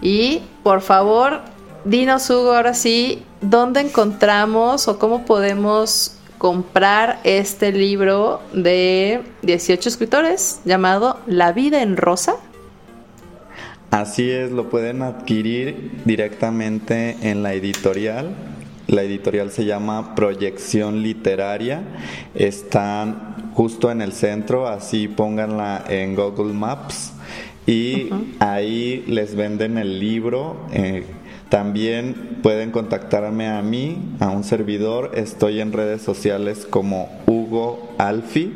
Y 0.00 0.42
por 0.62 0.80
favor, 0.80 1.40
dinos 1.84 2.28
Hugo, 2.30 2.54
ahora 2.54 2.74
sí, 2.74 3.24
¿dónde 3.40 3.80
encontramos 3.80 4.88
o 4.88 4.98
cómo 4.98 5.24
podemos 5.24 6.16
comprar 6.38 7.20
este 7.24 7.70
libro 7.70 8.40
de 8.52 9.22
18 9.42 9.88
escritores 9.88 10.60
llamado 10.64 11.20
La 11.26 11.52
vida 11.52 11.82
en 11.82 11.96
rosa? 11.96 12.34
Así 13.90 14.30
es, 14.30 14.50
lo 14.50 14.70
pueden 14.70 15.02
adquirir 15.02 16.00
directamente 16.04 17.16
en 17.20 17.42
la 17.42 17.52
editorial 17.52 18.34
la 18.92 19.02
editorial 19.02 19.50
se 19.50 19.64
llama 19.64 20.14
Proyección 20.14 21.02
Literaria. 21.02 21.82
Están 22.34 23.52
justo 23.54 23.90
en 23.90 24.02
el 24.02 24.12
centro, 24.12 24.68
así 24.68 25.08
pónganla 25.08 25.84
en 25.88 26.14
Google 26.14 26.52
Maps. 26.52 27.14
Y 27.66 28.10
ahí 28.38 29.02
les 29.08 29.34
venden 29.34 29.78
el 29.78 29.98
libro. 29.98 30.56
Eh, 30.72 31.04
También 31.48 32.38
pueden 32.42 32.70
contactarme 32.70 33.48
a 33.48 33.62
mí, 33.62 33.96
a 34.20 34.28
un 34.28 34.44
servidor. 34.44 35.12
Estoy 35.14 35.60
en 35.60 35.72
redes 35.72 36.02
sociales 36.02 36.66
como 36.68 37.08
Hugo 37.26 37.94
Alfi, 37.98 38.52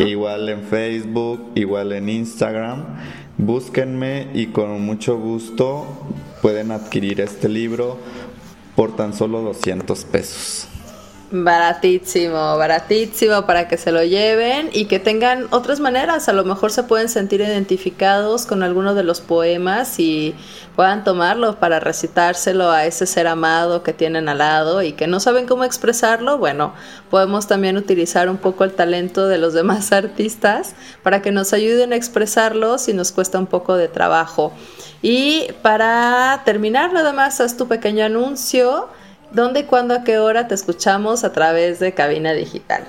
igual 0.00 0.48
en 0.48 0.62
Facebook, 0.62 1.50
igual 1.54 1.92
en 1.92 2.08
Instagram. 2.08 2.84
Búsquenme 3.38 4.26
y 4.34 4.46
con 4.46 4.82
mucho 4.82 5.18
gusto 5.18 5.86
pueden 6.42 6.72
adquirir 6.72 7.20
este 7.20 7.48
libro 7.48 7.98
por 8.74 8.96
tan 8.96 9.14
solo 9.14 9.40
200 9.42 10.04
pesos. 10.04 10.68
Baratísimo, 11.32 12.58
baratísimo 12.58 13.46
para 13.46 13.68
que 13.68 13.76
se 13.76 13.92
lo 13.92 14.02
lleven 14.02 14.68
y 14.72 14.86
que 14.86 14.98
tengan 14.98 15.46
otras 15.52 15.78
maneras. 15.78 16.28
A 16.28 16.32
lo 16.32 16.44
mejor 16.44 16.72
se 16.72 16.82
pueden 16.82 17.08
sentir 17.08 17.40
identificados 17.40 18.46
con 18.46 18.64
alguno 18.64 18.94
de 18.94 19.04
los 19.04 19.20
poemas 19.20 20.00
y 20.00 20.34
puedan 20.74 21.04
tomarlo 21.04 21.60
para 21.60 21.78
recitárselo 21.78 22.72
a 22.72 22.84
ese 22.84 23.06
ser 23.06 23.28
amado 23.28 23.84
que 23.84 23.92
tienen 23.92 24.28
al 24.28 24.38
lado 24.38 24.82
y 24.82 24.92
que 24.94 25.06
no 25.06 25.20
saben 25.20 25.46
cómo 25.46 25.62
expresarlo. 25.62 26.36
Bueno, 26.36 26.74
podemos 27.10 27.46
también 27.46 27.76
utilizar 27.76 28.28
un 28.28 28.38
poco 28.38 28.64
el 28.64 28.72
talento 28.72 29.28
de 29.28 29.38
los 29.38 29.54
demás 29.60 29.92
artistas 29.92 30.74
para 31.04 31.22
que 31.22 31.30
nos 31.30 31.52
ayuden 31.52 31.92
a 31.92 31.96
expresarlo 31.96 32.76
si 32.76 32.92
nos 32.92 33.12
cuesta 33.12 33.38
un 33.38 33.46
poco 33.46 33.76
de 33.76 33.86
trabajo. 33.86 34.52
Y 35.02 35.48
para 35.62 36.42
terminar, 36.44 36.92
nada 36.92 37.12
más 37.12 37.40
haz 37.40 37.56
tu 37.56 37.68
pequeño 37.68 38.04
anuncio 38.04 38.88
¿Dónde, 39.32 39.64
cuándo, 39.64 39.94
a 39.94 40.02
qué 40.02 40.18
hora 40.18 40.48
te 40.48 40.56
escuchamos 40.56 41.22
a 41.22 41.32
través 41.32 41.78
de 41.78 41.92
Cabina 41.92 42.32
Digital? 42.32 42.82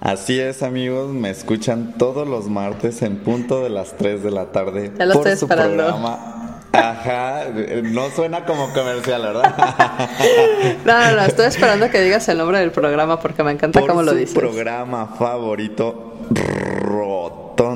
Así 0.00 0.40
es, 0.40 0.62
amigos, 0.62 1.12
me 1.12 1.28
escuchan 1.28 1.92
todos 1.98 2.26
los 2.26 2.48
martes 2.48 3.02
en 3.02 3.18
punto 3.18 3.62
de 3.62 3.68
las 3.68 3.98
3 3.98 4.22
de 4.22 4.30
la 4.30 4.46
tarde 4.46 4.92
ya 4.98 5.04
lo 5.04 5.14
por 5.14 5.36
su 5.36 5.46
programa. 5.46 6.62
Ajá, 6.72 7.48
no 7.82 8.10
suena 8.10 8.46
como 8.46 8.72
comercial, 8.72 9.20
¿verdad? 9.22 9.54
no, 10.86 11.16
no, 11.16 11.22
estoy 11.22 11.46
esperando 11.46 11.90
que 11.90 12.00
digas 12.00 12.26
el 12.30 12.38
nombre 12.38 12.60
del 12.60 12.70
programa 12.70 13.20
porque 13.20 13.42
me 13.42 13.52
encanta 13.52 13.82
cómo 13.86 14.02
lo 14.02 14.14
dices. 14.14 14.34
programa 14.34 15.08
favorito, 15.18 16.14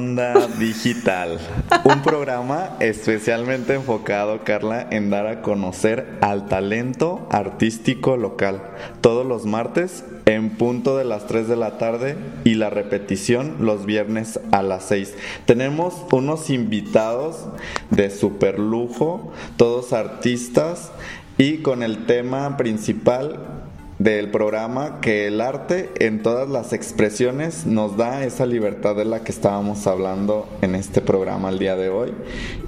Rotonda 0.04 0.48
Digital. 0.58 1.38
Un 1.84 2.02
programa 2.02 2.76
especialmente 2.80 3.74
enfocado, 3.74 4.44
Carla, 4.44 4.86
en 4.90 5.08
dar 5.08 5.26
a 5.26 5.40
conocer 5.40 6.18
al 6.20 6.46
talento 6.46 7.26
artístico 7.30 8.18
local. 8.18 8.60
Todos 9.00 9.24
los 9.24 9.46
martes 9.46 10.04
en 10.26 10.50
punto 10.50 10.98
de 10.98 11.04
las 11.04 11.26
3 11.26 11.48
de 11.48 11.56
la 11.56 11.78
tarde 11.78 12.16
y 12.44 12.54
la 12.54 12.68
repetición 12.68 13.56
los 13.60 13.86
viernes 13.86 14.40
a 14.52 14.62
las 14.62 14.84
6. 14.84 15.14
Tenemos 15.46 15.94
unos 16.12 16.50
invitados 16.50 17.46
de 17.90 18.10
super 18.10 18.58
lujo, 18.58 19.32
todos 19.56 19.94
artistas 19.94 20.92
y 21.38 21.58
con 21.58 21.82
el 21.82 22.04
tema 22.04 22.58
principal 22.58 23.53
del 23.98 24.30
programa 24.30 25.00
que 25.00 25.26
el 25.26 25.40
arte 25.40 25.90
en 26.00 26.22
todas 26.22 26.48
las 26.48 26.72
expresiones 26.72 27.66
nos 27.66 27.96
da 27.96 28.24
esa 28.24 28.44
libertad 28.46 28.96
de 28.96 29.04
la 29.04 29.22
que 29.22 29.32
estábamos 29.32 29.86
hablando 29.86 30.48
en 30.62 30.74
este 30.74 31.00
programa 31.00 31.48
el 31.48 31.58
día 31.58 31.76
de 31.76 31.88
hoy. 31.88 32.12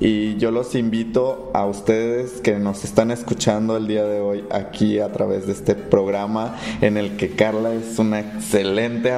Y 0.00 0.36
yo 0.36 0.50
los 0.50 0.74
invito 0.74 1.50
a 1.54 1.66
ustedes 1.66 2.40
que 2.40 2.58
nos 2.58 2.84
están 2.84 3.10
escuchando 3.10 3.76
el 3.76 3.86
día 3.86 4.04
de 4.04 4.20
hoy 4.20 4.44
aquí 4.50 5.00
a 5.00 5.12
través 5.12 5.46
de 5.46 5.52
este 5.52 5.74
programa 5.74 6.56
en 6.80 6.96
el 6.96 7.16
que 7.16 7.30
Carla 7.30 7.74
es 7.74 7.98
una 7.98 8.20
excelente 8.20 9.12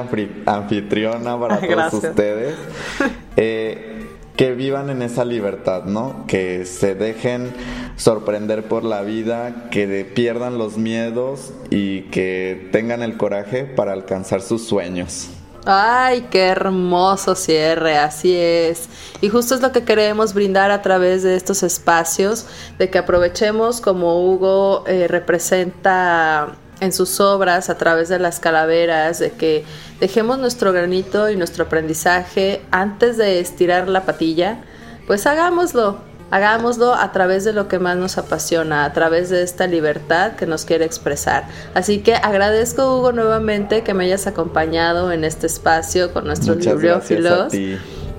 anfitriona 0.45 1.39
para 1.39 1.59
todos 1.59 1.93
ustedes. 1.93 2.55
Eh, 3.41 3.98
que 4.39 4.55
vivan 4.55 4.89
en 4.89 5.01
esa 5.01 5.25
libertad, 5.25 5.83
¿no? 5.83 6.23
Que 6.25 6.65
se 6.65 6.95
dejen 6.95 7.53
sorprender 7.97 8.69
por 8.69 8.85
la 8.85 9.01
vida, 9.01 9.65
que 9.69 10.05
pierdan 10.05 10.57
los 10.57 10.77
miedos 10.77 11.51
y 11.69 12.03
que 12.03 12.69
tengan 12.71 13.03
el 13.03 13.17
coraje 13.17 13.65
para 13.65 13.91
alcanzar 13.91 14.41
sus 14.41 14.65
sueños. 14.65 15.27
Ay, 15.65 16.27
qué 16.31 16.45
hermoso 16.45 17.35
cierre, 17.35 17.97
así 17.97 18.33
es. 18.33 18.87
Y 19.19 19.27
justo 19.27 19.55
es 19.55 19.61
lo 19.61 19.73
que 19.73 19.83
queremos 19.83 20.33
brindar 20.33 20.71
a 20.71 20.81
través 20.81 21.21
de 21.23 21.35
estos 21.35 21.61
espacios, 21.61 22.45
de 22.77 22.89
que 22.89 22.97
aprovechemos 22.97 23.81
como 23.81 24.23
Hugo 24.23 24.85
eh, 24.87 25.09
representa 25.09 26.55
en 26.79 26.93
sus 26.93 27.19
obras 27.19 27.69
a 27.69 27.77
través 27.77 28.09
de 28.09 28.19
las 28.19 28.39
calaveras, 28.39 29.19
de 29.19 29.31
que 29.31 29.65
dejemos 29.99 30.39
nuestro 30.39 30.71
granito 30.71 31.29
y 31.29 31.35
nuestro 31.35 31.65
aprendizaje 31.65 32.61
antes 32.71 33.17
de 33.17 33.39
estirar 33.39 33.87
la 33.87 34.05
patilla, 34.05 34.61
pues 35.07 35.25
hagámoslo, 35.25 35.97
hagámoslo 36.31 36.93
a 36.93 37.11
través 37.11 37.43
de 37.43 37.53
lo 37.53 37.67
que 37.67 37.79
más 37.79 37.97
nos 37.97 38.17
apasiona, 38.17 38.85
a 38.85 38.93
través 38.93 39.29
de 39.29 39.43
esta 39.43 39.67
libertad 39.67 40.33
que 40.33 40.45
nos 40.45 40.65
quiere 40.65 40.85
expresar. 40.85 41.45
Así 41.73 41.99
que 41.99 42.15
agradezco 42.15 42.97
Hugo 42.97 43.11
nuevamente 43.11 43.83
que 43.83 43.93
me 43.93 44.05
hayas 44.05 44.27
acompañado 44.27 45.11
en 45.11 45.23
este 45.23 45.47
espacio 45.47 46.13
con 46.13 46.25
nuestros 46.25 46.57
bibliófilos. 46.57 47.53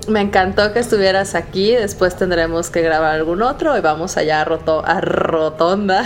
Me 0.07 0.19
encantó 0.19 0.73
que 0.73 0.79
estuvieras 0.79 1.35
aquí. 1.35 1.75
Después 1.75 2.15
tendremos 2.15 2.69
que 2.69 2.81
grabar 2.81 3.15
algún 3.15 3.41
otro 3.41 3.77
y 3.77 3.81
vamos 3.81 4.17
allá 4.17 4.41
a, 4.41 4.45
roto, 4.45 4.83
a 4.85 4.99
Rotonda. 4.99 6.03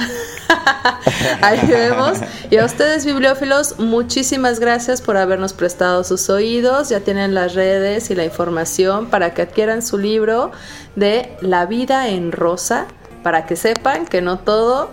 Ahí 1.42 1.66
vemos. 1.68 2.20
Y 2.50 2.58
a 2.58 2.66
ustedes, 2.66 3.06
bibliófilos, 3.06 3.80
muchísimas 3.80 4.60
gracias 4.60 5.02
por 5.02 5.16
habernos 5.16 5.54
prestado 5.54 6.04
sus 6.04 6.30
oídos. 6.30 6.90
Ya 6.90 7.00
tienen 7.00 7.34
las 7.34 7.56
redes 7.56 8.12
y 8.12 8.16
la 8.16 8.26
información 8.26 9.08
para 9.08 9.34
que 9.34 9.44
adquieran 9.44 9.82
su 9.82 9.98
libro 9.98 10.52
de 10.96 11.36
La 11.42 11.66
vida 11.66 12.10
en 12.10 12.32
rosa, 12.34 12.88
para 13.24 13.46
que 13.46 13.56
sepan 13.56 14.06
que 14.06 14.22
no 14.22 14.40
todo 14.40 14.90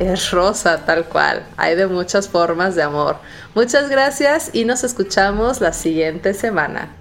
es 0.00 0.32
rosa 0.32 0.84
tal 0.84 1.04
cual. 1.04 1.46
Hay 1.56 1.76
de 1.76 1.86
muchas 1.86 2.28
formas 2.28 2.74
de 2.74 2.82
amor. 2.82 3.16
Muchas 3.54 3.88
gracias 3.88 4.50
y 4.52 4.64
nos 4.64 4.82
escuchamos 4.82 5.60
la 5.60 5.72
siguiente 5.72 6.34
semana. 6.34 6.99